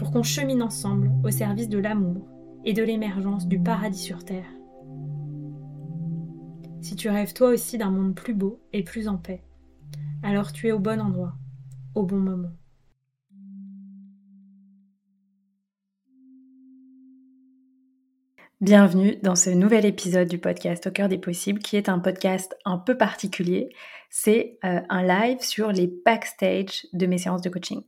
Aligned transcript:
pour 0.00 0.12
qu'on 0.12 0.22
chemine 0.22 0.62
ensemble 0.62 1.10
au 1.22 1.30
service 1.30 1.68
de 1.68 1.76
l'amour 1.76 2.26
et 2.64 2.72
de 2.72 2.82
l'émergence 2.82 3.46
du 3.46 3.62
paradis 3.62 3.98
sur 3.98 4.24
Terre. 4.24 4.50
Si 6.80 6.96
tu 6.96 7.10
rêves 7.10 7.34
toi 7.34 7.50
aussi 7.50 7.76
d'un 7.76 7.90
monde 7.90 8.14
plus 8.14 8.32
beau 8.32 8.62
et 8.72 8.82
plus 8.82 9.08
en 9.08 9.18
paix, 9.18 9.44
alors 10.22 10.54
tu 10.54 10.68
es 10.68 10.72
au 10.72 10.78
bon 10.78 11.02
endroit, 11.02 11.34
au 11.94 12.04
bon 12.04 12.16
moment. 12.16 12.48
Bienvenue 18.62 19.16
dans 19.22 19.36
ce 19.36 19.50
nouvel 19.50 19.84
épisode 19.84 20.28
du 20.28 20.38
podcast 20.38 20.86
Au 20.86 20.90
cœur 20.92 21.10
des 21.10 21.18
possibles, 21.18 21.60
qui 21.60 21.76
est 21.76 21.90
un 21.90 21.98
podcast 21.98 22.56
un 22.64 22.78
peu 22.78 22.96
particulier. 22.96 23.68
C'est 24.08 24.58
euh, 24.64 24.80
un 24.88 25.02
live 25.02 25.42
sur 25.42 25.72
les 25.72 25.92
backstage 26.06 26.86
de 26.94 27.04
mes 27.04 27.18
séances 27.18 27.42
de 27.42 27.50
coaching. 27.50 27.82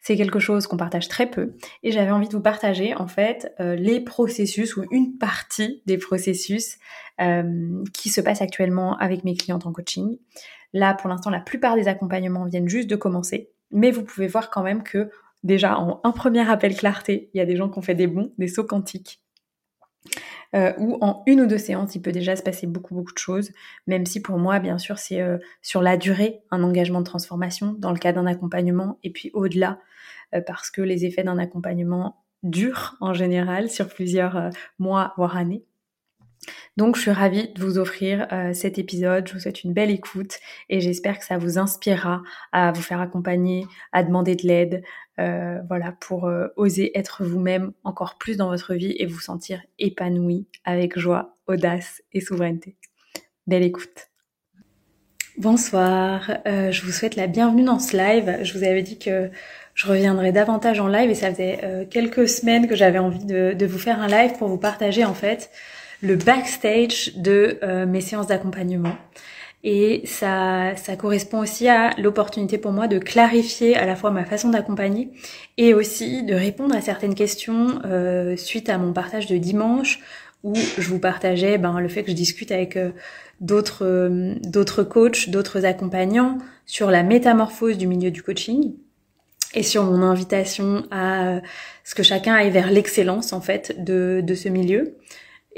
C'est 0.00 0.16
quelque 0.16 0.38
chose 0.38 0.66
qu'on 0.66 0.76
partage 0.76 1.08
très 1.08 1.26
peu 1.28 1.54
et 1.82 1.90
j'avais 1.90 2.10
envie 2.10 2.28
de 2.28 2.32
vous 2.32 2.42
partager 2.42 2.94
en 2.94 3.06
fait 3.06 3.52
euh, 3.60 3.74
les 3.74 4.00
processus 4.00 4.76
ou 4.76 4.84
une 4.90 5.18
partie 5.18 5.82
des 5.86 5.98
processus 5.98 6.78
euh, 7.20 7.82
qui 7.92 8.08
se 8.08 8.20
passent 8.20 8.42
actuellement 8.42 8.96
avec 8.98 9.24
mes 9.24 9.34
clientes 9.34 9.66
en 9.66 9.72
coaching. 9.72 10.18
Là, 10.72 10.94
pour 10.94 11.08
l'instant, 11.08 11.30
la 11.30 11.40
plupart 11.40 11.74
des 11.74 11.88
accompagnements 11.88 12.44
viennent 12.44 12.68
juste 12.68 12.88
de 12.88 12.96
commencer, 12.96 13.50
mais 13.70 13.90
vous 13.90 14.04
pouvez 14.04 14.28
voir 14.28 14.50
quand 14.50 14.62
même 14.62 14.82
que 14.82 15.10
déjà 15.42 15.78
en 15.78 16.00
un 16.04 16.12
premier 16.12 16.48
appel 16.48 16.76
clarté, 16.76 17.30
il 17.34 17.38
y 17.38 17.40
a 17.40 17.46
des 17.46 17.56
gens 17.56 17.68
qui 17.68 17.78
ont 17.78 17.82
fait 17.82 17.94
des 17.94 18.06
bons, 18.06 18.32
des 18.38 18.48
sauts 18.48 18.64
quantiques 18.64 19.20
euh, 20.54 20.72
ou 20.78 20.98
en 21.00 21.22
une 21.26 21.42
ou 21.42 21.46
deux 21.46 21.58
séances, 21.58 21.94
il 21.94 22.02
peut 22.02 22.12
déjà 22.12 22.36
se 22.36 22.42
passer 22.42 22.66
beaucoup, 22.66 22.94
beaucoup 22.94 23.12
de 23.12 23.18
choses, 23.18 23.50
même 23.86 24.06
si 24.06 24.20
pour 24.22 24.38
moi, 24.38 24.58
bien 24.60 24.78
sûr, 24.78 24.98
c'est 24.98 25.20
euh, 25.20 25.38
sur 25.62 25.82
la 25.82 25.96
durée 25.96 26.40
un 26.50 26.62
engagement 26.62 27.00
de 27.00 27.06
transformation 27.06 27.74
dans 27.78 27.92
le 27.92 27.98
cas 27.98 28.12
d'un 28.12 28.26
accompagnement, 28.26 28.98
et 29.02 29.10
puis 29.10 29.30
au-delà, 29.34 29.80
euh, 30.34 30.40
parce 30.46 30.70
que 30.70 30.80
les 30.80 31.04
effets 31.04 31.24
d'un 31.24 31.38
accompagnement 31.38 32.24
durent 32.42 32.96
en 33.00 33.14
général 33.14 33.68
sur 33.68 33.88
plusieurs 33.88 34.50
mois, 34.78 35.12
voire 35.16 35.36
années. 35.36 35.64
Donc 36.78 36.94
je 36.94 37.02
suis 37.02 37.10
ravie 37.10 37.48
de 37.48 37.60
vous 37.60 37.78
offrir 37.78 38.28
euh, 38.30 38.52
cet 38.52 38.78
épisode, 38.78 39.26
je 39.26 39.34
vous 39.34 39.40
souhaite 39.40 39.64
une 39.64 39.72
belle 39.72 39.90
écoute 39.90 40.38
et 40.68 40.80
j'espère 40.80 41.18
que 41.18 41.24
ça 41.24 41.36
vous 41.36 41.58
inspirera 41.58 42.22
à 42.52 42.70
vous 42.70 42.82
faire 42.82 43.00
accompagner, 43.00 43.66
à 43.90 44.04
demander 44.04 44.36
de 44.36 44.46
l'aide, 44.46 44.84
euh, 45.18 45.58
voilà, 45.66 45.96
pour 45.98 46.26
euh, 46.26 46.46
oser 46.54 46.96
être 46.96 47.24
vous-même 47.24 47.72
encore 47.82 48.16
plus 48.16 48.36
dans 48.36 48.48
votre 48.48 48.74
vie 48.74 48.94
et 48.96 49.06
vous 49.06 49.18
sentir 49.18 49.60
épanoui 49.80 50.46
avec 50.64 50.96
joie, 50.96 51.36
audace 51.48 52.00
et 52.12 52.20
souveraineté. 52.20 52.76
Belle 53.48 53.64
écoute. 53.64 54.06
Bonsoir, 55.36 56.30
je 56.46 56.82
vous 56.82 56.90
souhaite 56.90 57.14
la 57.14 57.28
bienvenue 57.28 57.62
dans 57.62 57.78
ce 57.78 57.96
live. 57.96 58.38
Je 58.42 58.58
vous 58.58 58.64
avais 58.64 58.82
dit 58.82 58.98
que 58.98 59.30
je 59.74 59.86
reviendrai 59.86 60.32
davantage 60.32 60.80
en 60.80 60.88
live 60.88 61.10
et 61.10 61.14
ça 61.14 61.30
faisait 61.30 61.86
quelques 61.90 62.28
semaines 62.28 62.66
que 62.66 62.74
j'avais 62.74 62.98
envie 62.98 63.24
de, 63.24 63.52
de, 63.52 63.66
vous 63.66 63.78
faire 63.78 64.00
un 64.00 64.08
live 64.08 64.36
pour 64.36 64.48
vous 64.48 64.58
partager 64.58 65.04
en 65.04 65.14
fait 65.14 65.50
le 66.02 66.16
backstage 66.16 67.12
de 67.16 67.58
euh, 67.62 67.86
mes 67.86 68.00
séances 68.00 68.28
d'accompagnement. 68.28 68.96
Et 69.64 70.02
ça, 70.04 70.76
ça 70.76 70.94
correspond 70.94 71.40
aussi 71.40 71.68
à 71.68 71.90
l'opportunité 71.98 72.58
pour 72.58 72.70
moi 72.70 72.86
de 72.86 72.98
clarifier 72.98 73.76
à 73.76 73.86
la 73.86 73.96
fois 73.96 74.12
ma 74.12 74.24
façon 74.24 74.50
d'accompagner 74.50 75.10
et 75.56 75.74
aussi 75.74 76.22
de 76.22 76.34
répondre 76.34 76.76
à 76.76 76.80
certaines 76.80 77.16
questions 77.16 77.80
euh, 77.84 78.36
suite 78.36 78.68
à 78.68 78.78
mon 78.78 78.92
partage 78.92 79.26
de 79.26 79.36
dimanche 79.36 79.98
où 80.44 80.54
je 80.54 80.88
vous 80.88 81.00
partageais 81.00 81.58
ben, 81.58 81.80
le 81.80 81.88
fait 81.88 82.04
que 82.04 82.10
je 82.10 82.16
discute 82.16 82.52
avec 82.52 82.76
euh, 82.76 82.92
d'autres 83.40 84.36
d'autres 84.42 84.84
coachs, 84.84 85.28
d'autres 85.28 85.64
accompagnants 85.64 86.38
sur 86.64 86.92
la 86.92 87.02
métamorphose 87.02 87.76
du 87.76 87.88
milieu 87.88 88.12
du 88.12 88.22
coaching 88.22 88.74
et 89.54 89.64
sur 89.64 89.82
mon 89.82 90.02
invitation 90.02 90.84
à 90.92 91.40
ce 91.82 91.96
que 91.96 92.04
chacun 92.04 92.34
aille 92.34 92.50
vers 92.50 92.70
l'excellence 92.70 93.32
en 93.32 93.40
fait 93.40 93.82
de, 93.82 94.20
de 94.22 94.34
ce 94.34 94.48
milieu 94.48 94.94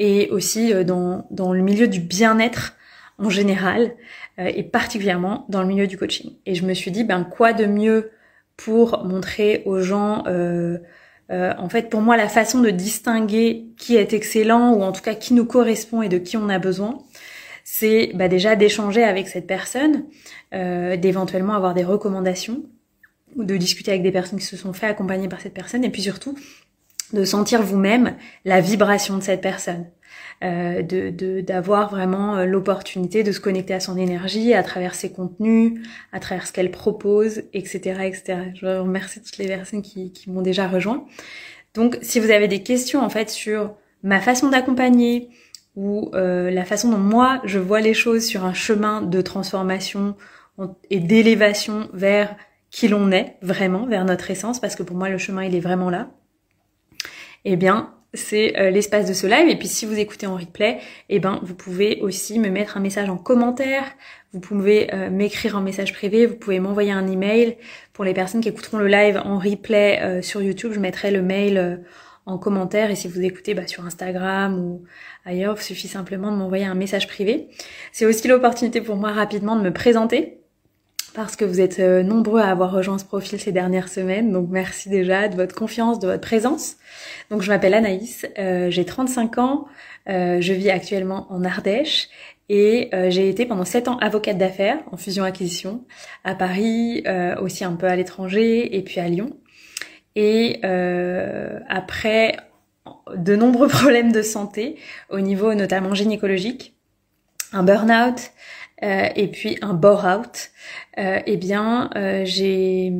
et 0.00 0.30
aussi 0.30 0.72
euh, 0.72 0.82
dans, 0.82 1.52
le 1.52 1.62
milieu 1.62 1.86
du 1.86 2.00
bien-être 2.00 2.74
en 3.18 3.28
général 3.28 3.94
euh, 4.40 4.50
et 4.52 4.64
particulièrement 4.64 5.46
dans 5.50 5.60
le 5.60 5.68
milieu 5.68 5.86
du 5.86 5.96
coaching. 5.96 6.32
Et 6.46 6.56
je 6.56 6.64
me 6.64 6.74
suis 6.74 6.90
dit, 6.90 7.04
ben 7.04 7.22
quoi 7.22 7.52
de 7.52 7.66
mieux 7.66 8.10
pour 8.56 9.04
montrer 9.04 9.62
aux 9.66 9.80
gens, 9.80 10.24
euh, 10.26 10.78
en 11.30 11.68
fait, 11.68 11.88
pour 11.88 12.00
moi, 12.00 12.16
la 12.16 12.28
façon 12.28 12.60
de 12.60 12.70
distinguer 12.70 13.68
qui 13.78 13.96
est 13.96 14.12
excellent 14.12 14.72
ou 14.72 14.82
en 14.82 14.92
tout 14.92 15.00
cas 15.00 15.14
qui 15.14 15.32
nous 15.32 15.44
correspond 15.44 16.02
et 16.02 16.08
de 16.08 16.18
qui 16.18 16.36
on 16.36 16.48
a 16.48 16.58
besoin, 16.58 16.98
c'est 17.62 18.10
bah, 18.14 18.28
déjà 18.28 18.56
d'échanger 18.56 19.04
avec 19.04 19.28
cette 19.28 19.46
personne, 19.46 20.04
d'éventuellement 20.52 21.54
avoir 21.54 21.72
des 21.72 21.84
recommandations 21.84 22.64
ou 23.36 23.44
de 23.44 23.56
discuter 23.56 23.92
avec 23.92 24.02
des 24.02 24.10
personnes 24.12 24.40
qui 24.40 24.44
se 24.44 24.56
sont 24.56 24.72
fait 24.72 24.86
accompagner 24.86 25.28
par 25.28 25.40
cette 25.40 25.54
personne 25.54 25.84
et 25.84 25.90
puis 25.90 26.02
surtout 26.02 26.36
de 27.12 27.25
sentir 27.25 27.62
vous-même 27.62 28.16
la 28.44 28.60
vibration 28.60 29.16
de 29.16 29.22
cette 29.22 29.41
personne. 29.41 29.87
Euh, 30.43 30.81
de 30.81 31.43
d'avoir 31.43 31.91
vraiment 31.91 32.38
euh, 32.38 32.47
l'opportunité 32.47 33.22
de 33.22 33.31
se 33.31 33.41
connecter 33.41 33.75
à 33.75 33.81
son 33.81 33.98
énergie 33.98 34.54
à 34.54 34.62
travers 34.62 34.94
ses 34.94 35.12
contenus, 35.12 35.87
à 36.12 36.19
travers 36.19 36.47
ce 36.47 36.53
qu'elle 36.53 36.71
propose, 36.71 37.43
etc., 37.53 38.00
etc. 38.04 38.38
Je 38.54 38.65
remercie 38.78 39.21
toutes 39.21 39.37
les 39.37 39.48
personnes 39.48 39.82
qui, 39.82 40.12
qui 40.12 40.31
m'ont 40.31 40.41
déjà 40.41 40.66
rejoint. 40.66 41.04
Donc, 41.75 41.98
si 42.00 42.21
vous 42.21 42.31
avez 42.31 42.48
des 42.48 42.62
questions 42.62 43.00
en 43.00 43.10
fait 43.10 43.28
sur 43.28 43.75
ma 44.03 44.19
façon 44.21 44.48
d'accompagner 44.48 45.28
ou 45.77 46.10
euh, 46.15 46.50
la 46.50 46.65
façon 46.65 46.91
dont 46.91 46.97
moi 46.97 47.42
je 47.44 47.59
vois 47.59 47.82
les 47.82 47.94
choses 47.94 48.25
sur 48.25 48.47
un 48.47 48.54
chemin 48.54 49.03
de 49.03 49.21
transformation 49.21 50.16
et 50.88 51.00
d'élévation 51.00 51.91
vers 51.92 52.34
qui 52.71 52.88
l'on 52.88 53.10
est 53.12 53.37
vraiment, 53.42 53.84
vers 53.84 54.06
notre 54.06 54.31
essence, 54.31 54.59
parce 54.59 54.75
que 54.75 54.82
pour 54.82 54.97
moi 54.97 55.10
le 55.10 55.19
chemin 55.19 55.44
il 55.44 55.54
est 55.54 55.60
vraiment 55.60 55.91
là 55.91 56.09
eh 57.44 57.56
bien, 57.56 57.94
c'est 58.14 58.58
euh, 58.58 58.70
l'espace 58.70 59.06
de 59.06 59.12
ce 59.12 59.26
live. 59.26 59.48
Et 59.48 59.56
puis 59.56 59.68
si 59.68 59.86
vous 59.86 59.98
écoutez 59.98 60.26
en 60.26 60.36
replay, 60.36 60.78
eh 61.08 61.18
ben 61.20 61.40
vous 61.42 61.54
pouvez 61.54 62.00
aussi 62.00 62.38
me 62.38 62.48
mettre 62.48 62.76
un 62.76 62.80
message 62.80 63.08
en 63.08 63.16
commentaire. 63.16 63.84
Vous 64.32 64.40
pouvez 64.40 64.92
euh, 64.92 65.10
m'écrire 65.10 65.56
un 65.56 65.62
message 65.62 65.92
privé. 65.92 66.26
Vous 66.26 66.36
pouvez 66.36 66.60
m'envoyer 66.60 66.92
un 66.92 67.06
email. 67.06 67.56
Pour 67.92 68.04
les 68.04 68.14
personnes 68.14 68.40
qui 68.40 68.48
écouteront 68.48 68.78
le 68.78 68.88
live 68.88 69.20
en 69.24 69.38
replay 69.38 70.00
euh, 70.02 70.22
sur 70.22 70.42
YouTube, 70.42 70.72
je 70.72 70.80
mettrai 70.80 71.10
le 71.10 71.22
mail 71.22 71.80
en 72.26 72.38
commentaire. 72.38 72.91
Et 72.91 72.97
si 72.97 73.09
vous 73.09 73.20
écoutez 73.22 73.54
bah, 73.54 73.66
sur 73.66 73.84
Instagram 73.84 74.59
ou 74.59 74.84
ailleurs, 75.24 75.56
il 75.59 75.62
suffit 75.62 75.88
simplement 75.88 76.30
de 76.32 76.36
m'envoyer 76.36 76.65
un 76.65 76.74
message 76.74 77.06
privé. 77.06 77.48
C'est 77.92 78.06
aussi 78.06 78.26
l'opportunité 78.28 78.80
pour 78.80 78.97
moi 78.97 79.12
rapidement 79.12 79.56
de 79.56 79.62
me 79.62 79.72
présenter 79.72 80.40
parce 81.15 81.36
que 81.36 81.45
vous 81.45 81.60
êtes 81.60 81.78
nombreux 81.78 82.41
à 82.41 82.51
avoir 82.51 82.71
rejoint 82.71 82.98
ce 82.98 83.04
profil 83.04 83.41
ces 83.41 83.53
dernières 83.53 83.89
semaines. 83.89 84.33
Donc 84.33 84.48
merci 84.51 84.89
déjà 84.89 85.28
de 85.28 85.36
votre 85.36 85.54
confiance, 85.54 85.98
de 85.98 86.07
votre 86.07 86.21
présence. 86.21 86.77
Donc 87.30 87.42
je 87.42 87.48
m'appelle 87.48 87.74
Anaïs, 87.74 88.27
euh, 88.39 88.71
j'ai 88.71 88.84
35 88.84 89.39
ans, 89.39 89.66
euh, 90.09 90.41
je 90.41 90.53
vis 90.53 90.71
actuellement 90.71 91.27
en 91.30 91.45
Ardèche 91.45 92.09
et 92.48 92.89
euh, 92.92 93.10
j'ai 93.10 93.28
été 93.28 93.47
pendant 93.47 93.65
7 93.65 93.89
ans 93.89 93.98
avocate 93.98 94.39
d'affaires 94.39 94.78
en 94.91 94.97
fusion-acquisition 94.97 95.84
à 96.24 96.34
Paris, 96.34 97.04
aussi 97.41 97.65
un 97.65 97.74
peu 97.74 97.86
à 97.86 97.97
l'étranger 97.97 98.77
et 98.77 98.83
puis 98.83 99.01
à 99.01 99.09
Lyon. 99.09 99.36
Et 100.16 100.60
après 101.68 102.36
de 103.15 103.36
nombreux 103.36 103.68
problèmes 103.80 104.13
de 104.13 104.22
santé 104.22 104.77
au 105.09 105.21
niveau 105.21 105.54
notamment 105.54 105.95
gynécologique, 105.95 106.74
un 107.53 107.63
burn-out, 107.63 108.33
et 108.82 109.28
puis 109.28 109.59
un 109.62 109.74
bore-out, 109.74 110.50
eh 110.97 111.36
bien, 111.36 111.91
j'ai 112.24 112.92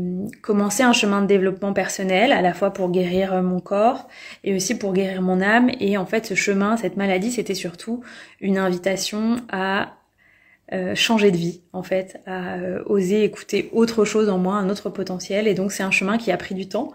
commencé 0.43 0.83
un 0.83 0.93
chemin 0.93 1.23
de 1.23 1.27
développement 1.27 1.73
personnel, 1.73 2.33
à 2.33 2.43
la 2.43 2.53
fois 2.53 2.73
pour 2.73 2.91
guérir 2.91 3.43
mon 3.43 3.61
corps 3.61 4.09
et 4.45 4.55
aussi 4.55 4.77
pour 4.77 4.93
guérir 4.93 5.23
mon 5.23 5.41
âme. 5.41 5.71
Et 5.81 5.97
en 5.97 6.07
fait, 6.07 6.27
ce 6.27 6.35
chemin, 6.35 6.77
cette 6.77 6.97
maladie, 6.97 7.31
c'était 7.31 7.55
surtout 7.55 8.03
une 8.41 8.59
invitation 8.59 9.37
à 9.51 9.95
euh, 10.73 10.95
changer 10.95 11.33
de 11.33 11.37
vie 11.37 11.63
en 11.73 11.83
fait, 11.83 12.21
à 12.27 12.55
euh, 12.55 12.83
oser 12.87 13.25
écouter 13.25 13.69
autre 13.73 14.05
chose 14.05 14.29
en 14.29 14.39
moi, 14.39 14.55
un 14.55 14.71
autre 14.71 14.89
potentiel. 14.89 15.49
Et 15.49 15.55
donc 15.55 15.73
c'est 15.73 15.83
un 15.83 15.91
chemin 15.91 16.17
qui 16.17 16.31
a 16.31 16.37
pris 16.37 16.55
du 16.55 16.69
temps, 16.69 16.93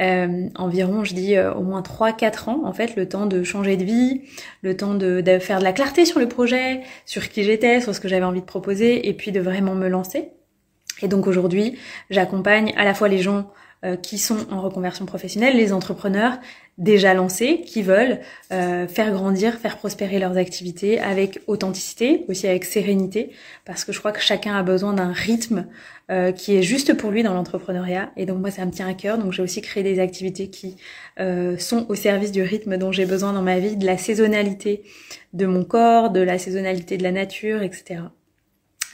euh, 0.00 0.48
environ 0.56 1.04
je 1.04 1.14
dis 1.14 1.38
au 1.38 1.62
moins 1.62 1.80
3-4 1.80 2.50
ans 2.50 2.60
en 2.64 2.72
fait, 2.74 2.96
le 2.96 3.08
temps 3.08 3.24
de 3.24 3.42
changer 3.42 3.78
de 3.78 3.84
vie, 3.84 4.20
le 4.60 4.76
temps 4.76 4.94
de, 4.94 5.22
de 5.22 5.38
faire 5.38 5.58
de 5.58 5.64
la 5.64 5.72
clarté 5.72 6.04
sur 6.04 6.20
le 6.20 6.28
projet, 6.28 6.82
sur 7.06 7.30
qui 7.30 7.44
j'étais, 7.44 7.80
sur 7.80 7.94
ce 7.94 8.00
que 8.00 8.08
j'avais 8.08 8.26
envie 8.26 8.42
de 8.42 8.46
proposer, 8.46 9.08
et 9.08 9.14
puis 9.14 9.32
de 9.32 9.40
vraiment 9.40 9.74
me 9.74 9.88
lancer. 9.88 10.28
Et 11.00 11.08
donc 11.08 11.26
aujourd'hui, 11.26 11.78
j'accompagne 12.10 12.74
à 12.76 12.84
la 12.84 12.92
fois 12.92 13.08
les 13.08 13.20
gens 13.20 13.50
qui 14.02 14.16
sont 14.16 14.50
en 14.50 14.62
reconversion 14.62 15.04
professionnelle, 15.04 15.58
les 15.58 15.74
entrepreneurs 15.74 16.38
déjà 16.78 17.14
lancés 17.14 17.62
qui 17.64 17.82
veulent 17.82 18.20
euh, 18.52 18.88
faire 18.88 19.12
grandir, 19.12 19.54
faire 19.54 19.76
prospérer 19.78 20.18
leurs 20.18 20.36
activités 20.36 20.98
avec 20.98 21.40
authenticité, 21.46 22.24
aussi 22.28 22.48
avec 22.48 22.64
sérénité, 22.64 23.30
parce 23.64 23.84
que 23.84 23.92
je 23.92 23.98
crois 24.00 24.12
que 24.12 24.20
chacun 24.20 24.54
a 24.54 24.62
besoin 24.62 24.92
d'un 24.92 25.12
rythme 25.12 25.66
euh, 26.10 26.32
qui 26.32 26.56
est 26.56 26.62
juste 26.62 26.94
pour 26.94 27.10
lui 27.10 27.22
dans 27.22 27.34
l'entrepreneuriat. 27.34 28.10
Et 28.16 28.26
donc 28.26 28.40
moi, 28.40 28.50
ça 28.50 28.66
me 28.66 28.72
tient 28.72 28.88
à 28.88 28.94
cœur. 28.94 29.18
Donc 29.18 29.32
j'ai 29.32 29.42
aussi 29.42 29.62
créé 29.62 29.82
des 29.82 30.00
activités 30.00 30.48
qui 30.50 30.76
euh, 31.20 31.56
sont 31.58 31.86
au 31.88 31.94
service 31.94 32.32
du 32.32 32.42
rythme 32.42 32.76
dont 32.76 32.90
j'ai 32.90 33.06
besoin 33.06 33.32
dans 33.32 33.42
ma 33.42 33.58
vie, 33.58 33.76
de 33.76 33.86
la 33.86 33.96
saisonnalité 33.96 34.82
de 35.32 35.46
mon 35.46 35.64
corps, 35.64 36.10
de 36.10 36.20
la 36.20 36.38
saisonnalité 36.38 36.96
de 36.96 37.04
la 37.04 37.12
nature, 37.12 37.62
etc. 37.62 38.00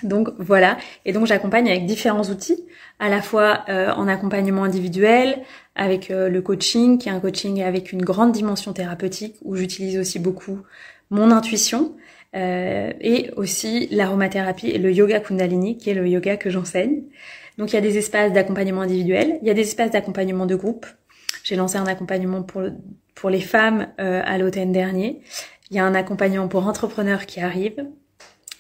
Donc 0.03 0.31
voilà, 0.39 0.79
et 1.05 1.13
donc 1.13 1.27
j'accompagne 1.27 1.69
avec 1.69 1.85
différents 1.85 2.23
outils, 2.23 2.65
à 2.99 3.11
la 3.11 3.21
fois 3.21 3.67
en 3.69 4.09
accompagnement 4.09 4.65
individuel, 4.65 5.43
avec 5.81 6.11
euh, 6.11 6.29
le 6.29 6.43
coaching, 6.43 6.99
qui 6.99 7.09
est 7.09 7.13
un 7.13 7.21
coaching 7.21 7.63
avec 7.63 7.91
une 7.91 8.03
grande 8.03 8.33
dimension 8.33 8.75
thérapeutique, 8.75 9.37
où 9.43 9.57
j'utilise 9.57 9.99
aussi 9.99 10.19
beaucoup 10.19 10.59
mon 11.09 11.31
intuition, 11.31 11.97
euh, 12.37 12.93
et 13.01 13.31
aussi 13.37 13.89
l'aromathérapie 13.91 14.69
et 14.69 14.77
le 14.77 14.93
yoga 14.93 15.21
kundalini, 15.21 15.79
qui 15.79 15.89
est 15.89 15.95
le 15.95 16.07
yoga 16.07 16.37
que 16.37 16.51
j'enseigne. 16.51 17.05
Donc 17.57 17.73
il 17.73 17.77
y 17.77 17.79
a 17.79 17.81
des 17.81 17.97
espaces 17.97 18.31
d'accompagnement 18.35 18.83
individuel, 18.83 19.39
il 19.41 19.49
y 19.49 19.51
a 19.51 19.55
des 19.55 19.63
espaces 19.63 19.91
d'accompagnement 19.91 20.45
de 20.45 20.55
groupe. 20.55 20.85
J'ai 21.45 21.57
lancé 21.57 21.79
un 21.79 21.87
accompagnement 21.87 22.43
pour, 22.43 22.63
pour 23.15 23.31
les 23.31 23.41
femmes 23.41 23.89
à 23.97 24.37
l'automne 24.37 24.73
dernier. 24.73 25.23
Il 25.71 25.77
y 25.77 25.81
a 25.81 25.85
un 25.85 25.95
accompagnement 25.95 26.49
pour 26.49 26.67
entrepreneurs 26.67 27.25
qui 27.25 27.41
arrive. 27.41 27.87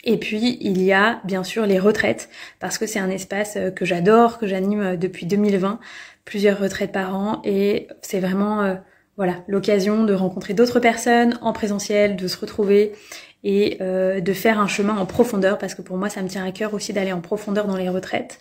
Et 0.04 0.16
puis 0.16 0.58
il 0.60 0.82
y 0.82 0.92
a 0.92 1.20
bien 1.24 1.44
sûr 1.44 1.66
les 1.66 1.78
retraites 1.78 2.30
parce 2.58 2.78
que 2.78 2.86
c'est 2.86 2.98
un 2.98 3.10
espace 3.10 3.56
euh, 3.56 3.70
que 3.70 3.84
j'adore, 3.84 4.38
que 4.38 4.46
j'anime 4.46 4.80
euh, 4.80 4.96
depuis 4.96 5.26
2020, 5.26 5.78
plusieurs 6.24 6.58
retraites 6.58 6.92
par 6.92 7.14
an 7.14 7.40
et 7.44 7.88
c'est 8.02 8.20
vraiment 8.20 8.62
euh, 8.62 8.74
voilà 9.16 9.36
l'occasion 9.48 10.04
de 10.04 10.14
rencontrer 10.14 10.54
d'autres 10.54 10.80
personnes 10.80 11.38
en 11.42 11.52
présentiel, 11.52 12.16
de 12.16 12.28
se 12.28 12.38
retrouver 12.38 12.92
et 13.42 13.78
de 13.80 14.32
faire 14.34 14.60
un 14.60 14.66
chemin 14.66 14.98
en 14.98 15.06
profondeur 15.06 15.56
parce 15.56 15.74
que 15.74 15.80
pour 15.80 15.96
moi 15.96 16.10
ça 16.10 16.22
me 16.22 16.28
tient 16.28 16.44
à 16.44 16.52
cœur 16.52 16.74
aussi 16.74 16.92
d'aller 16.92 17.12
en 17.12 17.22
profondeur 17.22 17.66
dans 17.66 17.76
les 17.76 17.88
retraites 17.88 18.38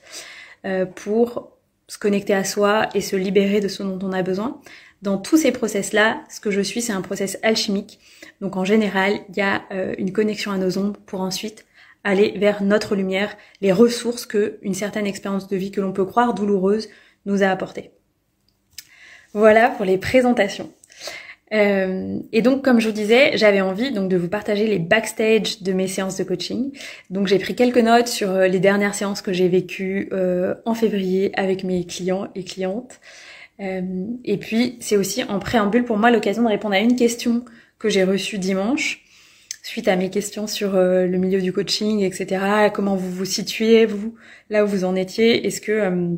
pour 0.95 1.53
se 1.87 1.97
connecter 1.97 2.33
à 2.33 2.43
soi 2.43 2.89
et 2.93 2.99
se 2.99 3.15
libérer 3.15 3.61
de 3.61 3.69
ce 3.69 3.81
dont 3.81 3.99
on 4.03 4.11
a 4.11 4.23
besoin. 4.23 4.59
Dans 5.01 5.17
tous 5.17 5.37
ces 5.37 5.53
process-là, 5.53 6.21
ce 6.29 6.41
que 6.41 6.51
je 6.51 6.59
suis, 6.59 6.81
c'est 6.81 6.91
un 6.91 7.01
process 7.01 7.39
alchimique 7.43 8.01
donc 8.41 8.55
en 8.55 8.65
général, 8.65 9.19
il 9.29 9.37
y 9.37 9.41
a 9.41 9.63
euh, 9.71 9.95
une 9.97 10.13
connexion 10.13 10.51
à 10.51 10.57
nos 10.57 10.77
ombres 10.77 10.99
pour 11.05 11.21
ensuite 11.21 11.65
aller 12.03 12.33
vers 12.37 12.63
notre 12.63 12.95
lumière, 12.95 13.35
les 13.61 13.73
ressources 13.73 14.25
que 14.25 14.57
une 14.61 14.73
certaine 14.73 15.05
expérience 15.05 15.47
de 15.49 15.57
vie 15.57 15.71
que 15.71 15.81
l'on 15.81 15.91
peut 15.91 16.05
croire 16.05 16.33
douloureuse 16.33 16.87
a 17.43 17.49
apportées. 17.49 17.91
Voilà 19.33 19.69
pour 19.69 19.85
les 19.85 19.97
présentations. 19.97 20.71
Euh, 21.51 22.19
et 22.31 22.41
donc, 22.41 22.63
comme 22.63 22.79
je 22.79 22.87
vous 22.87 22.93
disais, 22.93 23.35
j'avais 23.35 23.61
envie 23.61 23.91
donc 23.91 24.09
de 24.09 24.17
vous 24.17 24.27
partager 24.27 24.67
les 24.67 24.77
backstage 24.77 25.63
de 25.63 25.73
mes 25.73 25.87
séances 25.87 26.17
de 26.17 26.23
coaching. 26.23 26.71
Donc, 27.09 27.27
j'ai 27.27 27.39
pris 27.39 27.55
quelques 27.55 27.77
notes 27.79 28.07
sur 28.07 28.29
euh, 28.29 28.47
les 28.47 28.59
dernières 28.59 28.93
séances 28.93 29.21
que 29.21 29.33
j'ai 29.33 29.47
vécues 29.47 30.09
en 30.65 30.73
février 30.73 31.31
avec 31.39 31.63
mes 31.63 31.85
clients 31.85 32.27
et 32.35 32.43
clientes. 32.43 32.99
et 33.59 34.37
puis, 34.37 34.77
c'est 34.79 34.97
aussi 34.97 35.23
en 35.23 35.39
préambule 35.39 35.85
pour 35.85 35.97
moi 35.97 36.11
l'occasion 36.11 36.43
de 36.43 36.47
répondre 36.49 36.75
à 36.75 36.79
une 36.79 36.95
question 36.95 37.43
que 37.77 37.89
j'ai 37.89 38.03
reçu 38.03 38.37
dimanche 38.37 39.03
suite 39.69 39.87
à 39.87 39.95
mes 39.95 40.09
questions 40.09 40.47
sur 40.47 40.75
euh, 40.75 41.05
le 41.05 41.17
milieu 41.17 41.41
du 41.41 41.53
coaching, 41.53 41.99
etc. 42.01 42.69
Comment 42.73 42.95
vous 42.95 43.11
vous 43.11 43.25
situez, 43.25 43.85
vous, 43.85 44.15
là 44.49 44.63
où 44.63 44.67
vous 44.67 44.83
en 44.83 44.95
étiez 44.95 45.45
Est-ce 45.45 45.61
que 45.61 45.71
euh, 45.71 46.15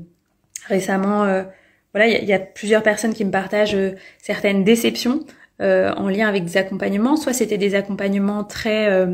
récemment, 0.67 1.23
euh, 1.23 1.43
voilà, 1.93 2.07
il 2.07 2.25
y, 2.25 2.33
a 2.33 2.39
plusieurs 2.39 2.83
personnes 2.83 3.13
qui 3.13 3.25
me 3.25 3.31
partagent 3.31 3.77
certaines 4.17 4.63
déceptions 4.63 5.25
en 5.59 6.09
lien 6.09 6.27
avec 6.27 6.45
des 6.45 6.57
accompagnements. 6.57 7.15
Soit 7.17 7.33
c'était 7.33 7.59
des 7.59 7.75
accompagnements 7.75 8.43
très 8.43 9.05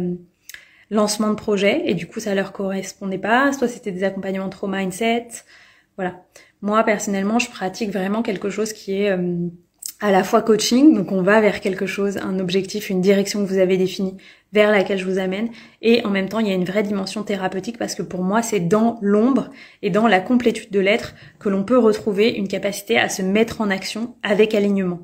lancement 0.92 1.30
de 1.32 1.36
projet 1.36 1.82
et 1.86 1.94
du 1.96 2.08
coup 2.08 2.20
ça 2.20 2.36
leur 2.36 2.54
correspondait 2.54 3.18
pas. 3.18 3.52
Soit 3.52 3.68
c'était 3.68 3.92
des 3.92 4.04
accompagnements 4.04 4.48
trop 4.50 4.68
mindset. 4.68 5.28
Voilà. 5.98 6.24
Moi 6.62 6.84
personnellement, 6.84 7.40
je 7.40 7.50
pratique 7.50 7.90
vraiment 7.90 8.22
quelque 8.22 8.52
chose 8.52 8.72
qui 8.74 9.02
est 9.02 9.18
à 10.00 10.12
la 10.12 10.24
fois 10.24 10.42
coaching, 10.42 10.94
donc 10.94 11.12
on 11.12 11.24
va 11.24 11.42
vers 11.42 11.60
quelque 11.60 11.88
chose, 11.88 12.18
un 12.18 12.40
objectif, 12.40 12.90
une 12.90 13.02
direction 13.02 13.44
que 13.44 13.50
vous 13.50 13.58
avez 13.58 13.78
définie, 13.78 14.16
vers 14.54 14.72
laquelle 14.72 15.00
je 15.00 15.06
vous 15.06 15.18
amène, 15.18 15.50
et 15.82 16.06
en 16.06 16.10
même 16.10 16.30
temps 16.30 16.40
il 16.40 16.48
y 16.48 16.52
a 16.52 16.56
une 16.56 16.66
vraie 16.66 16.84
dimension 16.84 17.24
thérapeutique 17.24 17.78
parce 17.78 17.96
que 17.96 18.04
pour 18.04 18.24
moi 18.24 18.42
c'est 18.42 18.60
dans 18.60 19.00
l'ombre 19.02 19.50
et 19.82 19.90
dans 19.90 20.08
la 20.08 20.20
complétude 20.20 20.72
de 20.72 20.80
l'être 20.80 21.16
que 21.40 21.50
l'on 21.50 21.64
peut 21.64 21.78
retrouver 21.78 22.30
une 22.30 22.48
capacité 22.48 22.98
à 22.98 23.10
se 23.10 23.22
mettre 23.22 23.60
en 23.60 23.70
action 23.70 24.16
avec 24.24 24.54
alignement. 24.54 25.00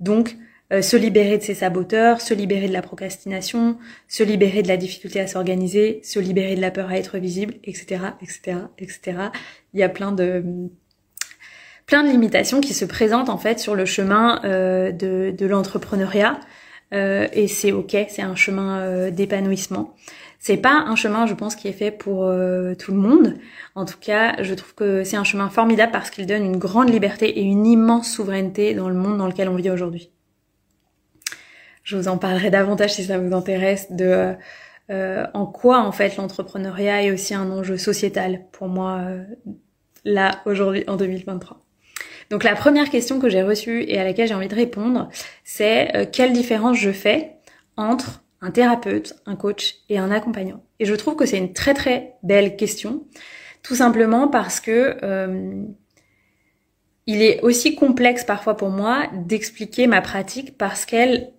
Donc 0.00 0.36
euh, 0.72 0.82
se 0.82 0.96
libérer 0.96 1.38
de 1.38 1.42
ses 1.42 1.54
saboteurs, 1.54 2.20
se 2.20 2.34
libérer 2.34 2.68
de 2.68 2.74
la 2.74 2.82
procrastination, 2.82 3.78
se 4.06 4.22
libérer 4.22 4.62
de 4.62 4.68
la 4.68 4.76
difficulté 4.76 5.18
à 5.20 5.26
s'organiser, 5.26 6.00
se 6.02 6.18
libérer 6.18 6.56
de 6.56 6.60
la 6.60 6.70
peur 6.70 6.90
à 6.90 6.98
être 6.98 7.18
visible, 7.18 7.54
etc., 7.64 8.02
etc., 8.20 8.58
etc. 8.78 9.00
Il 9.72 9.80
y 9.80 9.82
a 9.82 9.88
plein 9.88 10.12
de 10.12 10.44
plein 11.88 12.04
de 12.04 12.10
limitations 12.10 12.60
qui 12.60 12.74
se 12.74 12.84
présentent 12.84 13.30
en 13.30 13.38
fait 13.38 13.58
sur 13.58 13.74
le 13.74 13.86
chemin 13.86 14.40
euh, 14.44 14.92
de, 14.92 15.34
de 15.36 15.46
l'entrepreneuriat 15.46 16.38
euh, 16.94 17.26
et 17.32 17.48
c'est 17.48 17.72
ok, 17.72 17.96
c'est 18.08 18.22
un 18.22 18.36
chemin 18.36 18.78
euh, 18.80 19.10
d'épanouissement. 19.10 19.94
C'est 20.38 20.56
pas 20.56 20.84
un 20.86 20.96
chemin, 20.96 21.26
je 21.26 21.34
pense, 21.34 21.56
qui 21.56 21.66
est 21.66 21.72
fait 21.72 21.90
pour 21.90 22.24
euh, 22.24 22.74
tout 22.74 22.92
le 22.92 22.98
monde. 22.98 23.34
En 23.74 23.84
tout 23.84 23.98
cas, 24.00 24.40
je 24.42 24.54
trouve 24.54 24.74
que 24.74 25.02
c'est 25.02 25.16
un 25.16 25.24
chemin 25.24 25.48
formidable 25.48 25.90
parce 25.90 26.10
qu'il 26.10 26.26
donne 26.26 26.44
une 26.44 26.58
grande 26.58 26.90
liberté 26.90 27.40
et 27.40 27.42
une 27.42 27.66
immense 27.66 28.10
souveraineté 28.10 28.74
dans 28.74 28.88
le 28.88 28.94
monde 28.94 29.18
dans 29.18 29.26
lequel 29.26 29.48
on 29.48 29.56
vit 29.56 29.70
aujourd'hui. 29.70 30.10
Je 31.82 31.96
vous 31.96 32.08
en 32.08 32.18
parlerai 32.18 32.50
davantage 32.50 32.94
si 32.94 33.04
ça 33.04 33.18
vous 33.18 33.34
intéresse 33.34 33.90
de 33.90 34.34
euh, 34.90 35.26
en 35.34 35.46
quoi 35.46 35.80
en 35.80 35.92
fait 35.92 36.16
l'entrepreneuriat 36.16 37.02
est 37.02 37.10
aussi 37.10 37.34
un 37.34 37.50
enjeu 37.50 37.78
sociétal 37.78 38.42
pour 38.52 38.68
moi 38.68 39.02
là 40.04 40.42
aujourd'hui 40.44 40.84
en 40.86 40.96
2023. 40.96 41.67
Donc 42.30 42.44
la 42.44 42.54
première 42.54 42.90
question 42.90 43.18
que 43.18 43.28
j'ai 43.28 43.42
reçue 43.42 43.84
et 43.84 43.98
à 43.98 44.04
laquelle 44.04 44.28
j'ai 44.28 44.34
envie 44.34 44.48
de 44.48 44.54
répondre, 44.54 45.08
c'est 45.44 45.96
euh, 45.96 46.04
quelle 46.10 46.32
différence 46.32 46.76
je 46.76 46.90
fais 46.90 47.36
entre 47.76 48.22
un 48.40 48.50
thérapeute, 48.50 49.14
un 49.26 49.34
coach 49.34 49.76
et 49.88 49.98
un 49.98 50.10
accompagnant? 50.10 50.62
Et 50.78 50.84
je 50.84 50.94
trouve 50.94 51.16
que 51.16 51.26
c'est 51.26 51.38
une 51.38 51.52
très 51.52 51.74
très 51.74 52.14
belle 52.22 52.56
question, 52.56 53.06
tout 53.62 53.74
simplement 53.74 54.28
parce 54.28 54.60
que 54.60 54.96
euh, 55.02 55.64
il 57.06 57.22
est 57.22 57.40
aussi 57.40 57.74
complexe 57.74 58.24
parfois 58.24 58.56
pour 58.56 58.68
moi 58.68 59.06
d'expliquer 59.14 59.86
ma 59.86 60.02
pratique 60.02 60.58
parce 60.58 60.84
qu'elle 60.84 61.32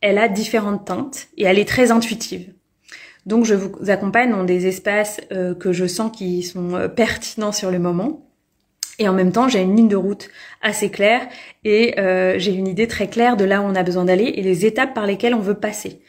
elle 0.00 0.18
a 0.18 0.28
différentes 0.28 0.86
teintes 0.86 1.28
et 1.36 1.44
elle 1.44 1.58
est 1.58 1.68
très 1.68 1.90
intuitive. 1.92 2.54
Donc 3.26 3.44
je 3.44 3.54
vous 3.54 3.88
accompagne 3.88 4.30
dans 4.30 4.42
des 4.42 4.66
espaces 4.66 5.20
euh, 5.30 5.54
que 5.54 5.72
je 5.72 5.86
sens 5.86 6.10
qui 6.10 6.42
sont 6.42 6.88
pertinents 6.96 7.52
sur 7.52 7.70
le 7.70 7.78
moment 7.78 8.31
et 8.98 9.08
en 9.08 9.12
même 9.12 9.32
temps, 9.32 9.48
j'ai 9.48 9.60
une 9.60 9.74
ligne 9.74 9.88
de 9.88 9.96
route 9.96 10.28
assez 10.60 10.90
claire 10.90 11.26
et 11.64 11.98
euh, 11.98 12.38
j'ai 12.38 12.52
une 12.52 12.68
idée 12.68 12.86
très 12.86 13.08
claire 13.08 13.36
de 13.36 13.44
là 13.44 13.60
où 13.60 13.64
on 13.64 13.74
a 13.74 13.82
besoin 13.82 14.04
d'aller 14.04 14.32
et 14.36 14.42
les 14.42 14.66
étapes 14.66 14.94
par 14.94 15.06
lesquelles 15.06 15.34
on 15.34 15.40
veut 15.40 15.58
passer. 15.58 16.00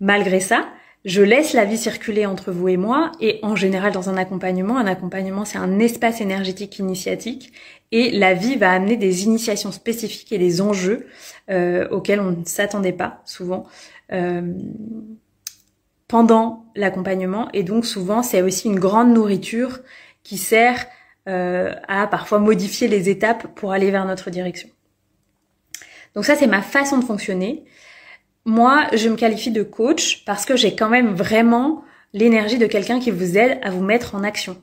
Malgré 0.00 0.40
ça, 0.40 0.68
je 1.04 1.22
laisse 1.22 1.52
la 1.54 1.64
vie 1.64 1.78
circuler 1.78 2.26
entre 2.26 2.52
vous 2.52 2.68
et 2.68 2.76
moi 2.76 3.12
et 3.20 3.38
en 3.42 3.56
général 3.56 3.92
dans 3.92 4.10
un 4.10 4.16
accompagnement, 4.16 4.76
un 4.76 4.86
accompagnement 4.86 5.44
c'est 5.44 5.58
un 5.58 5.78
espace 5.78 6.20
énergétique 6.20 6.78
initiatique 6.78 7.52
et 7.92 8.10
la 8.10 8.34
vie 8.34 8.56
va 8.56 8.72
amener 8.72 8.96
des 8.96 9.24
initiations 9.24 9.72
spécifiques 9.72 10.32
et 10.32 10.38
des 10.38 10.60
enjeux 10.60 11.06
euh, 11.50 11.88
auxquels 11.88 12.20
on 12.20 12.32
ne 12.32 12.44
s'attendait 12.44 12.92
pas 12.92 13.22
souvent. 13.24 13.64
Euh, 14.12 14.52
pendant 16.08 16.66
l'accompagnement 16.74 17.48
et 17.52 17.62
donc 17.62 17.86
souvent 17.86 18.22
c'est 18.22 18.42
aussi 18.42 18.68
une 18.68 18.78
grande 18.78 19.12
nourriture 19.12 19.78
qui 20.24 20.36
sert 20.36 20.86
à 21.28 22.06
parfois 22.06 22.38
modifier 22.38 22.88
les 22.88 23.08
étapes 23.08 23.46
pour 23.54 23.72
aller 23.72 23.90
vers 23.90 24.06
notre 24.06 24.30
direction. 24.30 24.68
Donc 26.14 26.24
ça, 26.24 26.34
c'est 26.34 26.46
ma 26.46 26.62
façon 26.62 26.98
de 26.98 27.04
fonctionner. 27.04 27.64
Moi, 28.44 28.86
je 28.94 29.08
me 29.08 29.16
qualifie 29.16 29.50
de 29.50 29.62
coach 29.62 30.24
parce 30.24 30.46
que 30.46 30.56
j'ai 30.56 30.74
quand 30.74 30.88
même 30.88 31.14
vraiment 31.14 31.84
l'énergie 32.12 32.58
de 32.58 32.66
quelqu'un 32.66 32.98
qui 32.98 33.10
vous 33.10 33.36
aide 33.36 33.58
à 33.62 33.70
vous 33.70 33.82
mettre 33.82 34.14
en 34.14 34.24
action. 34.24 34.60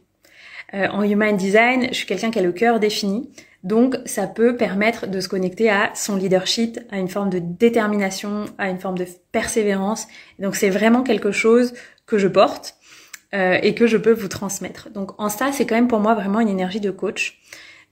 Euh, 0.74 0.88
en 0.88 1.04
Human 1.04 1.38
Design, 1.38 1.88
je 1.90 1.94
suis 1.94 2.08
quelqu'un 2.08 2.32
qui 2.32 2.40
a 2.40 2.42
le 2.42 2.52
cœur 2.52 2.80
défini, 2.80 3.30
donc 3.64 3.96
ça 4.06 4.28
peut 4.28 4.58
permettre 4.58 5.08
de 5.08 5.20
se 5.20 5.30
connecter 5.30 5.70
à 5.70 5.92
son 5.94 6.16
leadership, 6.16 6.80
à 6.92 6.98
une 6.98 7.08
forme 7.08 7.30
de 7.30 7.40
détermination, 7.40 8.46
à 8.58 8.70
une 8.70 8.80
forme 8.80 8.98
de 8.98 9.06
persévérance. 9.32 10.08
donc 10.40 10.56
c'est 10.56 10.70
vraiment 10.70 11.04
quelque 11.04 11.32
chose 11.32 11.74
que 12.08 12.18
je 12.18 12.28
porte 12.28 12.76
euh, 13.34 13.58
et 13.62 13.76
que 13.76 13.88
je 13.88 13.98
peux 13.98 14.12
vous 14.12 14.28
transmettre. 14.28 14.90
Donc 14.92 15.20
en 15.20 15.30
ça, 15.30 15.52
c'est 15.52 15.66
quand 15.66 15.76
même 15.76 15.88
pour 15.88 16.00
moi 16.00 16.14
vraiment 16.14 16.40
une 16.40 16.50
énergie 16.50 16.80
de 16.80 16.92
coach. 16.92 17.42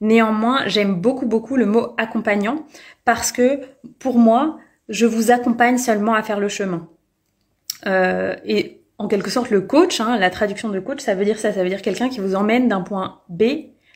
Néanmoins, 0.02 0.68
j'aime 0.68 0.96
beaucoup 0.96 1.26
beaucoup 1.26 1.56
le 1.56 1.66
mot 1.66 1.94
accompagnant 1.98 2.66
parce 3.06 3.32
que 3.32 3.62
pour 4.00 4.18
moi, 4.18 4.58
je 4.90 5.06
vous 5.06 5.32
accompagne 5.32 5.78
seulement 5.78 6.14
à 6.14 6.24
faire 6.24 6.40
le 6.40 6.50
chemin. 6.50 6.88
Euh, 7.86 8.36
et 8.46 8.82
en 8.98 9.08
quelque 9.08 9.30
sorte, 9.30 9.50
le 9.50 9.62
coach, 9.62 10.00
hein, 10.00 10.18
la 10.18 10.30
traduction 10.30 10.70
de 10.70 10.80
coach, 10.80 11.02
ça 11.02 11.16
veut 11.16 11.26
dire 11.26 11.40
ça, 11.40 11.52
ça 11.52 11.64
veut 11.64 11.70
dire 11.70 11.82
quelqu'un 11.82 12.10
qui 12.10 12.20
vous 12.20 12.36
emmène 12.36 12.68
d'un 12.68 12.82
point 12.82 13.22
B, 13.30 13.44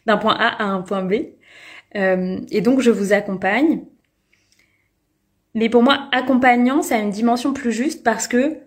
d'un 0.06 0.17
point 0.17 0.36
A 0.38 0.63
à 0.63 0.65
un 0.65 0.82
point 0.82 1.03
B. 1.03 1.13
Euh, 1.96 2.39
et 2.51 2.62
donc, 2.62 2.82
je 2.82 2.91
vous 2.91 3.13
accompagne. 3.13 3.84
Mais 5.53 5.70
pour 5.70 5.84
moi, 5.84 6.10
accompagnant, 6.12 6.82
ça 6.82 6.96
a 6.96 7.00
une 7.00 7.10
dimension 7.10 7.53
plus 7.53 7.72
juste 7.72 8.03
parce 8.03 8.27
que 8.27 8.58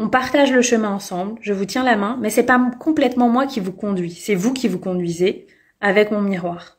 on 0.00 0.08
partage 0.08 0.50
le 0.50 0.62
chemin 0.62 0.88
ensemble, 0.88 1.38
je 1.42 1.52
vous 1.52 1.66
tiens 1.66 1.84
la 1.84 1.94
main, 1.94 2.16
mais 2.22 2.30
c'est 2.30 2.42
pas 2.42 2.58
complètement 2.80 3.28
moi 3.28 3.46
qui 3.46 3.60
vous 3.60 3.70
conduis, 3.70 4.18
c'est 4.18 4.34
vous 4.34 4.54
qui 4.54 4.66
vous 4.66 4.78
conduisez 4.78 5.46
avec 5.82 6.10
mon 6.10 6.22
miroir. 6.22 6.78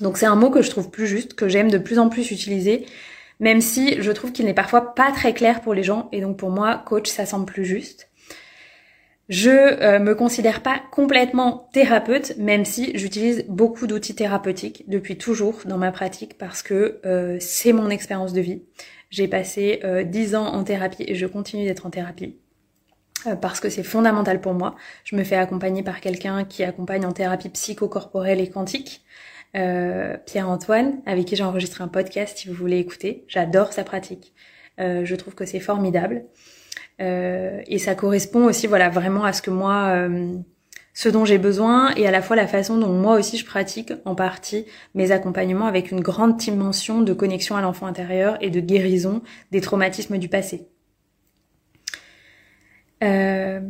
Donc 0.00 0.18
c'est 0.18 0.26
un 0.26 0.34
mot 0.34 0.50
que 0.50 0.60
je 0.60 0.68
trouve 0.68 0.90
plus 0.90 1.06
juste, 1.06 1.34
que 1.34 1.48
j'aime 1.48 1.70
de 1.70 1.78
plus 1.78 2.00
en 2.00 2.08
plus 2.08 2.32
utiliser, 2.32 2.86
même 3.38 3.60
si 3.60 4.02
je 4.02 4.10
trouve 4.10 4.32
qu'il 4.32 4.46
n'est 4.46 4.54
parfois 4.54 4.96
pas 4.96 5.12
très 5.12 5.32
clair 5.32 5.60
pour 5.60 5.74
les 5.74 5.84
gens, 5.84 6.08
et 6.10 6.20
donc 6.20 6.38
pour 6.38 6.50
moi, 6.50 6.82
coach, 6.84 7.08
ça 7.08 7.24
semble 7.24 7.46
plus 7.46 7.64
juste. 7.64 8.08
Je 9.28 9.50
euh, 9.50 10.00
me 10.00 10.16
considère 10.16 10.60
pas 10.60 10.82
complètement 10.90 11.68
thérapeute, 11.72 12.36
même 12.36 12.64
si 12.64 12.90
j'utilise 12.98 13.44
beaucoup 13.48 13.86
d'outils 13.86 14.16
thérapeutiques 14.16 14.82
depuis 14.88 15.16
toujours 15.16 15.60
dans 15.66 15.78
ma 15.78 15.92
pratique 15.92 16.36
parce 16.36 16.64
que 16.64 16.98
euh, 17.06 17.36
c'est 17.38 17.72
mon 17.72 17.90
expérience 17.90 18.32
de 18.32 18.40
vie. 18.40 18.62
J'ai 19.10 19.28
passé 19.28 19.80
euh, 19.84 20.04
10 20.04 20.34
ans 20.34 20.46
en 20.46 20.64
thérapie 20.64 21.04
et 21.06 21.14
je 21.14 21.26
continue 21.26 21.64
d'être 21.64 21.86
en 21.86 21.90
thérapie 21.90 22.36
euh, 23.26 23.36
parce 23.36 23.60
que 23.60 23.68
c'est 23.68 23.82
fondamental 23.82 24.40
pour 24.40 24.54
moi. 24.54 24.76
Je 25.04 25.16
me 25.16 25.24
fais 25.24 25.36
accompagner 25.36 25.82
par 25.82 26.00
quelqu'un 26.00 26.44
qui 26.44 26.64
accompagne 26.64 27.04
en 27.04 27.12
thérapie 27.12 27.48
psychocorporelle 27.48 28.40
et 28.40 28.48
quantique, 28.48 29.02
euh, 29.56 30.16
Pierre-Antoine, 30.26 31.00
avec 31.06 31.26
qui 31.26 31.36
j'ai 31.36 31.44
enregistré 31.44 31.84
un 31.84 31.88
podcast 31.88 32.38
si 32.38 32.48
vous 32.48 32.54
voulez 32.54 32.78
écouter. 32.78 33.24
J'adore 33.28 33.72
sa 33.72 33.84
pratique. 33.84 34.32
je 34.78 35.14
trouve 35.14 35.34
que 35.34 35.44
c'est 35.44 35.60
formidable. 35.60 36.24
Euh, 37.00 37.62
et 37.66 37.78
ça 37.78 37.94
correspond 37.94 38.44
aussi, 38.44 38.66
voilà, 38.66 38.90
vraiment 38.90 39.24
à 39.24 39.32
ce 39.32 39.42
que 39.42 39.50
moi, 39.50 39.88
euh, 39.94 40.34
ce 41.00 41.08
dont 41.08 41.24
j'ai 41.24 41.38
besoin, 41.38 41.94
et 41.94 42.06
à 42.06 42.10
la 42.10 42.20
fois 42.20 42.36
la 42.36 42.46
façon 42.46 42.76
dont 42.76 42.92
moi 42.92 43.18
aussi 43.18 43.38
je 43.38 43.46
pratique 43.46 43.94
en 44.04 44.14
partie 44.14 44.66
mes 44.94 45.12
accompagnements 45.12 45.64
avec 45.64 45.90
une 45.90 46.02
grande 46.02 46.36
dimension 46.36 47.00
de 47.00 47.14
connexion 47.14 47.56
à 47.56 47.62
l'enfant 47.62 47.86
intérieur 47.86 48.36
et 48.42 48.50
de 48.50 48.60
guérison 48.60 49.22
des 49.50 49.62
traumatismes 49.62 50.18
du 50.18 50.28
passé. 50.28 50.68
Euh, 53.02 53.60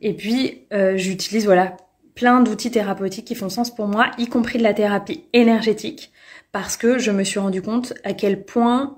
et 0.00 0.14
puis 0.14 0.68
j'utilise 0.94 1.46
voilà 1.46 1.76
plein 2.14 2.40
d'outils 2.40 2.70
thérapeutiques 2.70 3.24
qui 3.24 3.34
font 3.34 3.48
sens 3.48 3.74
pour 3.74 3.88
moi, 3.88 4.12
y 4.16 4.28
compris 4.28 4.58
de 4.58 4.62
la 4.62 4.72
thérapie 4.72 5.24
énergétique, 5.32 6.12
parce 6.52 6.76
que 6.76 6.98
je 6.98 7.10
me 7.10 7.24
suis 7.24 7.40
rendu 7.40 7.62
compte 7.62 7.94
à 8.04 8.12
quel 8.12 8.44
point 8.44 8.96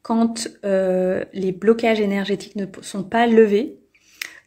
quand 0.00 0.48
euh, 0.64 1.22
les 1.34 1.52
blocages 1.52 2.00
énergétiques 2.00 2.56
ne 2.56 2.64
sont 2.80 3.02
pas 3.02 3.26
levés. 3.26 3.79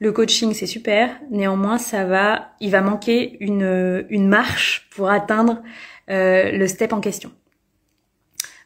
Le 0.03 0.11
coaching 0.11 0.53
c'est 0.53 0.67
super, 0.67 1.17
néanmoins 1.31 1.77
ça 1.77 2.03
va, 2.03 2.51
il 2.59 2.71
va 2.71 2.81
manquer 2.81 3.37
une, 3.39 4.05
une 4.09 4.27
marche 4.27 4.89
pour 4.93 5.09
atteindre 5.09 5.63
euh, 6.09 6.51
le 6.51 6.67
step 6.67 6.91
en 6.91 6.99
question. 6.99 7.31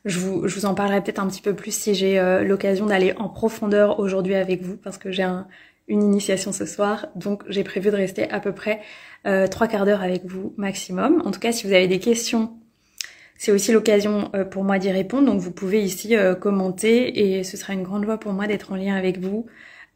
Je 0.04 0.18
vous, 0.18 0.48
je 0.48 0.56
vous 0.56 0.66
en 0.66 0.74
parlerai 0.74 1.04
peut-être 1.04 1.20
un 1.20 1.28
petit 1.28 1.44
peu 1.44 1.54
plus 1.54 1.72
si 1.72 1.94
j'ai 1.94 2.18
euh, 2.18 2.44
l'occasion 2.44 2.88
d'aller 2.88 3.14
en 3.20 3.30
profondeur 3.30 4.00
aujourd'hui 4.00 4.34
avec 4.34 4.64
vous 4.64 4.78
parce 4.78 4.98
que 4.98 5.12
j'ai 5.12 5.22
un, 5.22 5.48
une 5.88 6.02
initiation 6.02 6.52
ce 6.52 6.66
soir, 6.66 7.06
donc 7.14 7.44
j'ai 7.50 7.64
prévu 7.64 7.92
de 7.92 7.96
rester 7.96 8.28
à 8.32 8.40
peu 8.40 8.52
près 8.52 8.82
euh, 9.28 9.46
trois 9.46 9.68
quarts 9.68 9.86
d'heure 9.86 10.02
avec 10.02 10.26
vous 10.26 10.56
maximum. 10.58 11.22
En 11.24 11.30
tout 11.30 11.40
cas, 11.40 11.52
si 11.52 11.68
vous 11.68 11.74
avez 11.74 11.88
des 11.88 12.00
questions 12.00 12.58
c'est 13.38 13.52
aussi 13.52 13.72
l'occasion 13.72 14.32
euh, 14.34 14.44
pour 14.44 14.64
moi 14.64 14.80
d'y 14.80 14.90
répondre, 14.90 15.28
donc 15.28 15.40
vous 15.40 15.52
pouvez 15.52 15.84
ici 15.84 16.16
commenter 16.42 17.38
et 17.38 17.44
ce 17.44 17.58
sera 17.58 17.74
une 17.74 17.84
grande 17.84 18.06
joie 18.06 18.18
pour 18.18 18.34
moi 18.34 18.48
d'être 18.48 18.72
en 18.72 18.76
lien 18.76 18.96
avec 18.96 19.20
vous 19.20 19.46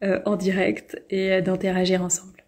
euh, 0.02 0.20
en 0.24 0.36
direct 0.36 1.00
et 1.10 1.40
d'interagir 1.42 2.02
ensemble. 2.02 2.44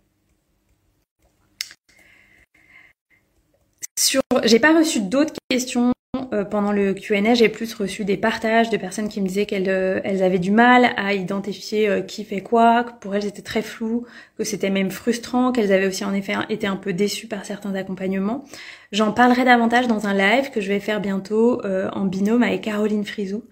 Sur, 3.99 4.23
j'ai 4.45 4.59
pas 4.59 4.77
reçu 4.77 5.01
d'autres 5.01 5.35
questions 5.49 5.95
euh, 6.33 6.45
pendant 6.45 6.73
le 6.73 6.95
Q&A, 6.95 7.35
j'ai 7.35 7.49
plus 7.49 7.75
reçu 7.75 8.05
des 8.05 8.17
partages 8.17 8.71
de 8.71 8.77
personnes 8.77 9.09
qui 9.09 9.21
me 9.21 9.27
disaient 9.27 9.47
qu'elles 9.47 9.69
euh, 9.69 10.01
elles 10.05 10.23
avaient 10.23 10.39
du 10.39 10.51
mal 10.51 10.93
à 10.97 11.15
identifier 11.15 11.89
euh, 11.89 12.01
qui 12.03 12.25
fait 12.25 12.41
quoi, 12.41 12.85
que 12.85 12.93
pour 13.01 13.15
elles 13.15 13.23
c'était 13.23 13.43
très 13.43 13.63
flou, 13.63 14.07
que 14.39 14.45
c'était 14.45 14.71
même 14.71 14.91
frustrant, 14.91 15.53
qu'elles 15.53 15.73
avaient 15.73 15.87
aussi 15.87 16.05
en 16.05 16.15
effet 16.15 16.35
été 16.49 16.67
un 16.67 16.77
peu 16.77 16.93
déçues 16.93 17.27
par 17.27 17.45
certains 17.45 17.75
accompagnements. 17.75 18.45
J'en 18.93 19.13
parlerai 19.13 19.45
davantage 19.45 19.87
dans 19.89 20.07
un 20.07 20.15
live 20.15 20.51
que 20.51 20.61
je 20.61 20.69
vais 20.69 20.81
faire 20.81 21.01
bientôt 21.01 21.63
en 21.65 22.05
binôme 22.05 22.43
avec 22.43 22.63
Caroline 22.63 23.05
Frisou. 23.05 23.45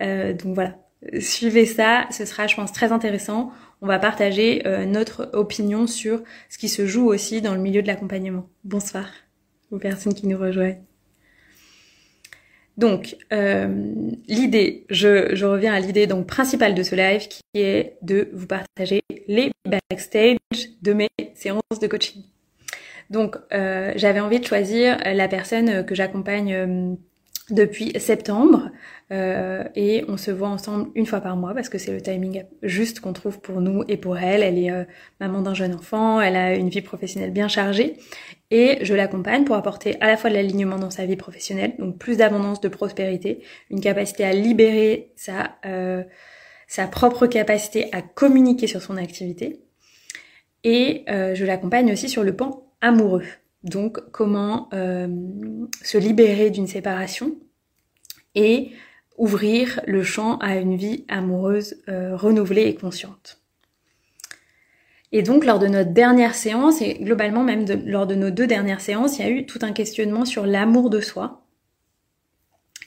donc 0.00 0.54
voilà, 0.54 0.74
suivez 1.20 1.66
ça, 1.66 2.06
ce 2.10 2.24
sera 2.24 2.46
je 2.46 2.56
pense 2.56 2.72
très 2.72 2.92
intéressant. 2.92 3.52
On 3.82 3.86
va 3.86 3.98
partager 3.98 4.62
notre 4.86 5.30
opinion 5.34 5.86
sur 5.86 6.22
ce 6.48 6.56
qui 6.56 6.70
se 6.70 6.86
joue 6.86 7.06
aussi 7.06 7.42
dans 7.42 7.54
le 7.54 7.60
milieu 7.60 7.82
de 7.82 7.86
l'accompagnement. 7.86 8.48
Bonsoir 8.64 9.06
aux 9.70 9.78
personnes 9.78 10.14
qui 10.14 10.26
nous 10.26 10.38
rejoignent. 10.38 10.80
Donc, 12.76 13.16
euh, 13.32 13.94
l'idée, 14.28 14.84
je, 14.90 15.44
reviens 15.44 15.72
à 15.72 15.80
l'idée 15.80 16.06
donc 16.06 16.26
principale 16.26 16.74
de 16.74 16.82
ce 16.82 16.94
live, 16.94 17.26
qui 17.26 17.40
est 17.54 17.96
de 18.02 18.28
vous 18.34 18.46
partager 18.46 19.00
les 19.28 19.50
backstage 19.64 20.36
de 20.82 20.92
mes 20.92 21.08
séances 21.34 21.80
de 21.80 21.86
coaching. 21.86 22.22
Donc, 23.08 23.36
euh, 23.52 23.92
j'avais 23.96 24.20
envie 24.20 24.40
de 24.40 24.44
choisir 24.44 24.98
la 25.04 25.28
personne 25.28 25.86
que 25.86 25.94
j'accompagne 25.94 26.54
euh, 26.54 26.94
depuis 27.50 27.92
septembre 28.00 28.70
euh, 29.12 29.62
et 29.76 30.04
on 30.08 30.16
se 30.16 30.32
voit 30.32 30.48
ensemble 30.48 30.90
une 30.96 31.06
fois 31.06 31.20
par 31.20 31.36
mois 31.36 31.54
parce 31.54 31.68
que 31.68 31.78
c'est 31.78 31.92
le 31.92 32.00
timing 32.00 32.44
juste 32.62 32.98
qu'on 33.00 33.12
trouve 33.12 33.40
pour 33.40 33.60
nous 33.60 33.84
et 33.86 33.96
pour 33.96 34.18
elle. 34.18 34.42
Elle 34.42 34.58
est 34.58 34.72
euh, 34.72 34.84
maman 35.20 35.42
d'un 35.42 35.54
jeune 35.54 35.74
enfant, 35.74 36.20
elle 36.20 36.34
a 36.36 36.54
une 36.54 36.68
vie 36.68 36.80
professionnelle 36.80 37.30
bien 37.30 37.46
chargée 37.46 37.94
et 38.50 38.78
je 38.82 38.94
l'accompagne 38.94 39.44
pour 39.44 39.54
apporter 39.54 39.96
à 40.00 40.08
la 40.08 40.16
fois 40.16 40.28
de 40.30 40.34
l'alignement 40.34 40.78
dans 40.78 40.90
sa 40.90 41.06
vie 41.06 41.16
professionnelle, 41.16 41.74
donc 41.78 41.98
plus 41.98 42.16
d'abondance, 42.16 42.60
de 42.60 42.68
prospérité, 42.68 43.42
une 43.70 43.80
capacité 43.80 44.24
à 44.24 44.32
libérer 44.32 45.12
sa, 45.14 45.56
euh, 45.66 46.02
sa 46.66 46.88
propre 46.88 47.26
capacité 47.28 47.88
à 47.92 48.02
communiquer 48.02 48.66
sur 48.66 48.82
son 48.82 48.96
activité 48.96 49.60
et 50.64 51.04
je 51.06 51.44
l'accompagne 51.44 51.92
aussi 51.92 52.08
sur 52.08 52.24
le 52.24 52.34
pan 52.34 52.66
amoureux. 52.80 53.22
Donc 53.66 53.98
comment 54.12 54.68
se 54.70 55.98
libérer 55.98 56.50
d'une 56.50 56.66
séparation 56.66 57.36
et 58.34 58.70
ouvrir 59.18 59.80
le 59.86 60.02
champ 60.02 60.38
à 60.38 60.56
une 60.56 60.76
vie 60.76 61.04
amoureuse 61.08 61.82
euh, 61.88 62.16
renouvelée 62.16 62.66
et 62.66 62.74
consciente. 62.74 63.40
Et 65.12 65.22
donc 65.22 65.44
lors 65.44 65.58
de 65.58 65.66
notre 65.66 65.92
dernière 65.92 66.34
séance, 66.34 66.82
et 66.82 66.94
globalement 66.94 67.42
même 67.42 67.64
lors 67.86 68.06
de 68.06 68.14
nos 68.14 68.30
deux 68.30 68.46
dernières 68.46 68.80
séances, 68.80 69.18
il 69.18 69.24
y 69.24 69.28
a 69.28 69.30
eu 69.30 69.46
tout 69.46 69.60
un 69.62 69.72
questionnement 69.72 70.24
sur 70.24 70.46
l'amour 70.46 70.90
de 70.90 71.00
soi. 71.00 71.46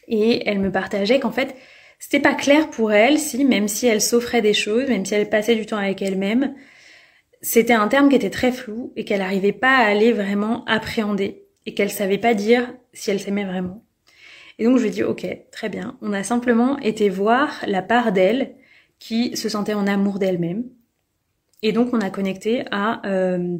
Et 0.08 0.48
elle 0.48 0.60
me 0.60 0.72
partageait 0.72 1.20
qu'en 1.20 1.32
fait, 1.32 1.56
c'était 1.98 2.20
pas 2.20 2.34
clair 2.34 2.70
pour 2.70 2.92
elle 2.92 3.18
si, 3.18 3.46
même 3.46 3.68
si 3.68 3.88
elle 3.88 4.02
s'offrait 4.02 4.42
des 4.42 4.54
choses, 4.54 4.88
même 4.88 5.06
si 5.06 5.14
elle 5.16 5.30
passait 5.30 5.56
du 5.56 5.66
temps 5.66 5.78
avec 5.78 6.02
elle-même, 6.02 6.54
c'était 7.42 7.74
un 7.74 7.88
terme 7.88 8.10
qui 8.10 8.16
était 8.16 8.30
très 8.30 8.52
flou 8.52 8.94
et 8.96 9.06
qu'elle 9.06 9.20
n'arrivait 9.20 9.52
pas 9.52 9.78
à 9.78 9.86
aller 9.86 10.12
vraiment 10.12 10.66
appréhender 10.66 11.46
et 11.66 11.74
qu'elle 11.74 11.92
savait 11.92 12.18
pas 12.18 12.34
dire 12.34 12.74
si 12.94 13.12
elle 13.12 13.20
s'aimait 13.20 13.46
vraiment. 13.46 13.84
Et 14.58 14.66
donc 14.66 14.78
je 14.78 14.84
lui 14.84 14.90
ai 14.90 14.92
dit 14.92 15.04
ok, 15.04 15.26
très 15.52 15.70
bien. 15.70 15.98
On 16.02 16.14
a 16.14 16.24
simplement 16.24 16.78
été 16.80 17.10
voir 17.10 17.64
la 17.66 17.82
part 17.82 18.12
d'elle 18.12 18.56
qui 19.00 19.38
se 19.38 19.48
sentait 19.48 19.74
en 19.74 19.88
amour 19.88 20.20
d'elle-même. 20.20 20.66
Et 21.62 21.72
donc 21.72 21.94
on 21.94 22.02
a 22.02 22.10
connecté 22.10 22.66
à 22.72 23.02
euh, 23.08 23.58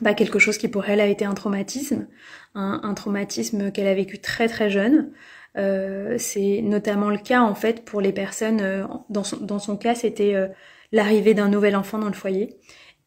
bah, 0.00 0.14
quelque 0.14 0.38
chose 0.38 0.58
qui 0.58 0.68
pour 0.68 0.88
elle 0.88 1.00
a 1.00 1.06
été 1.06 1.24
un 1.24 1.34
traumatisme, 1.34 2.06
un, 2.54 2.94
traumatisme 2.94 3.70
qu'elle 3.72 3.86
a 3.88 3.94
vécu 3.94 4.20
très 4.20 4.48
très 4.48 4.70
jeune. 4.70 5.10
Euh, 5.56 6.16
c'est 6.18 6.60
notamment 6.62 7.10
le 7.10 7.18
cas 7.18 7.40
en 7.40 7.54
fait 7.54 7.84
pour 7.84 8.00
les 8.00 8.12
personnes, 8.12 8.60
euh, 8.60 8.84
dans, 9.08 9.24
son, 9.24 9.38
dans 9.38 9.58
son 9.58 9.76
cas 9.76 9.94
c'était 9.94 10.34
euh, 10.34 10.46
l'arrivée 10.92 11.34
d'un 11.34 11.48
nouvel 11.48 11.74
enfant 11.74 11.98
dans 11.98 12.06
le 12.08 12.12
foyer. 12.12 12.58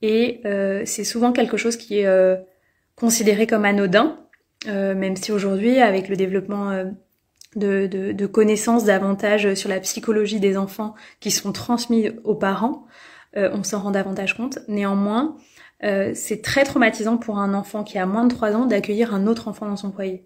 Et 0.01 0.41
c'est 0.86 1.03
souvent 1.03 1.31
quelque 1.31 1.58
chose 1.58 1.77
qui 1.77 2.00
est 2.00 2.10
considéré 2.96 3.48
comme 3.48 3.65
anodin, 3.65 4.17
même 4.65 5.15
si 5.15 5.31
aujourd'hui 5.31 5.79
avec 5.79 6.10
le 6.10 6.15
développement 6.15 6.86
de, 7.55 7.88
de, 7.88 8.25
connaissances 8.25 8.86
davantage 8.86 9.53
sur 9.53 9.70
la 9.70 9.79
psychologie 9.79 10.39
des 10.39 10.58
enfants 10.58 10.96
qui 11.20 11.31
sont 11.31 11.51
transmis 11.51 12.10
aux 12.24 12.36
parents, 12.36 12.86
on 13.36 13.63
s'en 13.63 13.81
rend 13.81 13.91
davantage 13.91 14.36
compte. 14.36 14.60
Néanmoins, 14.67 15.38
c'est 15.81 16.41
très 16.41 16.63
traumatisant 16.63 17.17
pour 17.17 17.38
un 17.38 17.53
enfant 17.53 17.84
qui 17.84 17.98
a 17.98 18.05
moins 18.05 18.25
de 18.25 18.34
3 18.34 18.55
ans 18.55 18.65
d'accueillir 18.65 19.13
un 19.13 19.27
autre 19.27 19.48
enfant 19.48 19.67
dans 19.67 19.77
son 19.77 19.91
foyer. 19.91 20.25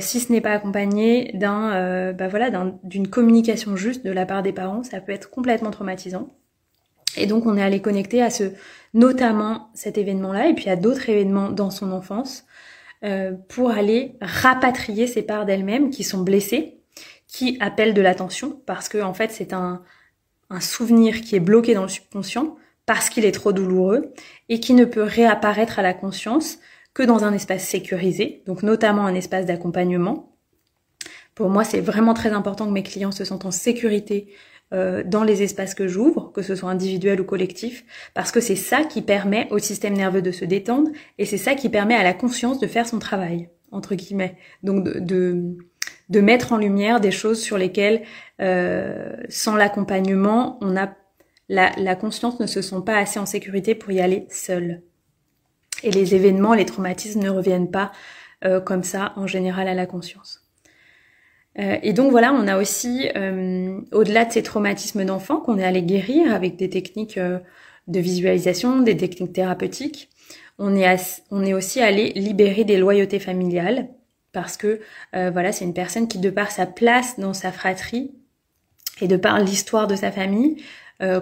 si 0.00 0.20
ce 0.20 0.32
n'est 0.32 0.40
pas 0.40 0.52
accompagné 0.52 1.30
d'un, 1.34 2.12
bah 2.12 2.28
voilà, 2.28 2.50
d'une 2.82 3.08
communication 3.08 3.76
juste 3.76 4.04
de 4.04 4.10
la 4.10 4.26
part 4.26 4.42
des 4.42 4.52
parents, 4.52 4.82
ça 4.82 5.00
peut 5.00 5.12
être 5.12 5.30
complètement 5.30 5.70
traumatisant. 5.70 6.28
Et 7.16 7.26
donc 7.26 7.46
on 7.46 7.56
est 7.56 7.62
allé 7.62 7.80
connecter 7.80 8.22
à 8.22 8.30
ce, 8.30 8.44
notamment 8.94 9.70
cet 9.74 9.98
événement-là, 9.98 10.48
et 10.48 10.54
puis 10.54 10.68
à 10.68 10.76
d'autres 10.76 11.08
événements 11.08 11.50
dans 11.50 11.70
son 11.70 11.92
enfance, 11.92 12.44
euh, 13.04 13.32
pour 13.48 13.70
aller 13.70 14.16
rapatrier 14.20 15.06
ces 15.06 15.22
parts 15.22 15.44
d'elle-même 15.44 15.90
qui 15.90 16.04
sont 16.04 16.22
blessées, 16.22 16.78
qui 17.26 17.56
appellent 17.60 17.94
de 17.94 18.02
l'attention, 18.02 18.60
parce 18.66 18.88
que 18.88 19.02
en 19.02 19.14
fait 19.14 19.30
c'est 19.30 19.52
un, 19.52 19.82
un 20.50 20.60
souvenir 20.60 21.20
qui 21.20 21.36
est 21.36 21.40
bloqué 21.40 21.74
dans 21.74 21.82
le 21.82 21.88
subconscient, 21.88 22.56
parce 22.86 23.08
qu'il 23.08 23.24
est 23.24 23.32
trop 23.32 23.52
douloureux, 23.52 24.12
et 24.48 24.60
qui 24.60 24.74
ne 24.74 24.84
peut 24.84 25.02
réapparaître 25.02 25.78
à 25.78 25.82
la 25.82 25.94
conscience 25.94 26.58
que 26.94 27.02
dans 27.02 27.24
un 27.24 27.32
espace 27.32 27.64
sécurisé, 27.64 28.42
donc 28.46 28.62
notamment 28.62 29.06
un 29.06 29.14
espace 29.14 29.46
d'accompagnement. 29.46 30.36
Pour 31.34 31.48
moi, 31.48 31.64
c'est 31.64 31.80
vraiment 31.80 32.12
très 32.12 32.32
important 32.32 32.66
que 32.66 32.72
mes 32.72 32.82
clients 32.82 33.12
se 33.12 33.24
sentent 33.24 33.46
en 33.46 33.50
sécurité 33.50 34.34
euh, 34.72 35.02
dans 35.04 35.22
les 35.22 35.42
espaces 35.42 35.74
que 35.74 35.86
j'ouvre, 35.86 36.32
que 36.32 36.42
ce 36.42 36.54
soit 36.54 36.70
individuel 36.70 37.20
ou 37.20 37.24
collectif, 37.24 37.84
parce 38.14 38.32
que 38.32 38.40
c'est 38.40 38.56
ça 38.56 38.84
qui 38.84 39.02
permet 39.02 39.46
au 39.50 39.58
système 39.58 39.94
nerveux 39.94 40.22
de 40.22 40.30
se 40.30 40.44
détendre 40.44 40.90
et 41.18 41.26
c'est 41.26 41.38
ça 41.38 41.54
qui 41.54 41.68
permet 41.68 41.94
à 41.94 42.02
la 42.02 42.14
conscience 42.14 42.58
de 42.58 42.66
faire 42.66 42.86
son 42.86 42.98
travail, 42.98 43.50
entre 43.70 43.94
guillemets. 43.94 44.36
Donc 44.62 44.84
de, 44.84 45.56
de, 46.08 46.20
mettre 46.20 46.52
en 46.52 46.56
lumière 46.56 47.00
des 47.00 47.10
choses 47.10 47.40
sur 47.40 47.58
lesquelles, 47.58 48.02
euh, 48.40 49.14
sans 49.28 49.56
l'accompagnement, 49.56 50.58
on 50.60 50.76
a 50.76 50.94
la, 51.48 51.94
conscience 51.96 52.40
ne 52.40 52.46
se 52.46 52.62
sent 52.62 52.82
pas 52.86 52.96
assez 52.96 53.18
en 53.18 53.26
sécurité 53.26 53.74
pour 53.74 53.92
y 53.92 54.00
aller 54.00 54.26
seule. 54.30 54.82
Et 55.82 55.90
les 55.90 56.14
événements, 56.14 56.54
les 56.54 56.64
traumatismes 56.64 57.20
ne 57.20 57.30
reviennent 57.30 57.70
pas 57.70 57.92
euh, 58.44 58.60
comme 58.60 58.84
ça 58.84 59.12
en 59.16 59.26
général 59.26 59.68
à 59.68 59.74
la 59.74 59.86
conscience. 59.86 60.41
Euh, 61.58 61.76
et 61.82 61.92
donc 61.92 62.10
voilà, 62.10 62.32
on 62.32 62.46
a 62.48 62.58
aussi, 62.58 63.08
euh, 63.16 63.80
au-delà 63.92 64.24
de 64.24 64.32
ces 64.32 64.42
traumatismes 64.42 65.04
d'enfants 65.04 65.40
qu'on 65.40 65.58
est 65.58 65.64
allé 65.64 65.82
guérir 65.82 66.32
avec 66.34 66.56
des 66.56 66.70
techniques 66.70 67.18
euh, 67.18 67.38
de 67.88 68.00
visualisation, 68.00 68.80
des 68.80 68.96
techniques 68.96 69.32
thérapeutiques, 69.32 70.08
on 70.58 70.74
est, 70.76 71.22
on 71.30 71.44
est 71.44 71.54
aussi 71.54 71.80
allé 71.80 72.10
libérer 72.10 72.64
des 72.64 72.78
loyautés 72.78 73.18
familiales 73.18 73.88
parce 74.32 74.56
que 74.56 74.80
voilà, 75.12 75.52
c'est 75.52 75.64
une 75.64 75.74
personne 75.74 76.08
qui, 76.08 76.18
de 76.18 76.30
par 76.30 76.50
sa 76.50 76.64
place 76.64 77.18
dans 77.18 77.34
sa 77.34 77.52
fratrie 77.52 78.12
et 79.02 79.08
de 79.08 79.16
par 79.16 79.40
l'histoire 79.40 79.86
de 79.86 79.96
sa 79.96 80.10
famille, 80.12 80.62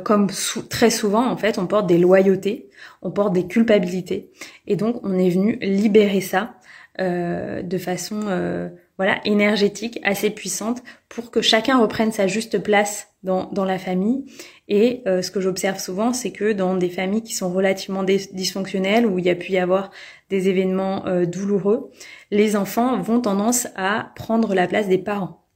comme 0.04 0.28
très 0.68 0.90
souvent 0.90 1.26
en 1.26 1.37
fait, 1.37 1.58
on 1.58 1.66
porte 1.66 1.87
des 1.87 1.99
loyautés, 1.99 2.70
on 3.02 3.10
porte 3.10 3.32
des 3.32 3.46
culpabilités, 3.46 4.30
et 4.68 4.76
donc 4.76 5.00
on 5.02 5.18
est 5.18 5.30
venu 5.30 5.58
libérer 5.60 6.20
ça 6.20 6.54
de 6.99 7.78
façon 7.78 8.70
voilà, 9.00 9.19
énergétique, 9.25 9.99
assez 10.02 10.28
puissante 10.28 10.83
pour 11.09 11.30
que 11.30 11.40
chacun 11.40 11.78
reprenne 11.78 12.12
sa 12.12 12.26
juste 12.26 12.62
place 12.62 13.09
dans, 13.23 13.47
dans 13.50 13.64
la 13.64 13.78
famille. 13.78 14.26
Et 14.69 15.00
euh, 15.07 15.23
ce 15.23 15.30
que 15.30 15.40
j'observe 15.40 15.78
souvent, 15.78 16.12
c'est 16.12 16.33
que 16.33 16.52
dans 16.52 16.75
des 16.75 16.90
familles 16.90 17.23
qui 17.23 17.33
sont 17.33 17.50
relativement 17.50 18.02
dysfonctionnelles, 18.02 19.07
où 19.07 19.19
il 19.19 19.25
y 19.25 19.30
a 19.30 19.35
pu 19.35 19.52
y 19.52 19.59
avoir 19.59 19.90
des 20.28 20.50
événements 20.50 21.07
euh, 21.07 21.25
douloureux, 21.25 21.90
les 22.30 22.57
enfants 22.57 23.00
vont 23.00 23.23
tendance 23.23 23.69
à 23.75 24.12
prendre 24.16 24.54
la 24.54 24.66
place 24.66 24.87
des 24.87 24.99
parents. 24.99 25.47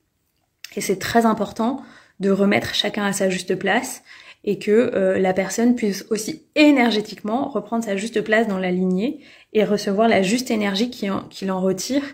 Et 0.74 0.80
c'est 0.80 0.98
très 0.98 1.26
important 1.26 1.82
de 2.20 2.30
remettre 2.30 2.74
chacun 2.74 3.04
à 3.04 3.12
sa 3.12 3.28
juste 3.28 3.56
place 3.56 4.02
et 4.44 4.58
que 4.58 4.70
euh, 4.70 5.18
la 5.18 5.34
personne 5.34 5.74
puisse 5.74 6.06
aussi 6.08 6.46
énergétiquement 6.54 7.50
reprendre 7.50 7.84
sa 7.84 7.98
juste 7.98 8.22
place 8.22 8.48
dans 8.48 8.58
la 8.58 8.70
lignée 8.70 9.20
et 9.52 9.64
recevoir 9.64 10.08
la 10.08 10.22
juste 10.22 10.50
énergie 10.50 10.88
qui 10.88 11.10
en, 11.10 11.24
qui 11.28 11.50
en 11.50 11.60
retire 11.60 12.04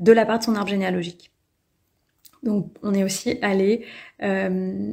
de 0.00 0.12
la 0.12 0.26
part 0.26 0.38
de 0.38 0.44
son 0.44 0.54
arbre 0.54 0.68
généalogique. 0.68 1.30
Donc 2.42 2.70
on 2.82 2.94
est 2.94 3.04
aussi 3.04 3.38
allé 3.42 3.84
euh, 4.22 4.92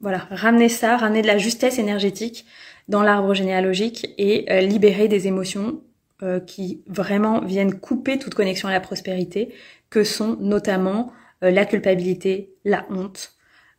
voilà, 0.00 0.26
ramener 0.30 0.68
ça, 0.68 0.96
ramener 0.96 1.22
de 1.22 1.26
la 1.26 1.38
justesse 1.38 1.78
énergétique 1.78 2.46
dans 2.88 3.02
l'arbre 3.02 3.34
généalogique 3.34 4.12
et 4.18 4.50
euh, 4.50 4.60
libérer 4.60 5.08
des 5.08 5.26
émotions 5.26 5.82
euh, 6.22 6.40
qui 6.40 6.82
vraiment 6.86 7.40
viennent 7.40 7.78
couper 7.78 8.18
toute 8.18 8.34
connexion 8.34 8.68
à 8.68 8.72
la 8.72 8.80
prospérité, 8.80 9.54
que 9.88 10.04
sont 10.04 10.36
notamment 10.40 11.12
la 11.42 11.64
culpabilité, 11.64 12.52
la 12.66 12.86
honte, 12.90 13.32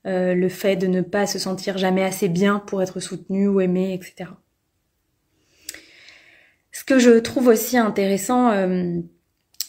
le 0.04 0.50
fait 0.50 0.76
de 0.78 0.88
ne 0.88 1.02
pas 1.02 1.28
se 1.28 1.38
sentir 1.38 1.78
jamais 1.78 2.04
assez 2.04 2.28
bien 2.28 2.58
pour 2.58 2.82
être 2.82 3.00
soutenu 3.00 3.48
ou 3.48 3.62
aimé, 3.62 3.94
etc. 3.94 4.32
Ce 6.72 6.84
que 6.84 6.98
je 6.98 7.20
trouve 7.20 7.48
aussi 7.48 7.78
intéressant 7.78 8.52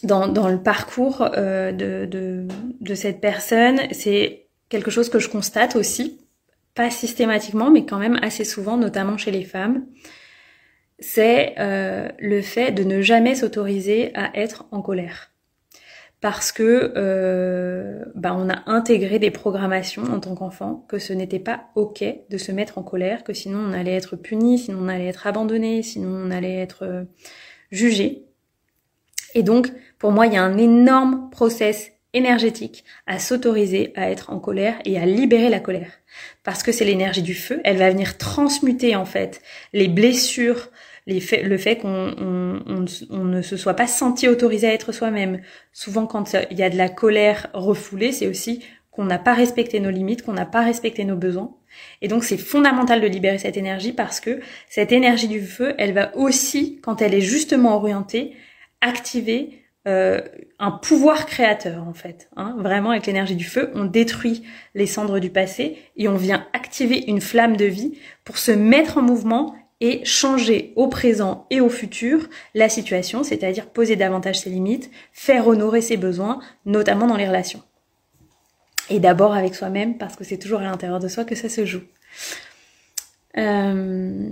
dans, 0.03 0.49
le 0.49 0.63
parcours 0.63 1.29
euh, 1.37 1.73
de, 1.73 2.95
cette 2.95 3.21
personne, 3.21 3.81
c'est 3.93 4.47
quelque 4.69 4.91
chose 4.91 5.09
que 5.09 5.19
je 5.19 5.29
constate 5.29 5.77
aussi, 5.77 6.21
pas 6.75 6.91
systématiquement, 6.91 7.71
mais 7.71 7.85
quand 7.85 7.99
même 7.99 8.19
assez 8.23 8.45
souvent, 8.45 8.77
notamment 8.77 9.17
chez 9.17 9.31
les 9.31 9.45
femmes, 9.45 9.87
c'est 10.99 11.55
euh, 11.59 12.09
le 12.19 12.43
fait 12.43 12.73
de 12.73 12.85
ne 12.85 13.03
jamais 13.03 13.35
s'autoriser 13.35 14.13
à 14.15 14.37
être 14.37 14.67
en 14.71 14.83
colère. 14.83 15.31
Parce 16.21 16.53
que 16.53 16.93
euh, 16.97 18.05
bah, 18.15 18.37
on 18.39 18.49
a 18.49 18.63
intégré 18.67 19.19
des 19.19 19.33
programmations 19.33 20.05
en 20.05 20.21
tant 20.21 20.37
qu'enfant 20.37 20.87
que 20.89 21.01
ce 21.01 21.13
n'était 21.13 21.41
pas 21.41 21.65
ok 21.75 22.05
de 22.31 22.39
se 22.39 22.53
mettre 22.53 22.79
en 22.79 22.85
colère, 22.85 23.25
que 23.25 23.33
sinon 23.33 23.59
on 23.59 23.73
allait 23.73 23.97
être 23.97 24.15
puni, 24.15 24.59
sinon 24.59 24.79
on 24.83 24.89
allait 24.89 25.09
être 25.09 25.27
abandonné, 25.27 25.83
sinon 25.83 26.11
on 26.11 26.31
allait 26.31 26.59
être 26.59 27.07
jugé. 27.73 28.32
Et 29.35 29.43
donc, 29.43 29.69
pour 29.99 30.13
moi, 30.13 30.27
il 30.27 30.35
y 30.35 30.37
a 30.37 30.43
un 30.43 30.59
énorme 30.59 31.31
process 31.31 31.93
énergétique 32.15 32.85
à 33.07 33.19
s'autoriser 33.19 33.93
à 33.97 34.11
être 34.11 34.31
en 34.31 34.39
colère 34.39 34.79
et 34.85 34.99
à 34.99 35.07
libérer 35.07 35.49
la 35.49 35.61
colère. 35.61 35.93
Parce 36.43 36.63
que 36.63 36.73
c'est 36.73 36.85
l'énergie 36.85 37.23
du 37.23 37.35
feu, 37.35 37.61
elle 37.65 37.79
va 37.79 37.91
venir 37.91 38.19
transmuter 38.19 38.97
en 38.97 39.05
fait 39.05 39.41
les 39.73 39.89
blessures, 39.89 40.69
le 41.07 41.57
fait 41.57 41.79
qu'on 41.79 42.15
on, 42.19 42.85
on, 43.11 43.25
ne 43.25 43.43
se 43.43 43.57
soit 43.57 43.75
pas 43.75 43.87
senti 43.87 44.29
autorisé 44.29 44.69
à 44.69 44.75
être 44.75 44.93
soi-même. 44.93 45.41
Souvent 45.73 46.07
quand 46.07 46.37
il 46.51 46.59
y 46.59 46.63
a 46.63 46.71
de 46.71 46.77
la 46.77 46.89
colère 46.91 47.49
refoulée, 47.55 48.13
c'est 48.13 48.27
aussi 48.27 48.63
qu'on 48.91 49.05
n'a 49.05 49.19
pas 49.19 49.33
respecté 49.33 49.81
nos 49.81 49.91
limites, 49.91 50.23
qu'on 50.23 50.35
n'a 50.35 50.45
pas 50.45 50.61
respecté 50.61 51.05
nos 51.05 51.17
besoins. 51.17 51.57
Et 52.03 52.09
donc 52.09 52.25
c'est 52.25 52.37
fondamental 52.37 53.01
de 53.01 53.07
libérer 53.07 53.39
cette 53.39 53.57
énergie 53.57 53.95
parce 53.95 54.21
que 54.21 54.41
cette 54.69 54.93
énergie 54.93 55.29
du 55.29 55.41
feu, 55.41 55.75
elle 55.79 55.95
va 55.95 56.15
aussi, 56.15 56.79
quand 56.83 57.01
elle 57.01 57.15
est 57.15 57.23
justement 57.23 57.75
orientée, 57.75 58.37
activer 58.83 59.63
euh, 59.89 60.21
un 60.61 60.71
pouvoir 60.71 61.27
créateur 61.27 61.83
en 61.89 61.95
fait. 61.95 62.29
Hein. 62.37 62.55
Vraiment 62.59 62.91
avec 62.91 63.07
l'énergie 63.07 63.35
du 63.35 63.45
feu, 63.45 63.71
on 63.75 63.85
détruit 63.85 64.45
les 64.75 64.87
cendres 64.87 65.19
du 65.19 65.31
passé 65.31 65.79
et 65.97 66.07
on 66.09 66.17
vient 66.17 66.47
activer 66.53 67.03
une 67.09 67.21
flamme 67.21 67.57
de 67.57 67.65
vie 67.65 67.99
pour 68.25 68.39
se 68.39 68.53
mettre 68.53 68.99
en 68.99 69.03
mouvement 69.03 69.57
et 69.81 70.05
changer 70.05 70.73
au 70.77 70.87
présent 70.87 71.47
et 71.51 71.61
au 71.61 71.69
futur 71.69 72.29
la 72.55 72.69
situation, 72.69 73.25
c'est-à-dire 73.25 73.67
poser 73.67 73.97
davantage 73.97 74.39
ses 74.39 74.51
limites, 74.51 74.89
faire 75.13 75.49
honorer 75.49 75.81
ses 75.81 75.97
besoins, 75.97 76.39
notamment 76.65 77.09
dans 77.09 77.17
les 77.17 77.27
relations. 77.27 77.63
Et 78.89 79.01
d'abord 79.01 79.35
avec 79.35 79.57
soi-même, 79.57 79.99
parce 79.99 80.15
que 80.15 80.23
c'est 80.23 80.39
toujours 80.39 80.61
à 80.61 80.65
l'intérieur 80.65 81.01
de 81.01 81.09
soi 81.09 81.25
que 81.25 81.35
ça 81.35 81.49
se 81.49 81.67
joue. 81.67 81.83
Euh, 83.37 84.29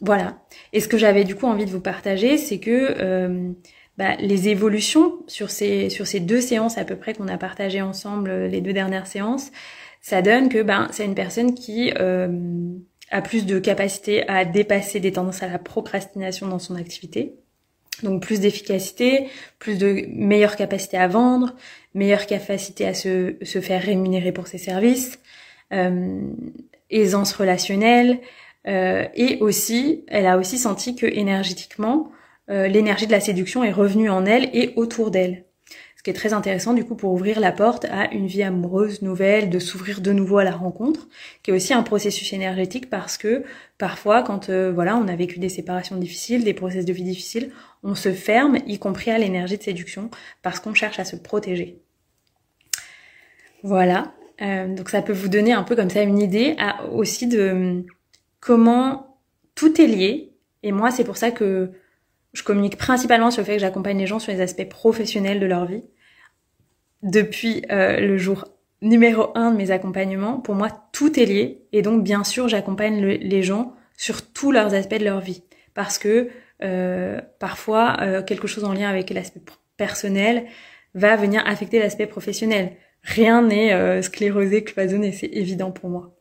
voilà. 0.00 0.38
Et 0.72 0.80
ce 0.80 0.88
que 0.88 0.96
j'avais 0.96 1.24
du 1.24 1.34
coup 1.34 1.46
envie 1.46 1.66
de 1.66 1.70
vous 1.70 1.80
partager, 1.80 2.38
c'est 2.38 2.58
que 2.58 2.94
euh, 2.98 3.50
bah, 3.98 4.14
les 4.20 4.48
évolutions 4.48 5.18
sur 5.26 5.50
ces, 5.50 5.90
sur 5.90 6.06
ces 6.06 6.20
deux 6.20 6.40
séances 6.40 6.78
à 6.78 6.84
peu 6.84 6.96
près 6.96 7.14
qu'on 7.14 7.28
a 7.28 7.36
partagées 7.36 7.82
ensemble, 7.82 8.30
euh, 8.30 8.48
les 8.48 8.60
deux 8.60 8.72
dernières 8.72 9.06
séances, 9.06 9.50
ça 10.00 10.22
donne 10.22 10.48
que 10.48 10.62
ben, 10.62 10.88
c'est 10.92 11.04
une 11.04 11.14
personne 11.14 11.54
qui 11.54 11.92
euh, 11.98 12.28
a 13.10 13.20
plus 13.20 13.44
de 13.44 13.58
capacité 13.58 14.26
à 14.28 14.44
dépasser 14.44 15.00
des 15.00 15.12
tendances 15.12 15.42
à 15.42 15.48
la 15.48 15.58
procrastination 15.58 16.46
dans 16.46 16.58
son 16.58 16.76
activité. 16.76 17.34
Donc 18.02 18.22
plus 18.22 18.40
d'efficacité, 18.40 19.28
plus 19.58 19.76
de 19.76 20.04
meilleure 20.08 20.54
capacité 20.54 20.96
à 20.96 21.08
vendre, 21.08 21.56
meilleure 21.94 22.26
capacité 22.26 22.86
à 22.86 22.94
se, 22.94 23.34
se 23.42 23.60
faire 23.60 23.82
rémunérer 23.82 24.30
pour 24.30 24.46
ses 24.46 24.58
services, 24.58 25.18
euh, 25.72 26.20
aisance 26.90 27.32
relationnelle, 27.32 28.20
euh, 28.66 29.06
et 29.14 29.38
aussi, 29.40 30.04
elle 30.08 30.26
a 30.26 30.38
aussi 30.38 30.58
senti 30.58 30.94
que 30.94 31.06
énergétiquement, 31.06 32.12
euh, 32.50 32.68
l'énergie 32.68 33.06
de 33.06 33.12
la 33.12 33.20
séduction 33.20 33.64
est 33.64 33.72
revenue 33.72 34.10
en 34.10 34.24
elle 34.26 34.50
et 34.52 34.72
autour 34.76 35.10
d'elle. 35.10 35.44
Ce 35.96 36.02
qui 36.04 36.10
est 36.10 36.14
très 36.14 36.32
intéressant 36.32 36.74
du 36.74 36.84
coup 36.84 36.94
pour 36.94 37.12
ouvrir 37.12 37.40
la 37.40 37.50
porte 37.50 37.84
à 37.86 38.12
une 38.12 38.28
vie 38.28 38.44
amoureuse 38.44 39.02
nouvelle, 39.02 39.50
de 39.50 39.58
s'ouvrir 39.58 40.00
de 40.00 40.12
nouveau 40.12 40.38
à 40.38 40.44
la 40.44 40.52
rencontre, 40.52 41.08
qui 41.42 41.50
est 41.50 41.54
aussi 41.54 41.74
un 41.74 41.82
processus 41.82 42.32
énergétique 42.32 42.88
parce 42.88 43.18
que 43.18 43.42
parfois 43.78 44.22
quand 44.22 44.48
euh, 44.48 44.70
voilà 44.72 44.96
on 44.96 45.08
a 45.08 45.16
vécu 45.16 45.40
des 45.40 45.48
séparations 45.48 45.96
difficiles, 45.96 46.44
des 46.44 46.54
processus 46.54 46.84
de 46.84 46.92
vie 46.92 47.02
difficiles, 47.02 47.50
on 47.82 47.96
se 47.96 48.12
ferme, 48.12 48.58
y 48.66 48.78
compris 48.78 49.10
à 49.10 49.18
l'énergie 49.18 49.58
de 49.58 49.62
séduction, 49.62 50.08
parce 50.42 50.60
qu'on 50.60 50.72
cherche 50.72 51.00
à 51.00 51.04
se 51.04 51.16
protéger. 51.16 51.82
Voilà, 53.64 54.14
euh, 54.40 54.72
donc 54.72 54.90
ça 54.90 55.02
peut 55.02 55.12
vous 55.12 55.28
donner 55.28 55.52
un 55.52 55.64
peu 55.64 55.74
comme 55.74 55.90
ça 55.90 56.02
une 56.02 56.20
idée 56.20 56.56
aussi 56.92 57.26
de 57.26 57.84
comment 58.40 59.18
tout 59.56 59.80
est 59.80 59.86
lié. 59.86 60.32
Et 60.62 60.72
moi, 60.72 60.90
c'est 60.90 61.04
pour 61.04 61.16
ça 61.16 61.30
que 61.30 61.72
je 62.38 62.44
communique 62.44 62.76
principalement 62.76 63.32
sur 63.32 63.42
le 63.42 63.46
fait 63.46 63.54
que 63.54 63.60
j'accompagne 63.60 63.98
les 63.98 64.06
gens 64.06 64.20
sur 64.20 64.32
les 64.32 64.40
aspects 64.40 64.68
professionnels 64.68 65.40
de 65.40 65.46
leur 65.46 65.66
vie. 65.66 65.82
Depuis 67.02 67.64
euh, 67.72 67.98
le 67.98 68.16
jour 68.16 68.44
numéro 68.80 69.32
un 69.34 69.50
de 69.50 69.56
mes 69.56 69.72
accompagnements, 69.72 70.38
pour 70.38 70.54
moi, 70.54 70.68
tout 70.92 71.18
est 71.18 71.24
lié. 71.24 71.66
Et 71.72 71.82
donc, 71.82 72.04
bien 72.04 72.22
sûr, 72.22 72.46
j'accompagne 72.46 73.04
les 73.04 73.42
gens 73.42 73.74
sur 73.96 74.22
tous 74.22 74.52
leurs 74.52 74.72
aspects 74.74 74.98
de 74.98 75.04
leur 75.04 75.20
vie. 75.20 75.42
Parce 75.74 75.98
que 75.98 76.28
euh, 76.62 77.20
parfois, 77.40 77.96
euh, 78.02 78.22
quelque 78.22 78.46
chose 78.46 78.62
en 78.62 78.72
lien 78.72 78.88
avec 78.88 79.10
l'aspect 79.10 79.42
personnel 79.76 80.46
va 80.94 81.16
venir 81.16 81.42
affecter 81.44 81.80
l'aspect 81.80 82.06
professionnel. 82.06 82.76
Rien 83.02 83.42
n'est 83.42 83.72
euh, 83.72 84.00
sclérosé, 84.00 84.62
cloisonné, 84.62 85.10
c'est 85.10 85.30
évident 85.32 85.72
pour 85.72 85.90
moi. 85.90 86.14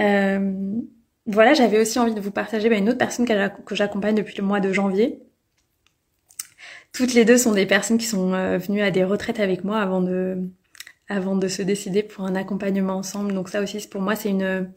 Euh, 0.00 0.80
voilà, 1.32 1.54
j'avais 1.54 1.80
aussi 1.80 1.98
envie 1.98 2.14
de 2.14 2.20
vous 2.20 2.30
partager 2.30 2.68
bah, 2.68 2.76
une 2.76 2.88
autre 2.88 2.98
personne 2.98 3.26
que 3.26 3.74
j'accompagne 3.74 4.14
depuis 4.14 4.36
le 4.38 4.44
mois 4.44 4.60
de 4.60 4.72
janvier. 4.72 5.22
Toutes 6.92 7.14
les 7.14 7.24
deux 7.24 7.38
sont 7.38 7.52
des 7.52 7.66
personnes 7.66 7.98
qui 7.98 8.06
sont 8.06 8.32
euh, 8.34 8.58
venues 8.58 8.82
à 8.82 8.90
des 8.90 9.04
retraites 9.04 9.40
avec 9.40 9.64
moi 9.64 9.78
avant 9.78 10.00
de, 10.00 10.38
avant 11.08 11.36
de 11.36 11.46
se 11.46 11.62
décider 11.62 12.02
pour 12.02 12.24
un 12.24 12.34
accompagnement 12.34 12.94
ensemble. 12.94 13.32
Donc 13.32 13.48
ça 13.48 13.62
aussi, 13.62 13.86
pour 13.88 14.00
moi, 14.00 14.16
c'est 14.16 14.30
une, 14.30 14.72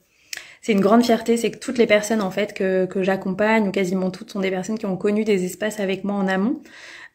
c'est 0.62 0.74
une 0.74 0.82
grande 0.82 1.04
fierté. 1.04 1.38
C'est 1.38 1.50
que 1.50 1.58
toutes 1.58 1.78
les 1.78 1.88
personnes 1.88 2.22
en 2.22 2.32
fait 2.32 2.54
que, 2.54 2.86
que 2.86 3.02
j'accompagne, 3.02 3.68
ou 3.68 3.72
quasiment 3.72 4.12
toutes, 4.12 4.32
sont 4.32 4.42
des 4.42 4.52
personnes 4.52 4.78
qui 4.78 4.86
ont 4.86 4.98
connu 4.98 5.24
des 5.24 5.46
espaces 5.46 5.80
avec 5.80 6.04
moi 6.04 6.16
en 6.16 6.28
amont, 6.28 6.62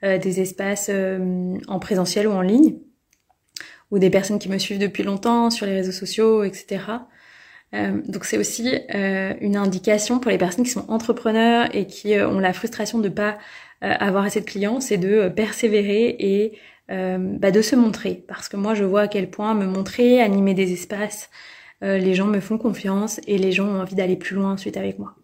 euh, 0.02 0.18
des 0.18 0.40
espaces 0.40 0.90
en 0.90 1.78
présentiel 1.78 2.26
ou 2.26 2.32
en 2.32 2.42
ligne 2.42 2.76
ou 3.90 3.98
des 3.98 4.10
personnes 4.10 4.38
qui 4.38 4.48
me 4.48 4.58
suivent 4.58 4.78
depuis 4.78 5.02
longtemps 5.02 5.50
sur 5.50 5.66
les 5.66 5.72
réseaux 5.72 5.92
sociaux, 5.92 6.44
etc. 6.44 6.80
Euh, 7.74 8.00
donc 8.06 8.24
c'est 8.24 8.38
aussi 8.38 8.74
euh, 8.94 9.34
une 9.40 9.56
indication 9.56 10.18
pour 10.20 10.30
les 10.30 10.38
personnes 10.38 10.64
qui 10.64 10.70
sont 10.70 10.90
entrepreneurs 10.90 11.68
et 11.74 11.86
qui 11.86 12.14
euh, 12.14 12.28
ont 12.28 12.38
la 12.38 12.52
frustration 12.52 12.98
de 12.98 13.08
pas 13.08 13.38
avoir 13.80 14.24
assez 14.24 14.40
de 14.40 14.44
clients, 14.44 14.80
c'est 14.80 14.96
de 14.96 15.28
persévérer 15.28 16.16
et 16.18 16.58
bah, 16.88 17.52
de 17.52 17.62
se 17.62 17.76
montrer. 17.76 18.24
Parce 18.26 18.48
que 18.48 18.56
moi 18.56 18.74
je 18.74 18.82
vois 18.82 19.02
à 19.02 19.06
quel 19.06 19.30
point 19.30 19.54
me 19.54 19.66
montrer, 19.66 20.20
animer 20.20 20.52
des 20.52 20.72
espaces, 20.72 21.30
les 21.80 22.12
gens 22.12 22.26
me 22.26 22.40
font 22.40 22.58
confiance 22.58 23.20
et 23.28 23.38
les 23.38 23.52
gens 23.52 23.68
ont 23.68 23.80
envie 23.80 23.94
d'aller 23.94 24.16
plus 24.16 24.34
loin 24.34 24.54
ensuite 24.54 24.76
avec 24.76 24.98
moi. 24.98 25.14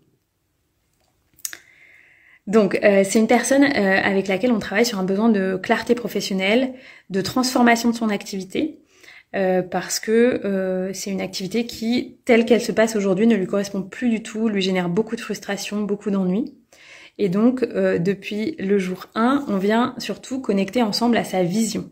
Donc, 2.46 2.78
c'est 2.80 3.18
une 3.18 3.26
personne 3.26 3.64
avec 3.64 4.28
laquelle 4.28 4.52
on 4.52 4.61
travaille 4.61 4.87
sur 4.87 5.00
un 5.00 5.04
besoin 5.04 5.30
de 5.30 5.59
clarté 5.61 5.96
professionnelle, 5.96 6.74
de 7.11 7.20
transformation 7.22 7.90
de 7.90 7.96
son 7.96 8.09
activité, 8.09 8.84
euh, 9.35 9.62
parce 9.62 10.01
que 10.01 10.90
c'est 10.92 11.11
une 11.11 11.20
activité 11.20 11.66
qui, 11.66 12.18
telle 12.25 12.44
qu'elle 12.44 12.61
se 12.61 12.73
passe 12.73 12.97
aujourd'hui, 12.97 13.27
ne 13.27 13.37
lui 13.37 13.47
correspond 13.47 13.83
plus 13.83 14.09
du 14.09 14.23
tout, 14.23 14.49
lui 14.49 14.62
génère 14.62 14.88
beaucoup 14.88 15.16
de 15.16 15.20
frustration, 15.20 15.83
beaucoup 15.83 16.11
d'ennuis. 16.11 16.55
Et 17.18 17.29
donc, 17.29 17.64
depuis 17.64 18.57
le 18.59 18.79
jour 18.79 19.07
1, 19.14 19.44
on 19.49 19.57
vient 19.57 19.94
surtout 19.99 20.40
connecter 20.40 20.83
ensemble 20.83 21.16
à 21.16 21.25
sa 21.25 21.44
vision. 21.44 21.90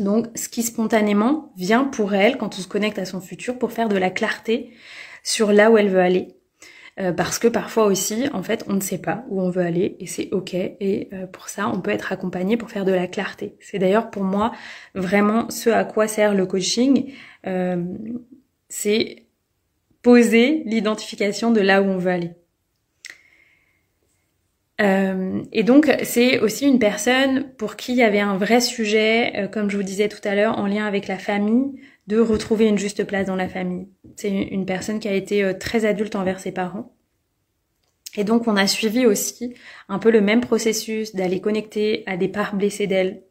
Donc, 0.00 0.26
ce 0.34 0.48
qui 0.48 0.62
spontanément 0.62 1.52
vient 1.56 1.84
pour 1.84 2.14
elle 2.14 2.38
quand 2.38 2.56
on 2.58 2.60
se 2.60 2.68
connecte 2.68 2.98
à 2.98 3.04
son 3.04 3.20
futur 3.20 3.58
pour 3.58 3.72
faire 3.72 3.88
de 3.88 3.96
la 3.96 4.10
clarté 4.10 4.72
sur 5.22 5.52
là 5.52 5.70
où 5.70 5.78
elle 5.78 5.88
veut 5.88 6.00
aller, 6.00 6.37
euh, 7.00 7.12
parce 7.12 7.38
que 7.38 7.46
parfois 7.46 7.84
aussi, 7.84 8.26
en 8.32 8.42
fait, 8.42 8.64
on 8.68 8.74
ne 8.74 8.80
sait 8.80 8.98
pas 8.98 9.24
où 9.28 9.40
on 9.40 9.50
veut 9.50 9.62
aller 9.62 9.96
et 10.00 10.06
c'est 10.06 10.28
ok. 10.32 10.54
Et 10.54 11.08
euh, 11.12 11.26
pour 11.26 11.48
ça, 11.48 11.68
on 11.68 11.80
peut 11.80 11.92
être 11.92 12.12
accompagné 12.12 12.56
pour 12.56 12.70
faire 12.70 12.84
de 12.84 12.92
la 12.92 13.06
clarté. 13.06 13.54
C'est 13.60 13.78
d'ailleurs 13.78 14.10
pour 14.10 14.24
moi 14.24 14.52
vraiment 14.94 15.48
ce 15.50 15.70
à 15.70 15.84
quoi 15.84 16.08
sert 16.08 16.34
le 16.34 16.44
coaching. 16.46 17.12
Euh, 17.46 17.84
c'est 18.68 19.26
poser 20.02 20.62
l'identification 20.66 21.52
de 21.52 21.60
là 21.60 21.82
où 21.82 21.86
on 21.86 21.98
veut 21.98 22.10
aller. 22.10 22.30
et 25.52 25.62
donc 25.64 25.90
c'est 26.04 26.38
aussi 26.38 26.66
une 26.66 26.78
personne 26.78 27.52
pour 27.58 27.74
qui 27.74 27.92
il 27.92 27.98
y 27.98 28.02
avait 28.02 28.20
un 28.20 28.36
vrai 28.36 28.60
sujet, 28.60 29.48
comme 29.52 29.70
je 29.70 29.76
vous 29.76 29.82
disais 29.82 30.08
tout 30.08 30.20
à 30.22 30.36
l'heure, 30.36 30.56
en 30.58 30.66
lien 30.66 30.86
avec 30.86 31.08
la 31.08 31.18
famille, 31.18 31.80
de 32.08 32.18
retrouver 32.18 32.66
une 32.66 32.78
juste 32.78 33.04
place 33.04 33.26
dans 33.26 33.36
la 33.36 33.48
famille. 33.48 33.86
C'est 34.16 34.30
une 34.30 34.66
personne 34.66 34.98
qui 34.98 35.08
a 35.08 35.14
été 35.14 35.44
euh, 35.44 35.52
très 35.52 35.84
adulte 35.84 36.16
envers 36.16 36.40
ses 36.40 36.52
parents. 36.52 36.94
Et 38.16 38.24
donc 38.24 38.48
on 38.48 38.56
a 38.56 38.66
suivi 38.66 39.06
aussi 39.06 39.54
un 39.88 39.98
peu 39.98 40.10
le 40.10 40.22
même 40.22 40.40
processus 40.40 41.14
d'aller 41.14 41.40
connecter 41.40 42.02
à 42.06 42.16
des 42.16 42.28
parts 42.28 42.56
blessées 42.56 42.86
d'elle, 42.86 43.22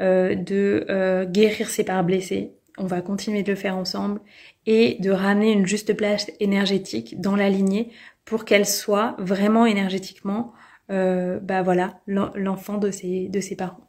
euh, 0.00 0.34
de 0.34 0.86
euh, 0.88 1.26
guérir 1.26 1.68
ses 1.68 1.84
parts 1.84 2.02
blessées. 2.02 2.52
On 2.78 2.86
va 2.86 3.02
continuer 3.02 3.42
de 3.42 3.52
le 3.52 3.56
faire 3.56 3.76
ensemble 3.76 4.20
et 4.66 4.96
de 5.00 5.10
ramener 5.10 5.52
une 5.52 5.66
juste 5.66 5.94
place 5.94 6.32
énergétique 6.40 7.20
dans 7.20 7.36
la 7.36 7.50
lignée 7.50 7.90
pour 8.24 8.46
qu'elle 8.46 8.66
soit 8.66 9.14
vraiment 9.18 9.66
énergétiquement, 9.66 10.54
bah 10.88 11.62
voilà, 11.62 12.00
l'enfant 12.06 12.78
de 12.78 12.90
ses 12.90 13.28
de 13.28 13.40
ses 13.40 13.54
parents. 13.54 13.84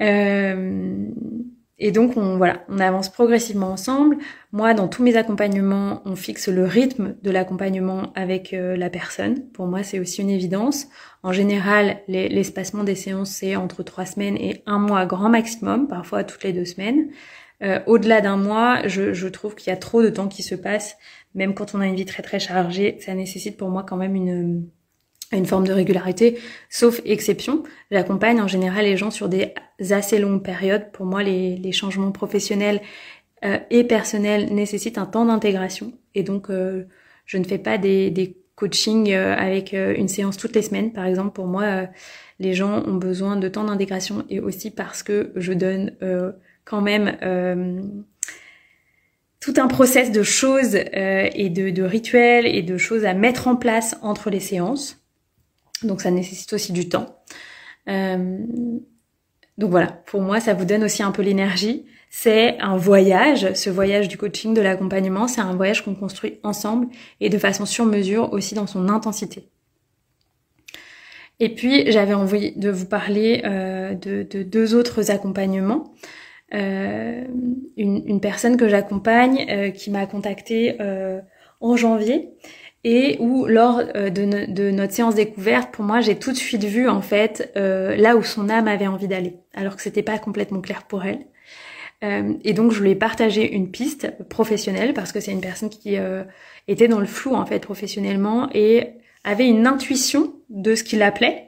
Euh, 0.00 1.06
et 1.78 1.92
donc 1.92 2.16
on 2.16 2.36
voilà, 2.36 2.64
on 2.68 2.78
avance 2.80 3.08
progressivement 3.08 3.72
ensemble. 3.72 4.18
Moi, 4.52 4.74
dans 4.74 4.88
tous 4.88 5.02
mes 5.02 5.16
accompagnements, 5.16 6.02
on 6.04 6.16
fixe 6.16 6.48
le 6.48 6.64
rythme 6.64 7.14
de 7.22 7.30
l'accompagnement 7.30 8.12
avec 8.14 8.52
euh, 8.52 8.76
la 8.76 8.90
personne. 8.90 9.48
Pour 9.50 9.66
moi, 9.66 9.82
c'est 9.82 10.00
aussi 10.00 10.22
une 10.22 10.30
évidence. 10.30 10.86
En 11.22 11.32
général, 11.32 11.98
l'espacement 12.08 12.84
des 12.84 12.94
séances 12.94 13.30
c'est 13.30 13.56
entre 13.56 13.82
trois 13.82 14.06
semaines 14.06 14.36
et 14.36 14.62
un 14.66 14.78
mois 14.78 15.06
grand 15.06 15.28
maximum, 15.28 15.88
parfois 15.88 16.24
toutes 16.24 16.44
les 16.44 16.52
deux 16.52 16.64
semaines. 16.64 17.10
Euh, 17.62 17.80
Au-delà 17.86 18.20
d'un 18.20 18.36
mois, 18.36 18.86
je, 18.86 19.12
je 19.12 19.28
trouve 19.28 19.54
qu'il 19.54 19.70
y 19.70 19.74
a 19.74 19.76
trop 19.76 20.02
de 20.02 20.10
temps 20.10 20.28
qui 20.28 20.42
se 20.42 20.54
passe, 20.54 20.96
même 21.34 21.54
quand 21.54 21.74
on 21.74 21.80
a 21.80 21.86
une 21.86 21.96
vie 21.96 22.04
très 22.04 22.22
très 22.22 22.38
chargée. 22.38 22.98
Ça 23.00 23.14
nécessite 23.14 23.56
pour 23.56 23.68
moi 23.68 23.84
quand 23.84 23.96
même 23.96 24.14
une 24.14 24.68
une 25.36 25.46
forme 25.46 25.66
de 25.66 25.72
régularité, 25.72 26.38
sauf 26.70 27.00
exception. 27.04 27.62
J'accompagne 27.90 28.40
en 28.40 28.48
général 28.48 28.86
les 28.86 28.96
gens 28.96 29.10
sur 29.10 29.28
des 29.28 29.52
assez 29.90 30.18
longues 30.18 30.42
périodes. 30.42 30.90
Pour 30.92 31.06
moi, 31.06 31.22
les, 31.22 31.56
les 31.56 31.72
changements 31.72 32.12
professionnels 32.12 32.80
euh, 33.44 33.58
et 33.70 33.84
personnels 33.84 34.52
nécessitent 34.52 34.98
un 34.98 35.06
temps 35.06 35.26
d'intégration. 35.26 35.92
Et 36.14 36.22
donc, 36.22 36.50
euh, 36.50 36.84
je 37.26 37.38
ne 37.38 37.44
fais 37.44 37.58
pas 37.58 37.78
des, 37.78 38.10
des 38.10 38.36
coachings 38.56 39.12
euh, 39.12 39.34
avec 39.36 39.72
une 39.74 40.08
séance 40.08 40.36
toutes 40.36 40.56
les 40.56 40.62
semaines. 40.62 40.92
Par 40.92 41.04
exemple, 41.04 41.32
pour 41.32 41.46
moi, 41.46 41.86
les 42.40 42.54
gens 42.54 42.82
ont 42.86 42.96
besoin 42.96 43.36
de 43.36 43.48
temps 43.48 43.64
d'intégration 43.64 44.24
et 44.28 44.40
aussi 44.40 44.70
parce 44.70 45.02
que 45.02 45.32
je 45.36 45.52
donne 45.52 45.92
quand 46.64 46.80
même 46.80 48.04
tout 49.40 49.54
un 49.56 49.68
process 49.68 50.10
de 50.10 50.22
choses 50.22 50.74
et 50.74 51.50
de, 51.50 51.70
de 51.70 51.82
rituels 51.82 52.46
et 52.46 52.62
de 52.62 52.78
choses 52.78 53.04
à 53.04 53.14
mettre 53.14 53.46
en 53.46 53.56
place 53.56 53.96
entre 54.02 54.30
les 54.30 54.40
séances. 54.40 54.97
Donc 55.82 56.00
ça 56.00 56.10
nécessite 56.10 56.52
aussi 56.52 56.72
du 56.72 56.88
temps. 56.88 57.22
Euh, 57.88 58.38
donc 59.56 59.70
voilà, 59.70 59.88
pour 60.06 60.20
moi, 60.20 60.40
ça 60.40 60.54
vous 60.54 60.64
donne 60.64 60.84
aussi 60.84 61.02
un 61.02 61.10
peu 61.10 61.22
l'énergie. 61.22 61.86
C'est 62.10 62.58
un 62.60 62.76
voyage, 62.76 63.52
ce 63.54 63.70
voyage 63.70 64.08
du 64.08 64.16
coaching, 64.16 64.54
de 64.54 64.60
l'accompagnement, 64.60 65.28
c'est 65.28 65.40
un 65.40 65.54
voyage 65.54 65.84
qu'on 65.84 65.94
construit 65.94 66.38
ensemble 66.42 66.88
et 67.20 67.28
de 67.28 67.38
façon 67.38 67.66
sur 67.66 67.84
mesure 67.84 68.32
aussi 68.32 68.54
dans 68.54 68.66
son 68.66 68.88
intensité. 68.88 69.48
Et 71.40 71.54
puis 71.54 71.90
j'avais 71.92 72.14
envie 72.14 72.52
de 72.52 72.70
vous 72.70 72.86
parler 72.86 73.42
euh, 73.44 73.94
de, 73.94 74.42
deux 74.42 74.74
autres 74.74 75.10
accompagnements. 75.10 75.92
Euh, 76.54 77.24
une, 77.76 78.20
personne 78.20 78.56
que 78.56 78.68
j'accompagne 78.68 79.72
qui 79.74 79.90
m'a 79.90 80.06
contactée 80.06 80.78
en 81.60 81.76
janvier 81.76 82.30
et 82.84 83.16
où 83.20 83.46
lors 83.46 83.82
euh, 83.96 84.10
de, 84.10 84.70
notre 84.70 84.92
séance 84.92 85.14
découverte, 85.14 85.72
pour 85.72 85.84
moi, 85.84 86.00
j'ai 86.00 86.18
tout 86.18 86.32
de 86.32 86.36
suite 86.36 86.64
vu 86.64 86.88
en 86.88 87.02
fait 87.02 87.52
euh, 87.56 87.96
là 87.96 88.16
où 88.16 88.22
son 88.22 88.48
âme 88.48 88.68
avait 88.68 88.86
envie 88.86 89.08
d'aller, 89.08 89.38
alors 89.54 89.76
que 89.76 89.82
c'était 89.82 90.02
pas 90.02 90.18
complètement 90.18 90.60
clair 90.60 90.84
pour 90.84 91.04
elle. 91.04 91.26
Euh, 92.04 92.34
et 92.44 92.52
donc 92.52 92.70
je 92.70 92.80
lui 92.80 92.90
ai 92.90 92.94
partagé 92.94 93.52
une 93.52 93.72
piste 93.72 94.12
professionnelle 94.28 94.94
parce 94.94 95.10
que 95.10 95.18
c'est 95.18 95.32
une 95.32 95.40
personne 95.40 95.68
qui 95.68 95.96
était 96.68 96.86
dans 96.86 97.00
le 97.00 97.06
flou 97.06 97.34
en 97.34 97.44
fait 97.44 97.58
professionnellement 97.58 98.48
et 98.54 98.90
avait 99.24 99.48
une 99.48 99.66
intuition 99.66 100.34
de 100.48 100.76
ce 100.76 100.84
qui 100.84 100.94
l'appelait 100.94 101.46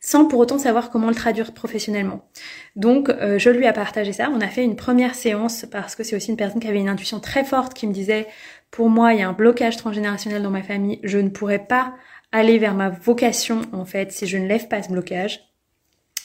sans 0.00 0.26
pour 0.26 0.38
autant 0.38 0.58
savoir 0.58 0.90
comment 0.90 1.08
le 1.08 1.16
traduire 1.16 1.52
professionnellement. 1.52 2.30
Donc 2.76 3.10
je 3.10 3.50
lui 3.50 3.66
ai 3.66 3.72
partagé 3.72 4.12
ça. 4.12 4.30
On 4.32 4.40
a 4.40 4.46
fait 4.46 4.62
une 4.62 4.76
première 4.76 5.16
séance 5.16 5.66
parce 5.68 5.96
que 5.96 6.04
c'est 6.04 6.14
aussi 6.14 6.30
une 6.30 6.36
personne 6.36 6.60
qui 6.60 6.68
avait 6.68 6.78
une 6.78 6.88
intuition 6.88 7.18
très 7.18 7.42
forte 7.42 7.74
qui 7.74 7.88
me 7.88 7.92
disait 7.92 8.28
pour 8.70 8.90
moi, 8.90 9.14
il 9.14 9.20
y 9.20 9.22
a 9.22 9.28
un 9.28 9.32
blocage 9.32 9.76
transgénérationnel 9.76 10.42
dans 10.42 10.50
ma 10.50 10.62
famille. 10.62 11.00
Je 11.02 11.18
ne 11.18 11.28
pourrais 11.28 11.58
pas 11.58 11.94
aller 12.32 12.58
vers 12.58 12.74
ma 12.74 12.90
vocation, 12.90 13.62
en 13.72 13.84
fait, 13.84 14.12
si 14.12 14.26
je 14.26 14.36
ne 14.36 14.46
lève 14.46 14.68
pas 14.68 14.82
ce 14.82 14.90
blocage. 14.90 15.40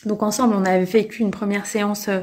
Donc 0.06 0.24
ensemble, 0.24 0.56
on 0.56 0.66
avait 0.66 0.84
vécu 0.84 1.22
une 1.22 1.32
première 1.32 1.66
séance 1.66 2.10
euh, 2.10 2.22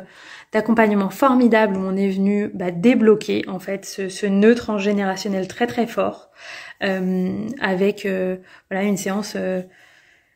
d'accompagnement 0.52 1.10
formidable 1.10 1.76
où 1.76 1.80
on 1.80 1.96
est 1.96 2.10
venu 2.10 2.50
bah, 2.52 2.70
débloquer 2.70 3.44
en 3.48 3.58
fait 3.58 3.86
ce, 3.86 4.08
ce 4.08 4.26
nœud 4.26 4.54
transgénérationnel 4.54 5.48
très 5.48 5.66
très 5.66 5.86
fort 5.86 6.30
euh, 6.82 7.46
avec 7.60 8.04
euh, 8.04 8.36
voilà 8.68 8.84
une 8.84 8.96
séance 8.96 9.36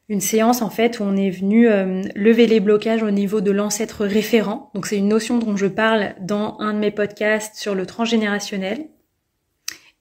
une 0.08 0.20
séance 0.20 0.62
en 0.62 0.70
fait 0.70 1.00
où 1.00 1.02
on 1.02 1.16
est 1.16 1.30
venu 1.30 1.66
lever 2.14 2.46
les 2.46 2.60
blocages 2.60 3.02
au 3.02 3.10
niveau 3.10 3.40
de 3.40 3.50
l'ancêtre 3.50 4.04
référent. 4.04 4.70
Donc 4.74 4.86
c'est 4.86 4.98
une 4.98 5.08
notion 5.08 5.38
dont 5.38 5.56
je 5.56 5.66
parle 5.66 6.14
dans 6.20 6.58
un 6.60 6.74
de 6.74 6.78
mes 6.78 6.90
podcasts 6.90 7.56
sur 7.56 7.74
le 7.74 7.86
transgénérationnel 7.86 8.86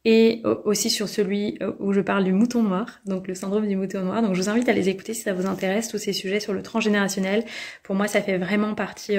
et 0.05 0.41
aussi 0.65 0.89
sur 0.89 1.07
celui 1.07 1.57
où 1.79 1.93
je 1.93 2.01
parle 2.01 2.25
du 2.25 2.33
mouton 2.33 2.63
noir, 2.63 2.99
donc 3.05 3.27
le 3.27 3.35
syndrome 3.35 3.67
du 3.67 3.75
mouton 3.75 4.01
noir. 4.01 4.21
Donc 4.21 4.35
je 4.35 4.41
vous 4.41 4.49
invite 4.49 4.67
à 4.67 4.73
les 4.73 4.89
écouter 4.89 5.13
si 5.13 5.21
ça 5.21 5.33
vous 5.33 5.45
intéresse, 5.45 5.87
tous 5.87 5.97
ces 5.97 6.13
sujets 6.13 6.39
sur 6.39 6.53
le 6.53 6.61
transgénérationnel. 6.61 7.45
Pour 7.83 7.95
moi, 7.95 8.07
ça 8.07 8.21
fait 8.21 8.37
vraiment 8.37 8.75
partie... 8.75 9.15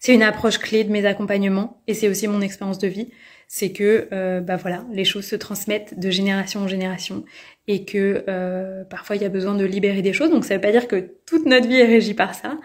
c'est 0.00 0.14
une 0.14 0.24
approche 0.24 0.58
clé 0.58 0.82
de 0.82 0.90
mes 0.90 1.06
accompagnements 1.06 1.80
et 1.86 1.94
c'est 1.94 2.08
aussi 2.08 2.26
mon 2.26 2.40
expérience 2.40 2.78
de 2.78 2.88
vie 2.88 3.08
c'est 3.52 3.72
que 3.72 4.06
euh, 4.12 4.40
bah 4.40 4.54
voilà, 4.54 4.86
les 4.92 5.04
choses 5.04 5.26
se 5.26 5.34
transmettent 5.34 5.98
de 5.98 6.08
génération 6.08 6.60
en 6.60 6.68
génération 6.68 7.24
et 7.66 7.84
que 7.84 8.24
euh, 8.28 8.84
parfois 8.84 9.16
il 9.16 9.22
y 9.22 9.24
a 9.24 9.28
besoin 9.28 9.56
de 9.56 9.64
libérer 9.64 10.02
des 10.02 10.12
choses. 10.12 10.30
Donc 10.30 10.44
ça 10.44 10.54
veut 10.54 10.60
pas 10.60 10.70
dire 10.70 10.86
que 10.86 11.16
toute 11.26 11.46
notre 11.46 11.66
vie 11.66 11.80
est 11.80 11.84
régie 11.84 12.14
par 12.14 12.36
ça. 12.36 12.58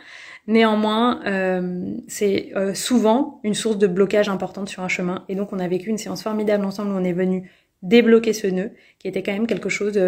Néanmoins, 0.48 1.22
euh, 1.26 1.96
c'est 2.08 2.54
souvent 2.74 3.40
une 3.44 3.56
source 3.56 3.78
de 3.78 3.88
blocage 3.88 4.30
importante 4.30 4.70
sur 4.70 4.84
un 4.84 4.88
chemin. 4.88 5.26
Et 5.28 5.36
donc 5.36 5.54
on 5.54 5.60
a 5.60 5.68
vécu 5.68 5.90
une 5.90 5.98
séance 5.98 6.22
formidable 6.22 6.66
ensemble 6.66 6.92
où 6.92 6.96
on 6.96 7.04
est 7.04 7.14
venu 7.14 7.50
débloquer 7.82 8.34
ce 8.34 8.48
nœud, 8.48 8.72
qui 9.00 9.08
était 9.08 9.24
quand 9.24 9.34
même 9.34 9.48
quelque 9.48 9.70
chose 9.70 10.00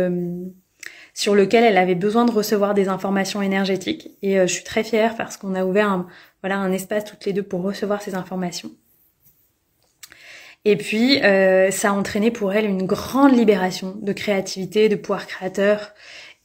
sur 1.14 1.36
lequel 1.36 1.64
elle 1.64 1.78
avait 1.78 1.96
besoin 1.96 2.26
de 2.26 2.32
recevoir 2.32 2.76
des 2.76 2.88
informations 2.88 3.42
énergétiques. 3.42 4.12
Et 4.22 4.38
je 4.38 4.46
suis 4.46 4.64
très 4.64 4.84
fière 4.84 5.16
parce 5.16 5.38
qu'on 5.38 5.56
a 5.56 5.66
ouvert 5.66 5.90
un, 5.90 6.08
voilà, 6.42 6.58
un 6.58 6.72
espace 6.72 7.06
toutes 7.06 7.26
les 7.26 7.34
deux 7.34 7.44
pour 7.44 7.64
recevoir 7.64 8.02
ces 8.02 8.14
informations. 8.14 8.72
Et 10.66 10.76
puis, 10.76 11.24
euh, 11.24 11.72
ça 11.72 11.92
a 11.92 11.94
entraîné 11.94 12.30
pour 12.30 12.52
elle 12.52 12.66
une 12.66 12.86
grande 12.86 13.34
libération 13.34 13.96
de 14.02 14.12
créativité, 14.12 14.90
de 14.90 14.98
pouvoir 14.98 15.26
créateur. 15.26 15.94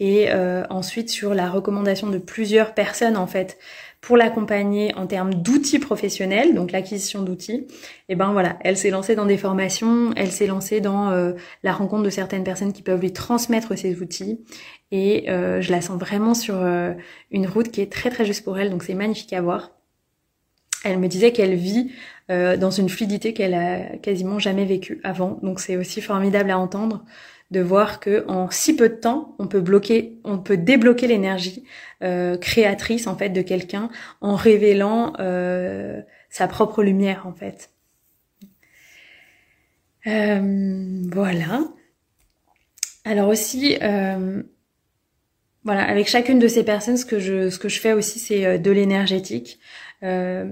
Et 0.04 0.32
euh, 0.32 0.64
ensuite, 0.68 1.10
sur 1.10 1.32
la 1.32 1.48
recommandation 1.48 2.08
de 2.08 2.18
plusieurs 2.18 2.74
personnes, 2.74 3.16
en 3.16 3.28
fait, 3.28 3.56
pour 4.00 4.16
l'accompagner 4.16 4.92
en 4.96 5.06
termes 5.06 5.32
d'outils 5.32 5.78
professionnels, 5.78 6.56
donc 6.56 6.72
l'acquisition 6.72 7.22
d'outils, 7.22 7.68
et 7.68 7.68
eh 8.08 8.14
ben 8.16 8.32
voilà, 8.32 8.58
elle 8.62 8.76
s'est 8.76 8.90
lancée 8.90 9.14
dans 9.14 9.26
des 9.26 9.36
formations, 9.36 10.12
elle 10.16 10.32
s'est 10.32 10.48
lancée 10.48 10.80
dans 10.80 11.10
euh, 11.10 11.34
la 11.62 11.72
rencontre 11.72 12.02
de 12.02 12.10
certaines 12.10 12.42
personnes 12.42 12.72
qui 12.72 12.82
peuvent 12.82 13.00
lui 13.00 13.12
transmettre 13.12 13.78
ces 13.78 14.02
outils, 14.02 14.40
et 14.90 15.26
je 15.28 15.70
la 15.70 15.80
sens 15.80 16.00
vraiment 16.00 16.34
sur 16.34 16.56
une 17.30 17.46
route 17.46 17.70
qui 17.70 17.80
est 17.80 17.90
très 17.90 18.10
très 18.10 18.26
juste 18.26 18.44
pour 18.44 18.58
elle, 18.58 18.70
donc 18.70 18.82
c'est 18.82 18.94
magnifique 18.94 19.32
à 19.32 19.40
voir. 19.40 19.70
Elle 20.84 20.98
me 20.98 21.08
disait 21.08 21.32
qu'elle 21.32 21.54
vit 21.54 21.92
euh, 22.30 22.56
dans 22.56 22.70
une 22.70 22.88
fluidité 22.88 23.32
qu'elle 23.32 23.54
a 23.54 23.96
quasiment 23.98 24.38
jamais 24.38 24.64
vécue 24.64 25.00
avant. 25.04 25.38
Donc 25.42 25.60
c'est 25.60 25.76
aussi 25.76 26.00
formidable 26.00 26.50
à 26.50 26.58
entendre 26.58 27.04
de 27.52 27.60
voir 27.60 28.00
que 28.00 28.24
en 28.28 28.50
si 28.50 28.74
peu 28.74 28.88
de 28.88 28.94
temps, 28.94 29.36
on 29.38 29.46
peut 29.46 29.60
bloquer, 29.60 30.18
on 30.24 30.38
peut 30.38 30.56
débloquer 30.56 31.06
l'énergie 31.06 31.64
euh, 32.02 32.36
créatrice 32.36 33.06
en 33.06 33.16
fait 33.16 33.28
de 33.28 33.42
quelqu'un 33.42 33.90
en 34.20 34.34
révélant 34.34 35.12
euh, 35.20 36.00
sa 36.30 36.48
propre 36.48 36.82
lumière 36.82 37.26
en 37.26 37.34
fait. 37.34 37.70
voilà. 40.04 41.64
Alors 43.04 43.28
aussi, 43.28 43.76
voilà, 45.64 45.84
avec 45.84 46.08
chacune 46.08 46.38
de 46.38 46.48
ces 46.48 46.64
personnes, 46.64 46.96
ce 46.96 47.04
que 47.04 47.20
je, 47.20 47.50
ce 47.50 47.58
que 47.58 47.68
je 47.68 47.78
fais 47.78 47.92
aussi, 47.92 48.18
c'est 48.18 48.58
de 48.58 48.70
l'énergétique. 48.70 49.60
Euh, 50.02 50.46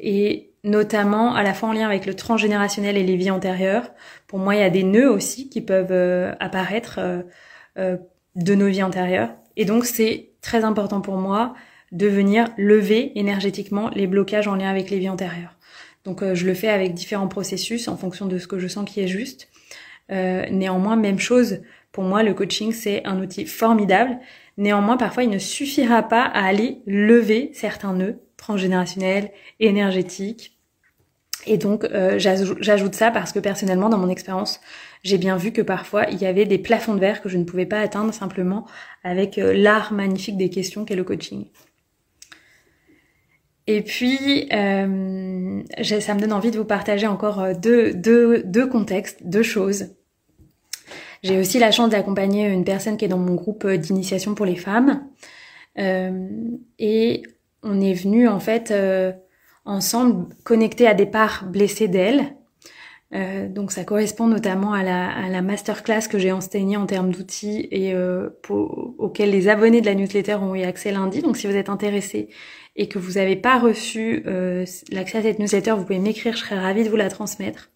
et 0.00 0.50
notamment 0.64 1.34
à 1.34 1.42
la 1.42 1.54
fois 1.54 1.68
en 1.68 1.72
lien 1.72 1.86
avec 1.86 2.06
le 2.06 2.14
transgénérationnel 2.14 2.96
et 2.96 3.02
les 3.02 3.16
vies 3.16 3.30
antérieures. 3.30 3.90
Pour 4.26 4.38
moi, 4.38 4.54
il 4.54 4.60
y 4.60 4.64
a 4.64 4.70
des 4.70 4.82
nœuds 4.82 5.10
aussi 5.10 5.48
qui 5.48 5.60
peuvent 5.60 5.92
euh, 5.92 6.32
apparaître 6.40 7.00
euh, 7.78 7.96
de 8.34 8.54
nos 8.54 8.66
vies 8.66 8.82
antérieures. 8.82 9.30
Et 9.56 9.64
donc, 9.64 9.84
c'est 9.84 10.30
très 10.40 10.64
important 10.64 11.00
pour 11.00 11.16
moi 11.16 11.54
de 11.92 12.06
venir 12.06 12.48
lever 12.56 13.12
énergétiquement 13.18 13.90
les 13.90 14.06
blocages 14.06 14.48
en 14.48 14.54
lien 14.54 14.70
avec 14.70 14.90
les 14.90 14.98
vies 14.98 15.10
antérieures. 15.10 15.56
Donc, 16.04 16.24
je 16.34 16.46
le 16.46 16.54
fais 16.54 16.68
avec 16.68 16.94
différents 16.94 17.28
processus 17.28 17.86
en 17.86 17.96
fonction 17.96 18.26
de 18.26 18.38
ce 18.38 18.48
que 18.48 18.58
je 18.58 18.66
sens 18.66 18.88
qui 18.90 19.00
est 19.00 19.08
juste. 19.08 19.48
néanmoins, 20.08 20.96
même 20.96 21.20
chose, 21.20 21.60
pour 21.92 22.02
moi, 22.02 22.22
le 22.22 22.32
coaching, 22.32 22.72
c'est 22.72 23.06
un 23.06 23.20
outil 23.20 23.46
formidable. 23.46 24.18
Néanmoins, 24.56 24.96
parfois, 24.96 25.22
il 25.22 25.30
ne 25.30 25.38
suffira 25.38 26.02
pas 26.02 26.24
à 26.24 26.44
aller 26.44 26.78
lever 26.86 27.50
certains 27.52 27.92
nœuds 27.92 28.18
transgénérationnel, 28.42 29.30
énergétique. 29.60 30.58
Et 31.46 31.58
donc 31.58 31.84
euh, 31.84 32.18
j'ajoute 32.18 32.94
ça 32.94 33.10
parce 33.10 33.32
que 33.32 33.38
personnellement, 33.38 33.88
dans 33.88 33.98
mon 33.98 34.08
expérience, 34.08 34.60
j'ai 35.02 35.18
bien 35.18 35.36
vu 35.36 35.52
que 35.52 35.62
parfois 35.62 36.06
il 36.10 36.20
y 36.20 36.26
avait 36.26 36.44
des 36.44 36.58
plafonds 36.58 36.94
de 36.94 37.00
verre 37.00 37.22
que 37.22 37.28
je 37.28 37.38
ne 37.38 37.44
pouvais 37.44 37.66
pas 37.66 37.80
atteindre 37.80 38.12
simplement 38.12 38.66
avec 39.02 39.38
euh, 39.38 39.52
l'art 39.54 39.92
magnifique 39.92 40.36
des 40.36 40.50
questions 40.50 40.84
qu'est 40.84 40.96
le 40.96 41.04
coaching. 41.04 41.46
Et 43.68 43.82
puis, 43.82 44.48
euh, 44.52 45.62
ça 46.00 46.14
me 46.14 46.20
donne 46.20 46.32
envie 46.32 46.50
de 46.50 46.58
vous 46.58 46.64
partager 46.64 47.06
encore 47.06 47.46
deux, 47.56 48.66
contextes, 48.66 49.20
deux 49.24 49.44
choses. 49.44 49.94
J'ai 51.22 51.38
aussi 51.38 51.60
la 51.60 51.70
chance 51.70 51.90
d'accompagner 51.90 52.48
une 52.48 52.64
personne 52.64 52.96
qui 52.96 53.04
est 53.04 53.08
dans 53.08 53.18
mon 53.18 53.36
groupe 53.36 53.64
d'initiation 53.68 54.34
pour 54.34 54.46
les 54.46 54.56
femmes. 54.56 55.06
et 55.76 57.22
on 57.62 57.80
est 57.80 57.94
venu 57.94 58.28
en 58.28 58.40
fait 58.40 58.70
euh, 58.70 59.12
ensemble 59.64 60.34
connecter 60.44 60.86
à 60.86 60.94
des 60.94 61.06
parts 61.06 61.44
blessées 61.46 61.88
d'elle. 61.88 62.36
Euh, 63.14 63.46
donc 63.46 63.72
ça 63.72 63.84
correspond 63.84 64.26
notamment 64.26 64.72
à 64.72 64.82
la, 64.82 65.10
à 65.10 65.28
la 65.28 65.42
masterclass 65.42 66.08
que 66.10 66.18
j'ai 66.18 66.32
enseignée 66.32 66.78
en 66.78 66.86
termes 66.86 67.12
d'outils 67.12 67.68
et 67.70 67.92
euh, 67.92 68.30
pour, 68.42 68.94
auquel 68.98 69.30
les 69.30 69.48
abonnés 69.48 69.82
de 69.82 69.86
la 69.86 69.94
newsletter 69.94 70.36
ont 70.36 70.54
eu 70.54 70.62
accès 70.62 70.92
lundi. 70.92 71.20
Donc 71.20 71.36
si 71.36 71.46
vous 71.46 71.56
êtes 71.56 71.68
intéressé 71.68 72.28
et 72.74 72.88
que 72.88 72.98
vous 72.98 73.12
n'avez 73.12 73.36
pas 73.36 73.58
reçu 73.58 74.24
l'accès 74.90 75.18
à 75.18 75.22
cette 75.22 75.38
newsletter, 75.38 75.72
vous 75.72 75.82
pouvez 75.82 75.98
m'écrire, 75.98 76.32
je 76.32 76.38
serais 76.38 76.58
ravie 76.58 76.84
de 76.84 76.88
vous 76.88 76.96
la 76.96 77.10
transmettre. 77.10 77.70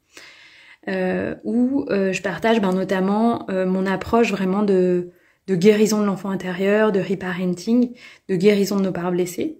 où 1.44 1.84
je 1.90 2.22
partage 2.22 2.62
ben, 2.62 2.72
notamment 2.72 3.46
mon 3.50 3.84
approche 3.84 4.30
vraiment 4.30 4.62
de, 4.62 5.10
de 5.48 5.54
guérison 5.54 6.00
de 6.00 6.06
l'enfant 6.06 6.30
intérieur, 6.30 6.92
de 6.92 7.00
reparenting, 7.00 7.92
de 8.30 8.36
guérison 8.36 8.76
de 8.76 8.84
nos 8.84 8.92
parts 8.92 9.12
blessées. 9.12 9.58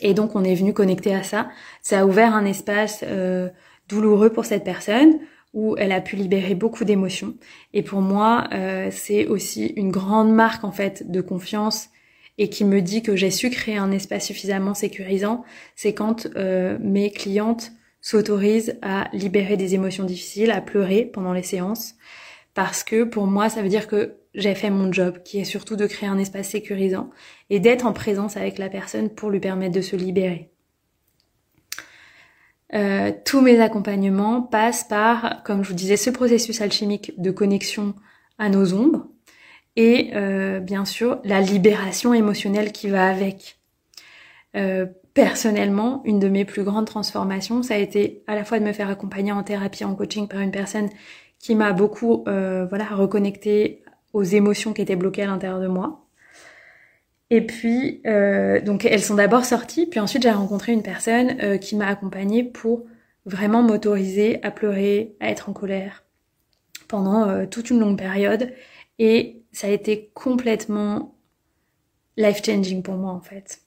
Et 0.00 0.14
donc 0.14 0.34
on 0.34 0.44
est 0.44 0.54
venu 0.54 0.72
connecter 0.72 1.14
à 1.14 1.22
ça. 1.22 1.50
Ça 1.82 2.00
a 2.00 2.06
ouvert 2.06 2.34
un 2.34 2.44
espace 2.44 3.04
euh, 3.06 3.48
douloureux 3.88 4.30
pour 4.30 4.44
cette 4.44 4.64
personne 4.64 5.18
où 5.52 5.76
elle 5.78 5.92
a 5.92 6.00
pu 6.00 6.16
libérer 6.16 6.54
beaucoup 6.54 6.84
d'émotions. 6.84 7.34
Et 7.74 7.82
pour 7.82 8.00
moi, 8.00 8.48
euh, 8.52 8.88
c'est 8.90 9.26
aussi 9.26 9.66
une 9.76 9.90
grande 9.90 10.32
marque 10.32 10.64
en 10.64 10.72
fait 10.72 11.10
de 11.10 11.20
confiance 11.20 11.88
et 12.38 12.48
qui 12.48 12.64
me 12.64 12.80
dit 12.80 13.02
que 13.02 13.16
j'ai 13.16 13.30
su 13.30 13.50
créer 13.50 13.76
un 13.76 13.90
espace 13.90 14.26
suffisamment 14.26 14.74
sécurisant. 14.74 15.44
C'est 15.74 15.92
quand 15.92 16.26
euh, 16.36 16.78
mes 16.80 17.10
clientes 17.10 17.72
s'autorisent 18.00 18.78
à 18.80 19.08
libérer 19.12 19.56
des 19.56 19.74
émotions 19.74 20.04
difficiles, 20.04 20.50
à 20.50 20.60
pleurer 20.60 21.04
pendant 21.04 21.34
les 21.34 21.42
séances, 21.42 21.96
parce 22.54 22.82
que 22.82 23.04
pour 23.04 23.26
moi, 23.26 23.50
ça 23.50 23.60
veut 23.60 23.68
dire 23.68 23.86
que 23.86 24.19
j'ai 24.34 24.54
fait 24.54 24.70
mon 24.70 24.92
job, 24.92 25.22
qui 25.24 25.40
est 25.40 25.44
surtout 25.44 25.76
de 25.76 25.86
créer 25.86 26.08
un 26.08 26.18
espace 26.18 26.48
sécurisant 26.48 27.10
et 27.48 27.60
d'être 27.60 27.86
en 27.86 27.92
présence 27.92 28.36
avec 28.36 28.58
la 28.58 28.68
personne 28.68 29.10
pour 29.10 29.30
lui 29.30 29.40
permettre 29.40 29.74
de 29.74 29.80
se 29.80 29.96
libérer. 29.96 30.50
Euh, 32.72 33.10
tous 33.24 33.40
mes 33.40 33.60
accompagnements 33.60 34.42
passent 34.42 34.84
par, 34.84 35.42
comme 35.42 35.64
je 35.64 35.70
vous 35.70 35.74
disais, 35.74 35.96
ce 35.96 36.10
processus 36.10 36.60
alchimique 36.60 37.20
de 37.20 37.30
connexion 37.32 37.94
à 38.38 38.48
nos 38.48 38.72
ombres 38.74 39.06
et 39.76 40.10
euh, 40.14 40.60
bien 40.60 40.84
sûr 40.84 41.20
la 41.24 41.40
libération 41.40 42.14
émotionnelle 42.14 42.72
qui 42.72 42.88
va 42.88 43.08
avec. 43.08 43.58
Euh, 44.56 44.86
personnellement, 45.14 46.02
une 46.04 46.20
de 46.20 46.28
mes 46.28 46.44
plus 46.44 46.62
grandes 46.62 46.86
transformations, 46.86 47.64
ça 47.64 47.74
a 47.74 47.78
été 47.78 48.22
à 48.28 48.36
la 48.36 48.44
fois 48.44 48.60
de 48.60 48.64
me 48.64 48.72
faire 48.72 48.88
accompagner 48.88 49.32
en 49.32 49.42
thérapie, 49.42 49.84
en 49.84 49.96
coaching 49.96 50.28
par 50.28 50.40
une 50.40 50.52
personne 50.52 50.88
qui 51.40 51.56
m'a 51.56 51.72
beaucoup 51.72 52.24
voilà 52.26 52.84
reconnecté 52.92 53.82
aux 54.12 54.22
émotions 54.22 54.72
qui 54.72 54.82
étaient 54.82 54.96
bloquées 54.96 55.22
à 55.22 55.26
l'intérieur 55.26 55.60
de 55.60 55.68
moi. 55.68 56.06
Et 57.30 57.46
puis, 57.46 58.02
euh, 58.06 58.60
donc 58.60 58.84
elles 58.84 59.02
sont 59.02 59.14
d'abord 59.14 59.44
sorties, 59.44 59.86
puis 59.86 60.00
ensuite 60.00 60.22
j'ai 60.22 60.30
rencontré 60.30 60.72
une 60.72 60.82
personne 60.82 61.36
euh, 61.42 61.58
qui 61.58 61.76
m'a 61.76 61.86
accompagnée 61.86 62.42
pour 62.42 62.84
vraiment 63.24 63.62
m'autoriser 63.62 64.42
à 64.42 64.50
pleurer, 64.50 65.14
à 65.20 65.30
être 65.30 65.48
en 65.48 65.52
colère 65.52 66.04
pendant 66.88 67.28
euh, 67.28 67.46
toute 67.46 67.70
une 67.70 67.78
longue 67.78 67.96
période. 67.96 68.52
Et 68.98 69.42
ça 69.52 69.68
a 69.68 69.70
été 69.70 70.10
complètement 70.12 71.14
life-changing 72.16 72.82
pour 72.82 72.96
moi 72.96 73.12
en 73.12 73.20
fait. 73.20 73.60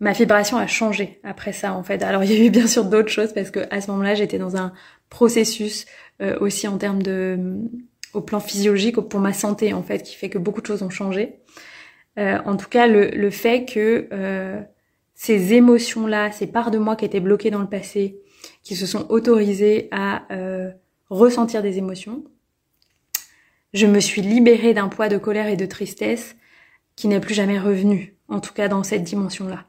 Ma 0.00 0.12
vibration 0.12 0.58
a 0.58 0.66
changé 0.66 1.20
après 1.22 1.52
ça 1.52 1.74
en 1.74 1.84
fait. 1.84 2.02
Alors 2.02 2.24
il 2.24 2.32
y 2.32 2.40
a 2.40 2.44
eu 2.44 2.50
bien 2.50 2.66
sûr 2.66 2.84
d'autres 2.84 3.08
choses 3.08 3.32
parce 3.32 3.52
que 3.52 3.60
à 3.70 3.80
ce 3.80 3.90
moment-là 3.92 4.16
j'étais 4.16 4.38
dans 4.38 4.56
un 4.56 4.72
processus 5.08 5.86
aussi 6.40 6.66
en 6.66 6.76
termes 6.76 7.02
de 7.02 7.60
au 8.16 8.22
plan 8.22 8.40
physiologique 8.40 8.96
pour 8.96 9.20
ma 9.20 9.32
santé 9.32 9.72
en 9.72 9.82
fait, 9.82 10.02
qui 10.02 10.14
fait 10.14 10.28
que 10.28 10.38
beaucoup 10.38 10.60
de 10.60 10.66
choses 10.66 10.82
ont 10.82 10.90
changé. 10.90 11.40
Euh, 12.18 12.38
en 12.46 12.56
tout 12.56 12.68
cas, 12.68 12.86
le, 12.86 13.10
le 13.10 13.30
fait 13.30 13.66
que 13.66 14.08
euh, 14.12 14.60
ces 15.14 15.54
émotions-là, 15.54 16.32
ces 16.32 16.46
parts 16.46 16.70
de 16.70 16.78
moi 16.78 16.96
qui 16.96 17.04
étaient 17.04 17.20
bloquées 17.20 17.50
dans 17.50 17.60
le 17.60 17.68
passé, 17.68 18.18
qui 18.62 18.74
se 18.74 18.86
sont 18.86 19.06
autorisées 19.10 19.88
à 19.90 20.22
euh, 20.32 20.70
ressentir 21.10 21.62
des 21.62 21.78
émotions, 21.78 22.24
je 23.74 23.86
me 23.86 24.00
suis 24.00 24.22
libérée 24.22 24.72
d'un 24.72 24.88
poids 24.88 25.08
de 25.08 25.18
colère 25.18 25.48
et 25.48 25.56
de 25.56 25.66
tristesse 25.66 26.36
qui 26.94 27.08
n'est 27.08 27.20
plus 27.20 27.34
jamais 27.34 27.58
revenu, 27.58 28.16
en 28.28 28.40
tout 28.40 28.54
cas 28.54 28.68
dans 28.68 28.82
cette 28.82 29.04
dimension-là. 29.04 29.66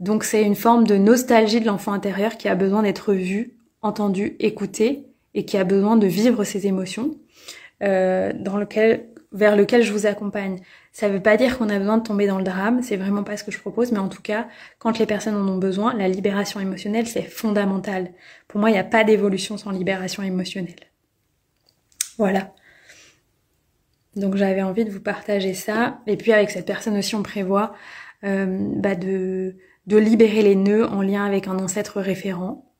Donc 0.00 0.24
c'est 0.24 0.42
une 0.42 0.56
forme 0.56 0.86
de 0.86 0.96
nostalgie 0.96 1.60
de 1.60 1.66
l'enfant 1.66 1.92
intérieur 1.92 2.38
qui 2.38 2.48
a 2.48 2.54
besoin 2.54 2.82
d'être 2.82 3.12
vu, 3.12 3.58
entendu, 3.82 4.36
écouté 4.38 5.06
et 5.34 5.44
qui 5.44 5.58
a 5.58 5.64
besoin 5.64 5.96
de 5.96 6.06
vivre 6.06 6.44
ses 6.44 6.66
émotions, 6.66 7.16
euh, 7.82 8.32
dans 8.34 8.56
lequel, 8.56 9.08
vers 9.32 9.56
lequel 9.56 9.82
je 9.82 9.92
vous 9.92 10.06
accompagne. 10.06 10.60
Ça 10.92 11.08
ne 11.08 11.14
veut 11.14 11.22
pas 11.22 11.36
dire 11.36 11.58
qu'on 11.58 11.68
a 11.68 11.78
besoin 11.78 11.98
de 11.98 12.02
tomber 12.02 12.26
dans 12.26 12.38
le 12.38 12.44
drame, 12.44 12.82
c'est 12.82 12.96
vraiment 12.96 13.24
pas 13.24 13.36
ce 13.36 13.44
que 13.44 13.50
je 13.50 13.58
propose, 13.58 13.90
mais 13.90 13.98
en 13.98 14.08
tout 14.08 14.22
cas, 14.22 14.46
quand 14.78 14.98
les 14.98 15.06
personnes 15.06 15.36
en 15.36 15.48
ont 15.48 15.58
besoin, 15.58 15.94
la 15.94 16.08
libération 16.08 16.60
émotionnelle, 16.60 17.06
c'est 17.06 17.22
fondamental. 17.22 18.12
Pour 18.46 18.60
moi, 18.60 18.70
il 18.70 18.74
n'y 18.74 18.78
a 18.78 18.84
pas 18.84 19.02
d'évolution 19.02 19.56
sans 19.56 19.70
libération 19.70 20.22
émotionnelle. 20.22 20.74
Voilà. 22.16 22.52
Donc 24.16 24.36
j'avais 24.36 24.62
envie 24.62 24.84
de 24.84 24.90
vous 24.90 25.00
partager 25.00 25.54
ça. 25.54 25.98
Et 26.06 26.16
puis 26.16 26.32
avec 26.32 26.50
cette 26.50 26.66
personne 26.66 26.96
aussi, 26.96 27.16
on 27.16 27.22
prévoit 27.22 27.74
euh, 28.22 28.46
bah 28.76 28.94
de, 28.94 29.56
de 29.86 29.96
libérer 29.96 30.42
les 30.42 30.54
nœuds 30.54 30.86
en 30.86 31.02
lien 31.02 31.24
avec 31.24 31.48
un 31.48 31.58
ancêtre 31.58 32.00
référent. 32.00 32.70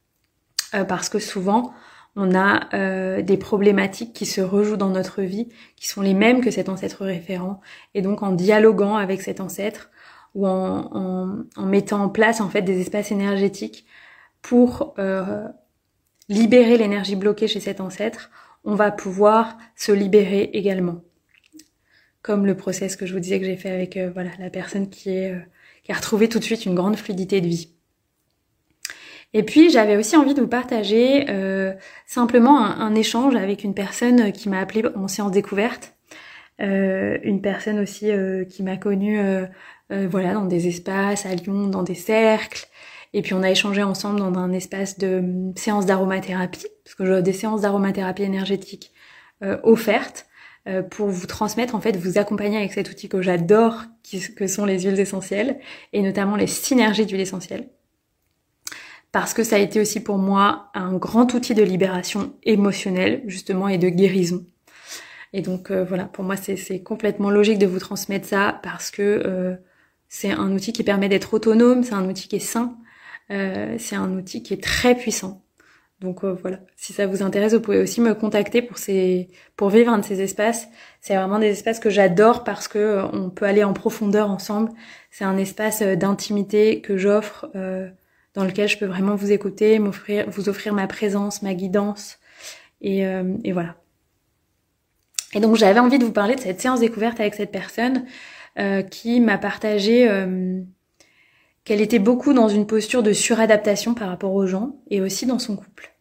Euh, 0.75 0.85
parce 0.85 1.09
que 1.09 1.19
souvent, 1.19 1.73
on 2.17 2.35
a 2.35 2.69
euh, 2.75 3.23
des 3.23 3.37
problématiques 3.37 4.13
qui 4.13 4.27
se 4.27 4.41
rejouent 4.41 4.77
dans 4.77 4.91
notre 4.91 5.23
vie, 5.23 5.49
qui 5.77 5.89
sont 5.89 6.01
les 6.01 6.15
mêmes 6.15 6.41
que 6.41 6.51
cet 6.51 6.69
ancêtre 6.69 7.05
référent. 7.05 7.61
Et 7.95 8.03
donc 8.03 8.23
en 8.23 8.33
dialoguant 8.33 8.97
avec 8.97 9.23
cet 9.23 9.41
ancêtre 9.41 9.91
ou 10.35 10.47
en, 10.47 11.45
mettant 11.59 12.03
en 12.03 12.09
place 12.09 12.41
en 12.41 12.49
fait 12.49 12.63
des 12.63 12.81
espaces 12.81 13.13
énergétiques 13.13 13.87
pour 14.43 14.95
euh, 14.99 15.47
libérer 16.29 16.77
l'énergie 16.77 17.17
bloquée 17.17 17.49
chez 17.49 17.61
cet 17.61 17.81
ancêtre, 17.81 18.31
on 18.65 18.75
va 18.75 18.91
pouvoir 18.91 19.59
se 19.77 19.93
libérer 19.93 20.51
également. 20.53 21.03
Comme 22.23 22.47
le 22.47 22.57
process 22.57 22.97
que 22.97 23.07
je 23.07 23.13
vous 23.13 23.21
disais 23.21 23.39
que 23.39 23.47
j'ai 23.47 23.57
fait 23.57 23.71
avec 23.71 23.97
euh, 23.97 24.11
voilà 24.13 24.31
la 24.39 24.51
personne 24.51 24.89
qui 24.89 25.11
est 25.11 25.35
qui 25.85 25.93
a 25.93 25.97
retrouvé 25.97 26.29
tout 26.29 26.39
de 26.39 26.45
suite 26.45 26.65
une 26.65 26.75
grande 26.75 26.97
fluidité 26.97 27.41
de 27.43 27.47
vie. 27.47 27.74
Et 29.35 29.43
puis 29.43 29.69
j'avais 29.69 29.97
aussi 29.97 30.17
envie 30.17 30.33
de 30.33 30.41
vous 30.41 30.49
partager 30.49 31.27
euh, 31.29 31.75
simplement 32.07 32.65
un, 32.65 32.95
échange 32.95 33.35
avec 33.35 33.65
une 33.65 33.75
personne 33.75 34.31
qui 34.31 34.49
m'a 34.49 34.61
appelé 34.61 34.85
en 34.95 35.09
séance 35.09 35.33
découverte, 35.33 35.97
euh, 36.63 37.19
une 37.25 37.43
personne 37.43 37.81
aussi 37.81 38.13
euh, 38.13 38.45
qui 38.45 38.63
m'a 38.63 38.77
connue 38.77 39.21
voilà 39.91 40.33
dans 40.33 40.47
des 40.47 40.67
espaces 40.67 41.27
à 41.27 41.35
Lyon, 41.35 41.67
dans 41.69 41.83
des 41.83 41.95
cercles. 41.95 42.67
Et 43.13 43.23
puis 43.23 43.35
on 43.35 43.43
a 43.43 43.51
échangé 43.51 43.83
ensemble 43.83 44.19
dans 44.19 44.33
un 44.39 44.53
espace 44.53 44.99
de 44.99 45.23
séance 45.57 45.87
d'aromathérapie, 45.87 46.67
parce 46.85 46.95
que 46.95 47.05
j'ai 47.05 47.23
des 47.23 47.33
séances 47.33 47.61
d'aromathérapie 47.61 48.23
énergétique 48.23 48.93
offertes 49.63 50.27
pour 50.91 51.09
vous 51.09 51.27
transmettre, 51.27 51.75
en 51.77 51.81
fait, 51.81 51.97
vous 51.97 52.19
accompagner 52.19 52.57
avec 52.57 52.73
cet 52.73 52.91
outil 52.91 53.09
que 53.09 53.23
j'adore, 53.23 53.85
que 54.37 54.47
sont 54.49 54.65
les 54.65 54.81
huiles 54.81 54.99
essentielles, 54.99 55.61
et 55.93 56.03
notamment 56.03 56.35
les 56.35 56.49
synergies 56.49 57.07
d'huiles 57.07 57.21
essentielles 57.21 57.69
parce 59.15 59.33
que 59.33 59.45
ça 59.45 59.55
a 59.55 59.59
été 59.61 59.81
aussi 59.81 60.01
pour 60.01 60.19
moi 60.19 60.71
un 60.75 60.95
grand 60.95 61.35
outil 61.35 61.55
de 61.55 61.63
libération 61.63 62.35
émotionnelle, 62.43 63.23
justement, 63.29 63.69
et 63.69 63.79
de 63.79 63.89
guérison. 63.89 64.45
Et 65.33 65.41
donc 65.41 65.71
euh, 65.71 65.85
voilà, 65.85 66.07
pour 66.07 66.25
moi 66.25 66.35
c'est 66.35 66.83
complètement 66.83 67.31
logique 67.31 67.61
de 67.61 67.67
vous 67.67 67.79
transmettre 67.79 68.27
ça 68.27 68.59
parce 68.65 68.91
que 68.91 69.23
euh, 69.25 69.55
c'est 70.09 70.33
un 70.33 70.51
outil 70.51 70.73
qui 70.73 70.83
permet 70.83 71.09
d'être 71.09 71.33
autonome, 71.33 71.85
c'est 71.85 71.95
un 71.95 72.09
outil 72.09 72.27
qui 72.27 72.37
est 72.37 72.41
sain, 72.41 72.77
euh, 73.31 73.77
c'est 73.79 73.95
un 73.95 74.13
outil 74.19 74.43
qui 74.43 74.53
est 74.53 74.63
très 74.63 74.97
puissant. 74.97 75.45
Donc 76.01 76.25
voilà, 76.25 76.59
si 76.75 76.93
ça 76.93 77.07
vous 77.07 77.23
intéresse, 77.23 77.55
vous 77.55 77.61
pouvez 77.61 77.79
aussi 77.81 78.01
me 78.01 78.15
contacter 78.15 78.63
pour 78.63 78.79
ces, 78.79 79.31
pour 79.57 79.71
vivre 79.71 79.93
un 79.93 79.99
de 79.99 80.05
ces 80.05 80.23
espaces. 80.23 80.67
C'est 81.01 81.15
vraiment 81.15 81.39
des 81.39 81.51
espaces 81.51 81.79
que 81.79 81.89
j'adore 81.89 82.43
parce 82.43 82.67
que 82.67 83.05
on 83.13 83.31
peut 83.31 83.47
aller 83.47 83.63
en 83.63 83.75
profondeur 83.75 84.29
ensemble. 84.29 84.73
C'est 85.13 85.25
un 85.25 85.37
espace 85.37 85.83
d'intimité 85.83 86.81
que 86.81 86.97
j'offre 86.97 87.49
dans 88.35 88.45
lequel 88.45 88.69
je 88.69 88.79
peux 88.79 88.87
vraiment 88.87 89.15
vous 89.15 89.33
écouter, 89.33 89.79
m'offrir, 89.79 90.29
vous 90.29 90.49
offrir 90.49 90.75
ma 90.75 90.87
présence, 90.87 91.43
ma 91.43 91.55
guidance. 91.55 92.19
Et, 92.81 93.07
euh, 93.07 93.37
et 93.45 93.53
voilà. 93.53 93.77
Et 95.35 95.41
donc 95.41 95.57
j'avais 95.57 95.81
envie 95.81 95.99
de 95.99 96.05
vous 96.05 96.13
parler 96.13 96.35
de 96.37 96.41
cette 96.41 96.61
séance 96.61 96.81
découverte 96.81 97.19
avec 97.21 97.35
cette 97.35 97.51
personne 97.51 98.05
euh, 98.59 98.83
qui 98.83 99.21
m'a 99.21 99.39
partagé 99.39 100.09
euh, 100.09 100.61
qu'elle 101.65 101.81
était 101.81 101.99
beaucoup 101.99 102.33
dans 102.35 102.49
une 102.49 102.67
posture 102.67 103.03
de 103.03 103.13
suradaptation 103.13 103.95
par 103.95 104.09
rapport 104.09 104.33
aux 104.33 104.47
gens 104.47 104.77
et 104.91 105.01
aussi 105.01 105.27
dans 105.27 105.39
son 105.39 105.57
couple. 105.57 105.95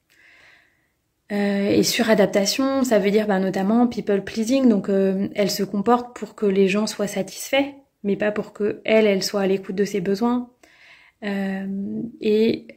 Euh, 1.32 1.70
et 1.70 1.84
suradaptation, 1.84 2.84
ça 2.84 3.00
veut 3.00 3.10
dire 3.10 3.28
bah, 3.28 3.40
notamment 3.40 3.88
people 3.88 4.24
pleasing, 4.24 4.70
donc 4.70 4.90
euh, 4.90 5.30
elle 5.36 5.50
se 5.50 5.64
comporte 5.64 6.16
pour 6.16 6.36
que 6.36 6.46
les 6.46 6.68
gens 6.68 6.86
soient 6.86 7.08
satisfaits, 7.08 7.74
mais 8.04 8.16
pas 8.18 8.32
pour 8.32 8.54
que 8.54 8.82
elle, 8.84 9.08
elle 9.08 9.24
soit 9.24 9.42
à 9.42 9.48
l'écoute 9.48 9.76
de 9.76 9.86
ses 9.86 10.02
besoins. 10.02 10.50
Euh, 11.24 12.02
et 12.22 12.68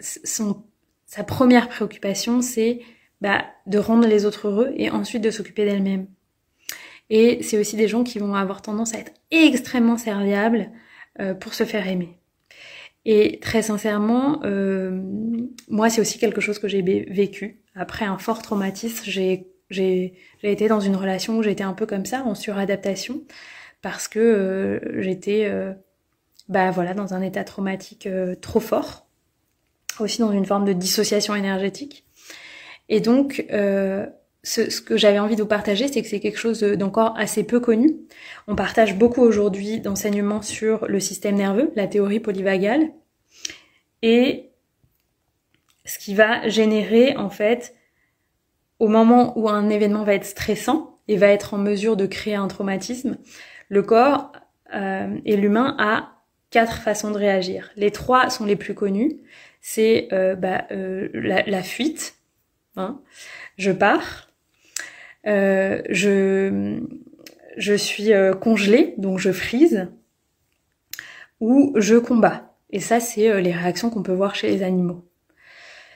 son, 0.00 0.64
sa 1.06 1.24
première 1.24 1.68
préoccupation, 1.68 2.42
c'est 2.42 2.80
bah, 3.20 3.44
de 3.66 3.78
rendre 3.78 4.06
les 4.06 4.26
autres 4.26 4.48
heureux 4.48 4.72
et 4.76 4.90
ensuite 4.90 5.22
de 5.22 5.30
s'occuper 5.30 5.64
d'elle-même. 5.64 6.06
Et 7.08 7.42
c'est 7.42 7.58
aussi 7.58 7.76
des 7.76 7.88
gens 7.88 8.04
qui 8.04 8.18
vont 8.18 8.34
avoir 8.34 8.62
tendance 8.62 8.94
à 8.94 8.98
être 8.98 9.12
extrêmement 9.30 9.96
serviables 9.96 10.70
euh, 11.20 11.34
pour 11.34 11.54
se 11.54 11.64
faire 11.64 11.86
aimer. 11.86 12.18
Et 13.04 13.38
très 13.38 13.62
sincèrement, 13.62 14.40
euh, 14.44 15.00
moi, 15.68 15.88
c'est 15.88 16.00
aussi 16.00 16.18
quelque 16.18 16.40
chose 16.40 16.58
que 16.58 16.66
j'ai 16.66 16.82
vécu. 16.82 17.62
Après 17.76 18.04
un 18.04 18.18
fort 18.18 18.42
traumatisme, 18.42 19.04
j'ai 19.04 19.46
j'ai 19.70 20.12
été 20.42 20.68
dans 20.68 20.80
une 20.80 20.96
relation 20.96 21.38
où 21.38 21.42
j'étais 21.42 21.64
un 21.64 21.72
peu 21.72 21.86
comme 21.86 22.04
ça, 22.04 22.22
en 22.24 22.34
suradaptation, 22.34 23.22
parce 23.82 24.08
que 24.08 24.18
euh, 24.18 25.02
j'étais 25.02 25.46
euh, 25.46 25.72
bah 26.48 26.70
voilà, 26.70 26.94
dans 26.94 27.14
un 27.14 27.22
état 27.22 27.44
traumatique 27.44 28.06
euh, 28.06 28.34
trop 28.34 28.60
fort, 28.60 29.06
aussi 29.98 30.20
dans 30.20 30.32
une 30.32 30.46
forme 30.46 30.64
de 30.64 30.72
dissociation 30.72 31.34
énergétique. 31.34 32.04
Et 32.88 33.00
donc, 33.00 33.46
euh, 33.50 34.06
ce, 34.42 34.80
que 34.80 34.96
j'avais 34.96 35.18
envie 35.18 35.34
de 35.34 35.42
vous 35.42 35.48
partager, 35.48 35.88
c'est 35.88 36.02
que 36.02 36.08
c'est 36.08 36.20
quelque 36.20 36.38
chose 36.38 36.60
d'encore 36.60 37.14
assez 37.16 37.42
peu 37.44 37.58
connu. 37.58 37.96
On 38.46 38.54
partage 38.54 38.96
beaucoup 38.96 39.22
aujourd'hui 39.22 39.80
d'enseignements 39.80 40.42
sur 40.42 40.86
le 40.86 41.00
système 41.00 41.34
nerveux, 41.34 41.72
la 41.74 41.88
théorie 41.88 42.20
polyvagale, 42.20 42.90
et 44.02 44.50
ce 45.84 45.98
qui 45.98 46.14
va 46.14 46.48
générer 46.48 47.16
en 47.16 47.30
fait, 47.30 47.74
au 48.78 48.88
moment 48.88 49.36
où 49.38 49.48
un 49.48 49.68
événement 49.68 50.04
va 50.04 50.14
être 50.14 50.26
stressant 50.26 51.00
et 51.08 51.16
va 51.16 51.28
être 51.28 51.54
en 51.54 51.58
mesure 51.58 51.96
de 51.96 52.06
créer 52.06 52.34
un 52.34 52.48
traumatisme, 52.48 53.16
le 53.68 53.82
corps 53.82 54.32
euh, 54.74 55.18
et 55.24 55.36
l'humain 55.36 55.74
a 55.78 56.15
quatre 56.50 56.78
façons 56.78 57.10
de 57.10 57.18
réagir. 57.18 57.70
Les 57.76 57.90
trois 57.90 58.30
sont 58.30 58.44
les 58.44 58.56
plus 58.56 58.74
connues. 58.74 59.20
C'est 59.60 60.08
euh, 60.12 60.36
bah, 60.36 60.66
euh, 60.70 61.08
la, 61.12 61.62
fuite. 61.62 62.16
Hein. 62.76 63.00
Je 63.56 63.72
pars. 63.72 64.28
Euh, 65.26 65.82
je, 65.90 66.78
je 67.56 67.74
suis 67.74 68.10
congelée, 68.40 68.94
donc 68.96 69.18
je 69.18 69.32
frise. 69.32 69.88
Ou 71.40 71.74
je 71.76 71.96
combats. 71.96 72.54
Et 72.70 72.80
ça, 72.80 73.00
c'est 73.00 73.40
les 73.40 73.52
réactions 73.52 73.90
qu'on 73.90 74.02
peut 74.02 74.12
voir 74.12 74.34
chez 74.34 74.50
les 74.50 74.62
animaux. 74.62 75.04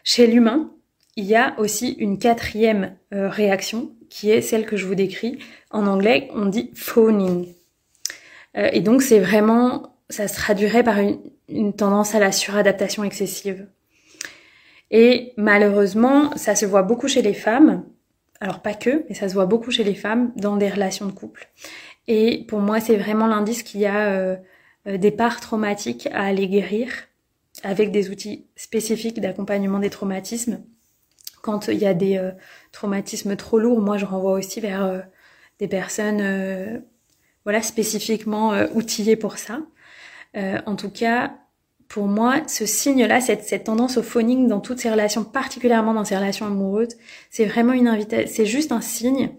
Chez 0.04 0.26
l'humain, 0.26 0.72
il 1.16 1.24
y 1.24 1.36
a 1.36 1.58
aussi 1.58 1.92
une 1.92 2.18
quatrième 2.18 2.96
réaction 3.10 3.92
qui 4.08 4.30
est 4.30 4.40
celle 4.40 4.66
que 4.66 4.76
je 4.76 4.86
vous 4.86 4.94
décris. 4.94 5.38
En 5.70 5.86
anglais, 5.86 6.28
on 6.34 6.46
dit 6.46 6.70
phoning. 6.74 7.54
et 8.54 8.80
donc, 8.80 9.02
c'est 9.02 9.20
vraiment 9.20 9.89
ça 10.10 10.28
se 10.28 10.34
traduirait 10.34 10.82
par 10.82 10.98
une, 11.48 11.72
tendance 11.72 12.14
à 12.14 12.20
la 12.20 12.32
suradaptation 12.32 13.04
excessive. 13.04 13.66
Et 14.90 15.32
malheureusement, 15.36 16.36
ça 16.36 16.54
se 16.54 16.66
voit 16.66 16.82
beaucoup 16.82 17.08
chez 17.08 17.22
les 17.22 17.34
femmes, 17.34 17.84
alors 18.40 18.60
pas 18.60 18.74
que, 18.74 19.04
mais 19.08 19.14
ça 19.14 19.28
se 19.28 19.34
voit 19.34 19.46
beaucoup 19.46 19.70
chez 19.70 19.84
les 19.84 19.94
femmes 19.94 20.32
dans 20.36 20.56
des 20.56 20.68
relations 20.68 21.06
de 21.06 21.12
couple. 21.12 21.48
Et 22.08 22.44
pour 22.48 22.60
moi, 22.60 22.80
c'est 22.80 22.96
vraiment 22.96 23.26
l'indice 23.26 23.62
qu'il 23.62 23.80
y 23.80 23.86
a 23.86 24.10
euh, 24.12 24.36
euh, 24.88 24.98
des 24.98 25.12
parts 25.12 25.40
traumatiques 25.40 26.08
à 26.12 26.24
aller 26.24 26.48
guérir 26.48 26.90
avec 27.62 27.92
des 27.92 28.10
outils 28.10 28.46
spécifiques 28.56 29.20
d'accompagnement 29.20 29.78
des 29.78 29.90
traumatismes. 29.90 30.60
Quand 31.42 31.68
il 31.68 31.78
y 31.78 31.86
a 31.86 31.94
des 31.94 32.16
euh, 32.16 32.32
traumatismes 32.72 33.36
trop 33.36 33.58
lourds, 33.58 33.80
moi 33.80 33.96
je 33.96 34.06
renvoie 34.06 34.32
aussi 34.32 34.60
vers 34.60 35.04
des 35.58 35.68
personnes 35.68 36.82
voilà 37.44 37.62
spécifiquement 37.62 38.54
outillées 38.74 39.16
pour 39.16 39.38
ça. 39.38 39.60
Euh, 40.36 40.58
en 40.66 40.76
tout 40.76 40.90
cas, 40.90 41.34
pour 41.88 42.06
moi, 42.06 42.42
ce 42.46 42.66
signe-là, 42.66 43.20
cette, 43.20 43.42
cette, 43.42 43.64
tendance 43.64 43.96
au 43.96 44.02
phoning 44.02 44.46
dans 44.46 44.60
toutes 44.60 44.78
ces 44.78 44.90
relations, 44.90 45.24
particulièrement 45.24 45.92
dans 45.92 46.04
ces 46.04 46.16
relations 46.16 46.46
amoureuses, 46.46 46.96
c'est 47.30 47.46
vraiment 47.46 47.72
une 47.72 47.88
invitation, 47.88 48.30
c'est 48.32 48.46
juste 48.46 48.70
un 48.70 48.80
signe 48.80 49.30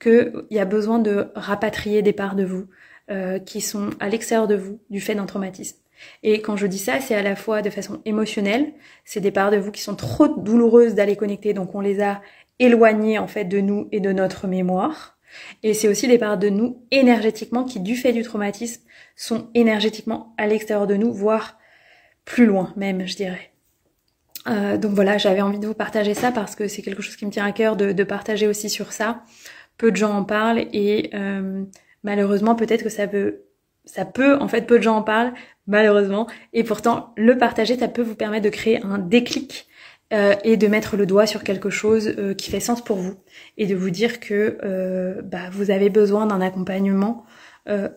qu'il 0.00 0.32
y 0.50 0.58
a 0.58 0.64
besoin 0.64 0.98
de 0.98 1.28
rapatrier 1.34 2.02
des 2.02 2.12
parts 2.12 2.36
de 2.36 2.44
vous 2.44 2.66
euh, 3.10 3.38
qui 3.38 3.60
sont 3.60 3.90
à 4.00 4.08
l'extérieur 4.08 4.46
de 4.46 4.54
vous 4.54 4.80
du 4.90 5.00
fait 5.00 5.14
d'un 5.14 5.26
traumatisme. 5.26 5.76
Et 6.22 6.40
quand 6.40 6.56
je 6.56 6.66
dis 6.66 6.78
ça, 6.78 7.00
c'est 7.00 7.14
à 7.14 7.22
la 7.22 7.36
fois 7.36 7.62
de 7.62 7.70
façon 7.70 8.00
émotionnelle, 8.04 8.72
c'est 9.04 9.20
des 9.20 9.30
parts 9.30 9.50
de 9.50 9.56
vous 9.56 9.72
qui 9.72 9.82
sont 9.82 9.96
trop 9.96 10.28
douloureuses 10.28 10.94
d'aller 10.94 11.16
connecter, 11.16 11.52
donc 11.52 11.74
on 11.74 11.80
les 11.80 12.00
a 12.00 12.22
éloignées 12.58 13.18
en 13.18 13.26
fait 13.26 13.44
de 13.44 13.60
nous 13.60 13.88
et 13.92 14.00
de 14.00 14.12
notre 14.12 14.46
mémoire. 14.46 15.18
Et 15.62 15.74
c'est 15.74 15.88
aussi 15.88 16.08
des 16.08 16.18
parts 16.18 16.38
de 16.38 16.48
nous 16.48 16.82
énergétiquement 16.90 17.64
qui, 17.64 17.80
du 17.80 17.96
fait 17.96 18.12
du 18.12 18.22
traumatisme, 18.22 18.82
sont 19.18 19.50
énergétiquement 19.52 20.34
à 20.38 20.46
l'extérieur 20.46 20.86
de 20.86 20.94
nous, 20.94 21.12
voire 21.12 21.58
plus 22.24 22.46
loin 22.46 22.72
même, 22.76 23.06
je 23.06 23.16
dirais. 23.16 23.52
donc 24.46 24.92
voilà, 24.92 25.18
j'avais 25.18 25.42
envie 25.42 25.58
de 25.58 25.66
vous 25.66 25.74
partager 25.74 26.14
ça 26.14 26.32
parce 26.32 26.54
que 26.54 26.68
c'est 26.68 26.80
quelque 26.80 27.02
chose 27.02 27.16
qui 27.16 27.26
me 27.26 27.30
tient 27.30 27.44
à 27.44 27.52
cœur 27.52 27.76
de, 27.76 28.04
partager 28.04 28.46
aussi 28.46 28.70
sur 28.70 28.92
ça. 28.92 29.22
Peu 29.76 29.90
de 29.90 29.96
gens 29.96 30.12
en 30.12 30.24
parlent 30.24 30.66
et 30.72 31.10
malheureusement 32.02 32.54
peut-être 32.54 32.84
que 32.84 32.88
ça 32.88 33.06
veut 33.06 33.48
ça 33.88 34.04
peut, 34.04 34.36
en 34.38 34.48
fait, 34.48 34.66
peu 34.66 34.78
de 34.78 34.82
gens 34.82 34.96
en 34.96 35.02
parlent, 35.02 35.32
malheureusement, 35.66 36.26
et 36.52 36.62
pourtant, 36.62 37.12
le 37.16 37.38
partager, 37.38 37.78
ça 37.78 37.88
peut 37.88 38.02
vous 38.02 38.14
permettre 38.14 38.44
de 38.44 38.50
créer 38.50 38.82
un 38.82 38.98
déclic 38.98 39.66
euh, 40.12 40.34
et 40.44 40.56
de 40.56 40.66
mettre 40.68 40.96
le 40.96 41.06
doigt 41.06 41.26
sur 41.26 41.42
quelque 41.42 41.70
chose 41.70 42.14
euh, 42.18 42.34
qui 42.34 42.50
fait 42.50 42.60
sens 42.60 42.82
pour 42.82 42.96
vous 42.96 43.16
et 43.56 43.66
de 43.66 43.74
vous 43.74 43.90
dire 43.90 44.20
que 44.20 44.58
euh, 44.64 45.20
bah, 45.22 45.50
vous 45.52 45.70
avez 45.70 45.90
besoin 45.90 46.26
d'un 46.26 46.40
accompagnement 46.40 47.24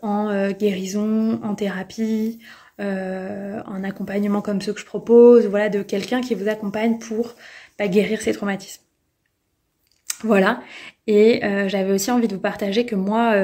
en 0.01 0.51
guérison, 0.51 1.39
en 1.43 1.55
thérapie, 1.55 2.39
un 2.79 3.83
accompagnement 3.83 4.41
comme 4.41 4.61
ceux 4.61 4.73
que 4.73 4.79
je 4.79 4.85
propose, 4.85 5.45
voilà, 5.47 5.69
de 5.69 5.81
quelqu'un 5.83 6.21
qui 6.21 6.35
vous 6.35 6.49
accompagne 6.49 6.97
pour 6.99 7.35
bah, 7.77 7.87
guérir 7.87 8.21
ces 8.21 8.33
traumatismes. 8.33 8.83
Voilà. 10.23 10.61
Et 11.07 11.41
j'avais 11.67 11.91
aussi 11.91 12.11
envie 12.11 12.27
de 12.27 12.35
vous 12.35 12.41
partager 12.41 12.85
que 12.85 12.95
moi, 12.95 13.35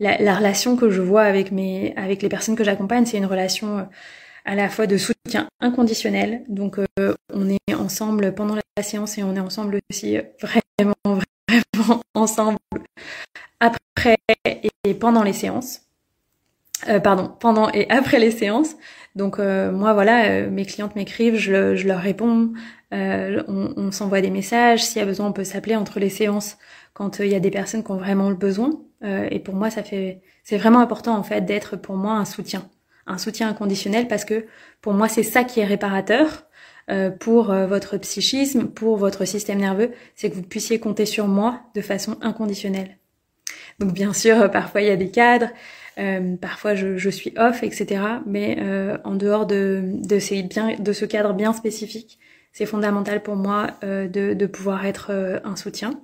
la, 0.00 0.18
la, 0.18 0.34
relation 0.34 0.76
que 0.76 0.90
je 0.90 1.00
vois 1.00 1.22
avec 1.22 1.52
mes, 1.52 1.94
avec 1.96 2.22
les 2.22 2.28
personnes 2.28 2.56
que 2.56 2.64
j'accompagne, 2.64 3.06
c'est 3.06 3.18
une 3.18 3.26
relation 3.26 3.86
à 4.44 4.54
la 4.54 4.68
fois 4.68 4.86
de 4.86 4.96
soutien 4.96 5.48
inconditionnel. 5.60 6.44
Donc 6.48 6.78
euh, 6.78 7.14
on 7.32 7.48
est 7.48 7.74
ensemble 7.74 8.34
pendant 8.34 8.56
la 8.56 8.82
séance 8.82 9.18
et 9.18 9.22
on 9.22 9.36
est 9.36 9.40
ensemble 9.40 9.78
aussi 9.90 10.16
euh, 10.16 10.22
vraiment, 10.40 10.94
vraiment 11.74 12.02
ensemble 12.14 12.58
après 13.60 14.16
et 14.84 14.94
pendant 14.94 15.22
les 15.22 15.32
séances. 15.32 15.82
Euh, 16.88 16.98
pardon, 16.98 17.32
pendant 17.38 17.70
et 17.70 17.88
après 17.90 18.18
les 18.18 18.32
séances. 18.32 18.74
Donc 19.14 19.38
moi 19.38 19.92
voilà, 19.92 20.46
mes 20.46 20.64
clientes 20.64 20.96
m'écrivent, 20.96 21.36
je, 21.36 21.76
je, 21.76 21.86
leur 21.86 22.00
réponds, 22.00 22.54
on, 22.90 23.74
on 23.76 23.92
s'envoie 23.92 24.22
des 24.22 24.30
messages. 24.30 24.82
S'il 24.82 25.00
y 25.00 25.02
a 25.02 25.06
besoin, 25.06 25.26
on 25.26 25.32
peut 25.32 25.44
s'appeler 25.44 25.76
entre 25.76 26.00
les 26.00 26.08
séances 26.08 26.56
quand 26.94 27.18
il 27.18 27.26
y 27.26 27.34
a 27.34 27.40
des 27.40 27.50
personnes 27.50 27.84
qui 27.84 27.90
ont 27.90 27.98
vraiment 27.98 28.30
le 28.30 28.36
besoin. 28.36 28.70
et 29.02 29.38
pour 29.38 29.54
moi, 29.54 29.68
ça 29.68 29.82
fait, 29.82 30.22
c'est 30.44 30.56
vraiment 30.56 30.80
important 30.80 31.14
en 31.14 31.22
fait 31.22 31.42
d'être 31.42 31.76
pour 31.76 31.96
moi 31.96 32.14
un 32.14 32.24
soutien 32.24 32.70
un 33.06 33.18
soutien 33.18 33.48
inconditionnel 33.48 34.08
parce 34.08 34.24
que 34.24 34.46
pour 34.80 34.92
moi 34.92 35.08
c'est 35.08 35.22
ça 35.22 35.44
qui 35.44 35.60
est 35.60 35.64
réparateur 35.64 36.46
euh, 36.90 37.10
pour 37.10 37.50
euh, 37.50 37.66
votre 37.66 37.96
psychisme, 37.98 38.66
pour 38.66 38.96
votre 38.96 39.24
système 39.24 39.58
nerveux, 39.58 39.92
c'est 40.16 40.30
que 40.30 40.34
vous 40.34 40.42
puissiez 40.42 40.80
compter 40.80 41.06
sur 41.06 41.28
moi 41.28 41.60
de 41.76 41.80
façon 41.80 42.16
inconditionnelle. 42.20 42.98
Donc 43.78 43.92
bien 43.92 44.12
sûr, 44.12 44.42
euh, 44.42 44.48
parfois 44.48 44.80
il 44.82 44.88
y 44.88 44.90
a 44.90 44.96
des 44.96 45.10
cadres, 45.10 45.48
parfois 46.40 46.74
je, 46.74 47.08
suis 47.10 47.34
off, 47.36 47.62
etc. 47.62 48.02
Mais 48.26 48.58
en 49.04 49.14
dehors 49.14 49.46
de, 49.46 49.82
de, 49.84 50.18
ces 50.18 50.42
bien, 50.42 50.74
de 50.78 50.92
ce 50.94 51.04
cadre 51.04 51.34
bien 51.34 51.52
spécifique, 51.52 52.18
c'est 52.52 52.64
fondamental 52.64 53.22
pour 53.22 53.36
moi 53.36 53.66
de, 53.82 54.06
de 54.32 54.46
pouvoir 54.46 54.86
être 54.86 55.12
un 55.44 55.54
soutien. 55.54 56.00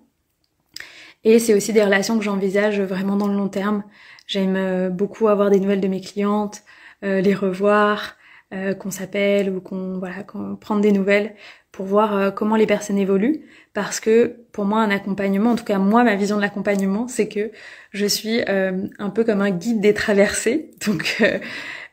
Et 1.24 1.38
c'est 1.38 1.54
aussi 1.54 1.72
des 1.72 1.82
relations 1.82 2.18
que 2.18 2.24
j'envisage 2.24 2.82
vraiment 2.82 3.16
dans 3.16 3.28
le 3.28 3.34
long 3.34 3.48
terme. 3.48 3.82
J'aime 4.26 4.90
beaucoup 4.90 5.28
avoir 5.28 5.48
des 5.48 5.58
nouvelles 5.58 5.80
de 5.80 5.88
mes 5.88 6.02
clientes, 6.02 6.62
les 7.02 7.34
revoir, 7.34 8.18
euh, 8.54 8.72
qu'on 8.72 8.90
s'appelle 8.90 9.50
ou 9.50 9.60
qu'on 9.60 9.98
voilà, 9.98 10.22
qu'on 10.22 10.56
prendre 10.56 10.80
des 10.80 10.90
nouvelles 10.90 11.34
pour 11.70 11.84
voir 11.84 12.16
euh, 12.16 12.30
comment 12.30 12.56
les 12.56 12.64
personnes 12.64 12.96
évoluent. 12.96 13.42
Parce 13.74 14.00
que 14.00 14.36
pour 14.52 14.64
moi, 14.64 14.80
un 14.80 14.88
accompagnement, 14.88 15.50
en 15.50 15.54
tout 15.54 15.64
cas 15.64 15.76
moi, 15.76 16.02
ma 16.02 16.16
vision 16.16 16.36
de 16.36 16.40
l'accompagnement, 16.40 17.08
c'est 17.08 17.28
que 17.28 17.50
je 17.92 18.06
suis 18.06 18.40
un 18.48 19.10
peu 19.10 19.24
comme 19.24 19.42
un 19.42 19.50
guide 19.50 19.82
des 19.82 19.92
traversées. 19.92 20.70
Donc 20.86 21.22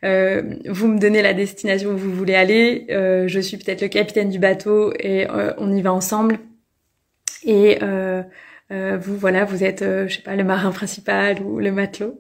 vous 0.02 0.88
me 0.88 0.98
donnez 0.98 1.22
la 1.22 1.34
destination 1.34 1.90
où 1.90 1.98
vous 1.98 2.14
voulez 2.14 2.36
aller, 2.36 2.86
je 2.90 3.40
suis 3.42 3.58
peut-être 3.58 3.82
le 3.82 3.90
capitaine 3.90 4.30
du 4.30 4.40
bateau 4.40 4.94
et 4.98 5.28
on 5.58 5.74
y 5.74 5.82
va 5.82 5.92
ensemble. 5.92 6.40
Et 7.44 7.80
vous, 8.72 9.18
voilà, 9.18 9.44
vous 9.44 9.64
êtes, 9.64 9.84
je 9.84 10.16
sais 10.16 10.22
pas, 10.22 10.38
le 10.38 10.46
marin 10.46 10.72
principal 10.72 11.42
ou 11.42 11.60
le 11.60 11.72
matelot. 11.72 12.18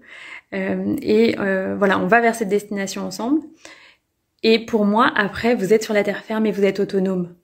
Euh, 0.56 0.95
et 1.01 1.36
euh, 1.39 1.76
voilà, 1.78 1.99
on 1.99 2.08
va 2.08 2.22
vers 2.22 2.36
cette 2.36 2.49
destination 2.49 3.06
ensemble. 3.06 3.41
Et 4.43 4.66
pour 4.66 4.86
moi, 4.86 5.12
après, 5.16 5.56
vous 5.56 5.74
êtes 5.74 5.84
sur 5.84 5.93
la 5.93 6.03
terre 6.03 6.24
ferme 6.24 6.45
et 6.45 6.51
vous 6.51 6.64
êtes 6.64 6.80
autonome. 6.80 7.36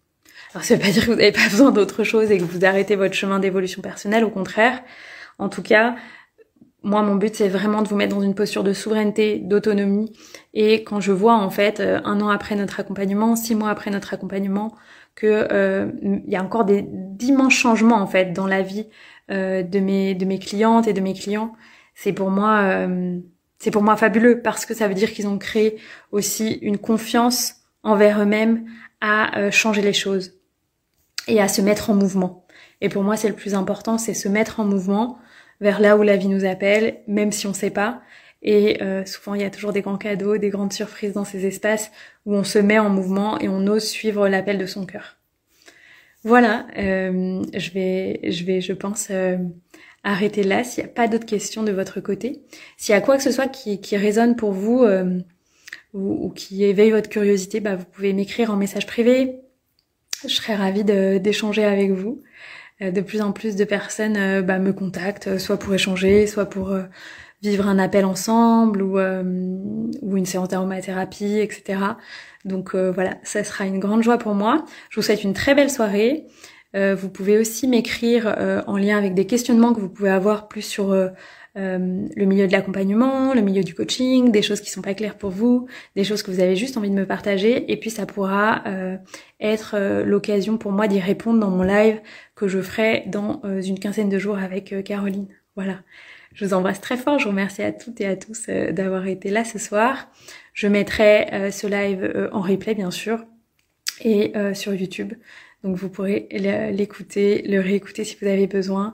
Alors 0.54 0.64
ça 0.64 0.76
veut 0.76 0.82
pas 0.82 0.92
dire 0.92 1.06
que 1.06 1.12
vous 1.12 1.18
n'avez 1.18 1.32
pas 1.32 1.48
besoin 1.50 1.72
d'autre 1.72 2.04
chose 2.04 2.30
et 2.32 2.38
que 2.38 2.44
vous 2.44 2.66
arrêtez 2.66 2.96
votre 2.96 3.14
chemin 3.14 3.40
d'évolution 3.40 3.82
personnelle, 3.82 4.24
au 4.24 4.30
contraire. 4.30 4.82
En 5.40 5.50
tout 5.50 5.62
cas, 5.62 5.96
moi, 6.84 7.02
mon 7.02 7.16
but, 7.16 7.36
c'est 7.36 7.48
vraiment 7.48 7.82
de 7.82 7.88
vous 7.88 7.96
mettre 7.96 8.16
dans 8.16 8.22
une 8.22 8.36
posture 8.36 8.64
de 8.64 8.74
souveraineté, 8.74 9.40
d'autonomie. 9.40 10.12
Et 10.54 10.84
quand 10.84 11.00
je 11.00 11.12
vois, 11.12 11.36
en 11.36 11.50
fait, 11.50 11.80
euh, 11.80 12.02
un 12.04 12.22
an 12.22 12.30
après 12.30 12.56
notre 12.56 12.80
accompagnement, 12.80 13.36
six 13.36 13.56
mois 13.56 13.70
après 13.70 13.92
notre 13.92 14.14
accompagnement, 14.14 14.76
que 15.16 15.92
il 16.02 16.32
y 16.32 16.38
a 16.38 16.44
encore 16.44 16.64
des 16.64 16.86
d'immenses 16.88 17.54
changements, 17.54 17.98
en 17.98 18.08
fait, 18.08 18.32
dans 18.32 18.48
la 18.48 18.62
vie 18.62 18.88
de 19.30 19.80
mes 19.80 20.16
de 20.16 20.26
mes 20.26 20.40
clientes 20.40 20.88
et 20.88 20.94
de 20.94 21.02
mes 21.02 21.14
clients 21.14 21.54
c'est 22.02 22.14
pour 22.14 22.32
moi 22.32 22.62
euh, 22.64 23.20
c'est 23.60 23.70
pour 23.70 23.84
moi 23.84 23.96
fabuleux 23.96 24.42
parce 24.42 24.66
que 24.66 24.74
ça 24.74 24.88
veut 24.88 24.96
dire 24.96 25.12
qu'ils 25.12 25.28
ont 25.28 25.38
créé 25.38 25.78
aussi 26.12 26.54
une 26.64 26.80
confiance 26.80 27.58
envers 27.84 28.20
eux-mêmes 28.20 28.66
à 29.02 29.38
euh, 29.38 29.52
changer 29.52 29.84
les 29.84 29.94
choses 29.94 30.34
et 31.28 31.40
à 31.40 31.48
se 31.48 31.62
mettre 31.62 31.92
en 31.92 31.94
mouvement. 31.94 32.48
Et 32.82 32.90
pour 32.90 33.04
moi, 33.04 33.18
c'est 33.18 33.30
le 33.30 33.36
plus 33.36 33.54
important, 33.54 34.00
c'est 34.00 34.16
se 34.16 34.28
mettre 34.28 34.60
en 34.60 34.66
mouvement 34.66 35.20
vers 35.60 35.80
là 35.80 35.96
où 35.96 36.02
la 36.02 36.18
vie 36.18 36.28
nous 36.28 36.44
appelle, 36.44 37.02
même 37.08 37.32
si 37.32 37.46
on 37.46 37.54
sait 37.54 37.70
pas. 37.70 38.02
Et 38.42 38.82
euh, 38.82 39.06
souvent, 39.06 39.36
il 39.36 39.42
y 39.42 39.46
a 39.46 39.52
toujours 39.52 39.72
des 39.72 39.82
grands 39.82 40.00
cadeaux, 40.00 40.38
des 40.38 40.50
grandes 40.50 40.74
surprises 40.74 41.14
dans 41.14 41.26
ces 41.26 41.46
espaces 41.46 41.92
où 42.26 42.36
on 42.36 42.44
se 42.44 42.58
met 42.58 42.80
en 42.80 42.90
mouvement 42.90 43.40
et 43.40 43.48
on 43.48 43.68
ose 43.68 43.88
suivre 43.88 44.28
l'appel 44.28 44.58
de 44.58 44.66
son 44.66 44.88
cœur. 44.88 45.18
Voilà, 46.24 46.66
je 46.76 47.72
vais, 47.72 48.32
je 48.32 48.44
vais, 48.44 48.62
je 48.62 48.74
pense, 48.74 49.10
arrêtez 50.04 50.44
là 50.44 50.64
s'il 50.64 50.84
n'y 50.84 50.90
a 50.90 50.94
pas 50.94 51.08
d'autres 51.08 51.26
questions 51.26 51.64
de 51.64 51.72
votre 51.72 52.00
côté. 52.00 52.44
S'il 52.78 52.94
y 52.94 52.98
a 52.98 53.02
quoi 53.02 53.18
que 53.18 53.24
ce 53.24 53.32
soit 53.32 53.48
qui, 53.48 53.98
résonne 53.98 54.36
pour 54.36 54.52
vous 54.52 54.84
euh, 54.84 55.20
ou, 55.94 56.30
qui 56.30 56.64
éveille 56.64 56.92
votre 56.92 57.10
curiosité, 57.10 57.60
bah, 57.60 57.76
vous 57.76 57.86
pouvez 57.86 58.14
m'écrire 58.14 58.52
en 58.52 58.56
message 58.56 58.88
privé. 58.88 59.42
Je 60.24 60.34
serais 60.36 60.56
ravie 60.56 60.84
d'échanger 60.84 61.64
avec 61.64 61.92
vous. 61.92 62.22
Euh, 62.82 62.92
de 62.92 63.02
plus 63.02 63.22
en 63.22 63.32
plus 63.32 63.56
de 63.56 63.64
personnes 63.64 64.18
euh, 64.18 64.42
bah, 64.42 64.60
me 64.60 64.74
contactent, 64.74 65.38
soit 65.38 65.58
pour 65.58 65.74
échanger, 65.74 66.26
soit 66.28 66.46
pour 66.46 66.76
vivre 67.44 67.68
un 67.68 67.80
appel 67.80 68.06
ensemble 68.06 68.82
ou, 68.84 69.00
ou 69.00 70.18
une 70.18 70.26
séance 70.26 70.50
d'aromathérapie, 70.50 71.40
etc. 71.40 71.80
Donc 72.46 72.76
voilà, 72.76 73.18
ça 73.24 73.44
sera 73.44 73.66
une 73.66 73.80
grande 73.80 74.04
joie 74.04 74.20
pour 74.20 74.36
moi. 74.36 74.64
Je 74.92 74.98
vous 74.98 75.02
souhaite 75.02 75.24
une 75.24 75.34
très 75.34 75.56
belle 75.56 75.72
soirée. 75.72 76.28
Euh, 76.76 76.96
vous 76.96 77.10
pouvez 77.10 77.38
aussi 77.38 77.68
m'écrire 77.68 78.34
euh, 78.38 78.62
en 78.66 78.78
lien 78.78 78.98
avec 78.98 79.14
des 79.14 79.26
questionnements 79.26 79.74
que 79.74 79.82
vous 79.82 79.90
pouvez 79.90 80.10
avoir 80.10 80.48
plus 80.48 80.62
sur 80.62 80.92
euh, 80.92 81.10
le 81.54 82.26
milieu 82.26 82.48
de 82.48 82.52
l'accompagnement, 82.54 83.34
le 83.34 83.42
milieu 83.42 83.64
du 83.64 83.76
coaching, 83.76 84.32
des 84.32 84.42
choses 84.42 84.62
qui 84.62 84.70
sont 84.70 84.82
pas 84.82 84.94
claires 84.94 85.18
pour 85.18 85.32
vous, 85.32 85.68
des 85.98 86.06
choses 86.06 86.24
que 86.24 86.32
vous 86.32 86.40
avez 86.40 86.56
juste 86.56 86.78
envie 86.78 86.90
de 86.90 86.96
me 86.96 87.06
partager, 87.06 87.70
et 87.70 87.78
puis 87.78 87.90
ça 87.90 88.06
pourra 88.06 88.64
être 89.42 89.76
l'occasion 90.06 90.58
pour 90.58 90.72
moi 90.72 90.88
d'y 90.88 91.02
répondre 91.02 91.42
dans 91.42 91.50
mon 91.50 91.64
live 91.64 92.00
que 92.36 92.48
je 92.48 92.62
ferai 92.62 93.04
dans 93.08 93.42
une 93.44 93.80
quinzaine 93.80 94.08
de 94.08 94.18
jours 94.18 94.38
avec 94.38 94.74
Caroline. 94.86 95.28
Voilà. 95.58 95.82
Je 96.34 96.46
vous 96.46 96.54
embrasse 96.54 96.80
très 96.80 96.96
fort. 96.96 97.20
Je 97.20 97.26
vous 97.26 97.32
remercie 97.32 97.64
à 97.64 97.74
toutes 97.74 98.00
et 98.00 98.06
à 98.06 98.16
tous 98.16 98.48
d'avoir 98.48 99.08
été 99.08 99.30
là 99.30 99.44
ce 99.44 99.60
soir. 99.60 100.08
Je 100.54 100.68
mettrai 100.68 101.52
ce 101.52 101.68
live 101.68 102.30
en 102.32 102.40
replay, 102.40 102.76
bien 102.76 102.92
sûr, 102.92 103.26
et 104.06 104.32
sur 104.54 104.74
YouTube. 104.74 105.16
Donc 105.64 105.76
vous 105.76 105.90
pourrez 105.90 106.28
l'écouter, 106.32 107.44
le 107.44 107.60
réécouter 107.60 108.04
si 108.04 108.18
vous 108.20 108.28
avez 108.28 108.48
besoin. 108.48 108.94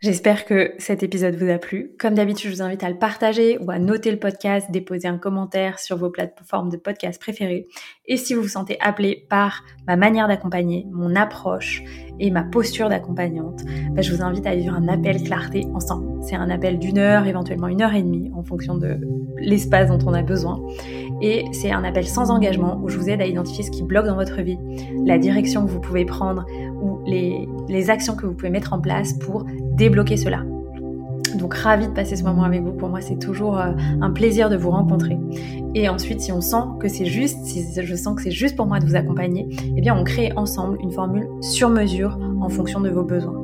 J'espère 0.00 0.44
que 0.44 0.74
cet 0.78 1.02
épisode 1.02 1.34
vous 1.34 1.50
a 1.50 1.58
plu. 1.58 1.90
Comme 1.98 2.14
d'habitude, 2.14 2.50
je 2.50 2.54
vous 2.54 2.62
invite 2.62 2.84
à 2.84 2.88
le 2.88 2.98
partager 2.98 3.58
ou 3.58 3.68
à 3.72 3.80
noter 3.80 4.12
le 4.12 4.16
podcast, 4.16 4.70
déposer 4.70 5.08
un 5.08 5.18
commentaire 5.18 5.80
sur 5.80 5.96
vos 5.96 6.08
plateformes 6.08 6.70
de 6.70 6.76
podcast 6.76 7.20
préférées. 7.20 7.66
Et 8.06 8.16
si 8.16 8.32
vous 8.32 8.42
vous 8.42 8.48
sentez 8.48 8.78
appelé 8.80 9.26
par 9.28 9.64
ma 9.88 9.96
manière 9.96 10.28
d'accompagner, 10.28 10.86
mon 10.92 11.16
approche 11.16 11.82
et 12.20 12.30
ma 12.30 12.44
posture 12.44 12.88
d'accompagnante, 12.88 13.62
bah, 13.90 14.02
je 14.02 14.14
vous 14.14 14.22
invite 14.22 14.46
à 14.46 14.54
vivre 14.54 14.72
un 14.72 14.86
appel 14.86 15.20
clarté 15.24 15.66
ensemble. 15.74 16.22
C'est 16.22 16.36
un 16.36 16.48
appel 16.48 16.78
d'une 16.78 16.98
heure, 16.98 17.26
éventuellement 17.26 17.66
une 17.66 17.82
heure 17.82 17.94
et 17.94 18.02
demie, 18.02 18.30
en 18.36 18.44
fonction 18.44 18.76
de 18.76 19.00
l'espace 19.40 19.88
dont 19.88 19.98
on 20.06 20.14
a 20.14 20.22
besoin. 20.22 20.60
Et 21.20 21.44
c'est 21.50 21.72
un 21.72 21.82
appel 21.82 22.06
sans 22.06 22.30
engagement 22.30 22.80
où 22.84 22.88
je 22.88 22.98
vous 22.98 23.10
aide 23.10 23.20
à 23.20 23.26
identifier 23.26 23.64
ce 23.64 23.72
qui 23.72 23.82
bloque 23.82 24.06
dans 24.06 24.14
votre 24.14 24.42
vie, 24.42 24.58
la 25.04 25.18
direction 25.18 25.66
que 25.66 25.70
vous 25.70 25.80
pouvez 25.80 26.04
prendre 26.04 26.46
ou 26.80 27.00
les, 27.06 27.48
les 27.68 27.90
actions 27.90 28.14
que 28.14 28.26
vous 28.26 28.34
pouvez 28.34 28.50
mettre 28.50 28.72
en 28.72 28.80
place 28.80 29.12
pour 29.12 29.44
débloquer 29.72 30.16
cela. 30.16 30.42
Donc 31.36 31.54
ravi 31.54 31.86
de 31.86 31.92
passer 31.92 32.16
ce 32.16 32.24
moment 32.24 32.44
avec 32.44 32.62
vous. 32.62 32.72
Pour 32.72 32.88
moi, 32.88 33.00
c'est 33.00 33.18
toujours 33.18 33.58
euh, 33.58 33.72
un 34.00 34.10
plaisir 34.10 34.48
de 34.48 34.56
vous 34.56 34.70
rencontrer. 34.70 35.18
Et 35.74 35.88
ensuite, 35.88 36.20
si 36.20 36.32
on 36.32 36.40
sent 36.40 36.64
que 36.80 36.88
c'est 36.88 37.04
juste, 37.04 37.44
si 37.44 37.64
je 37.80 37.94
sens 37.94 38.16
que 38.16 38.22
c'est 38.22 38.30
juste 38.30 38.56
pour 38.56 38.66
moi 38.66 38.78
de 38.78 38.86
vous 38.86 38.96
accompagner, 38.96 39.48
eh 39.76 39.80
bien, 39.80 39.96
on 39.96 40.04
crée 40.04 40.32
ensemble 40.36 40.78
une 40.82 40.90
formule 40.90 41.28
sur 41.40 41.68
mesure 41.68 42.18
en 42.40 42.48
fonction 42.48 42.80
de 42.80 42.88
vos 42.88 43.04
besoins. 43.04 43.37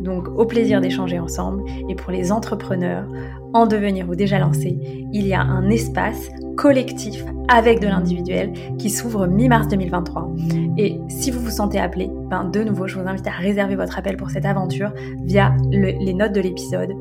Donc, 0.00 0.28
au 0.36 0.44
plaisir 0.44 0.80
d'échanger 0.80 1.18
ensemble. 1.18 1.64
Et 1.88 1.94
pour 1.94 2.12
les 2.12 2.32
entrepreneurs 2.32 3.04
en 3.52 3.66
devenir 3.66 4.08
ou 4.08 4.14
déjà 4.14 4.38
lancés, 4.38 4.78
il 5.12 5.26
y 5.26 5.34
a 5.34 5.40
un 5.40 5.68
espace 5.70 6.28
collectif 6.56 7.24
avec 7.48 7.80
de 7.80 7.86
l'individuel 7.86 8.52
qui 8.78 8.90
s'ouvre 8.90 9.26
mi-mars 9.26 9.68
2023. 9.68 10.30
Et 10.76 11.00
si 11.08 11.30
vous 11.30 11.40
vous 11.40 11.50
sentez 11.50 11.78
appelé, 11.78 12.10
ben 12.30 12.44
de 12.44 12.62
nouveau, 12.62 12.86
je 12.86 12.98
vous 12.98 13.08
invite 13.08 13.26
à 13.26 13.32
réserver 13.32 13.76
votre 13.76 13.98
appel 13.98 14.16
pour 14.16 14.30
cette 14.30 14.44
aventure 14.44 14.92
via 15.24 15.54
les 15.70 16.14
notes 16.14 16.32
de 16.32 16.40
l'épisode 16.40 16.92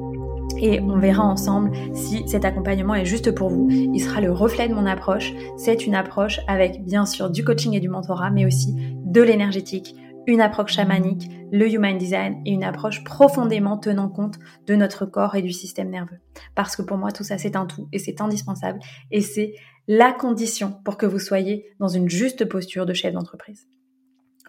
et 0.59 0.79
on 0.81 0.97
verra 0.97 1.23
ensemble 1.23 1.71
si 1.93 2.23
cet 2.27 2.45
accompagnement 2.45 2.95
est 2.95 3.05
juste 3.05 3.31
pour 3.31 3.49
vous. 3.49 3.67
Il 3.69 3.99
sera 3.99 4.21
le 4.21 4.31
reflet 4.31 4.67
de 4.67 4.73
mon 4.73 4.85
approche. 4.85 5.33
C'est 5.57 5.85
une 5.85 5.95
approche 5.95 6.39
avec 6.47 6.83
bien 6.83 7.05
sûr 7.05 7.29
du 7.29 7.43
coaching 7.43 7.73
et 7.73 7.79
du 7.79 7.89
mentorat, 7.89 8.31
mais 8.31 8.45
aussi 8.45 8.75
de 9.05 9.21
l'énergétique, 9.21 9.95
une 10.27 10.41
approche 10.41 10.73
chamanique, 10.73 11.31
le 11.51 11.71
human 11.71 11.97
design 11.97 12.41
et 12.45 12.51
une 12.51 12.65
approche 12.65 13.03
profondément 13.05 13.77
tenant 13.77 14.09
compte 14.09 14.37
de 14.67 14.75
notre 14.75 15.05
corps 15.05 15.35
et 15.35 15.41
du 15.41 15.53
système 15.53 15.89
nerveux. 15.89 16.19
Parce 16.53 16.75
que 16.75 16.81
pour 16.81 16.97
moi, 16.97 17.11
tout 17.11 17.23
ça, 17.23 17.37
c'est 17.37 17.55
un 17.55 17.65
tout 17.65 17.87
et 17.93 17.99
c'est 17.99 18.21
indispensable 18.21 18.79
et 19.09 19.21
c'est 19.21 19.53
la 19.87 20.11
condition 20.11 20.79
pour 20.83 20.97
que 20.97 21.05
vous 21.05 21.19
soyez 21.19 21.73
dans 21.79 21.87
une 21.87 22.09
juste 22.09 22.45
posture 22.45 22.85
de 22.85 22.93
chef 22.93 23.13
d'entreprise. 23.13 23.67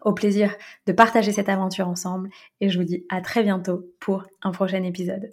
Au 0.03 0.13
plaisir 0.13 0.55
de 0.87 0.93
partager 0.93 1.33
cette 1.33 1.49
aventure 1.49 1.89
ensemble 1.89 2.29
et 2.61 2.69
je 2.69 2.79
vous 2.79 2.85
dis 2.85 3.05
à 3.09 3.21
très 3.21 3.45
bientôt 3.45 3.87
pour 4.01 4.27
un 4.43 4.51
prochain 4.51 4.83
épisode. 4.83 5.33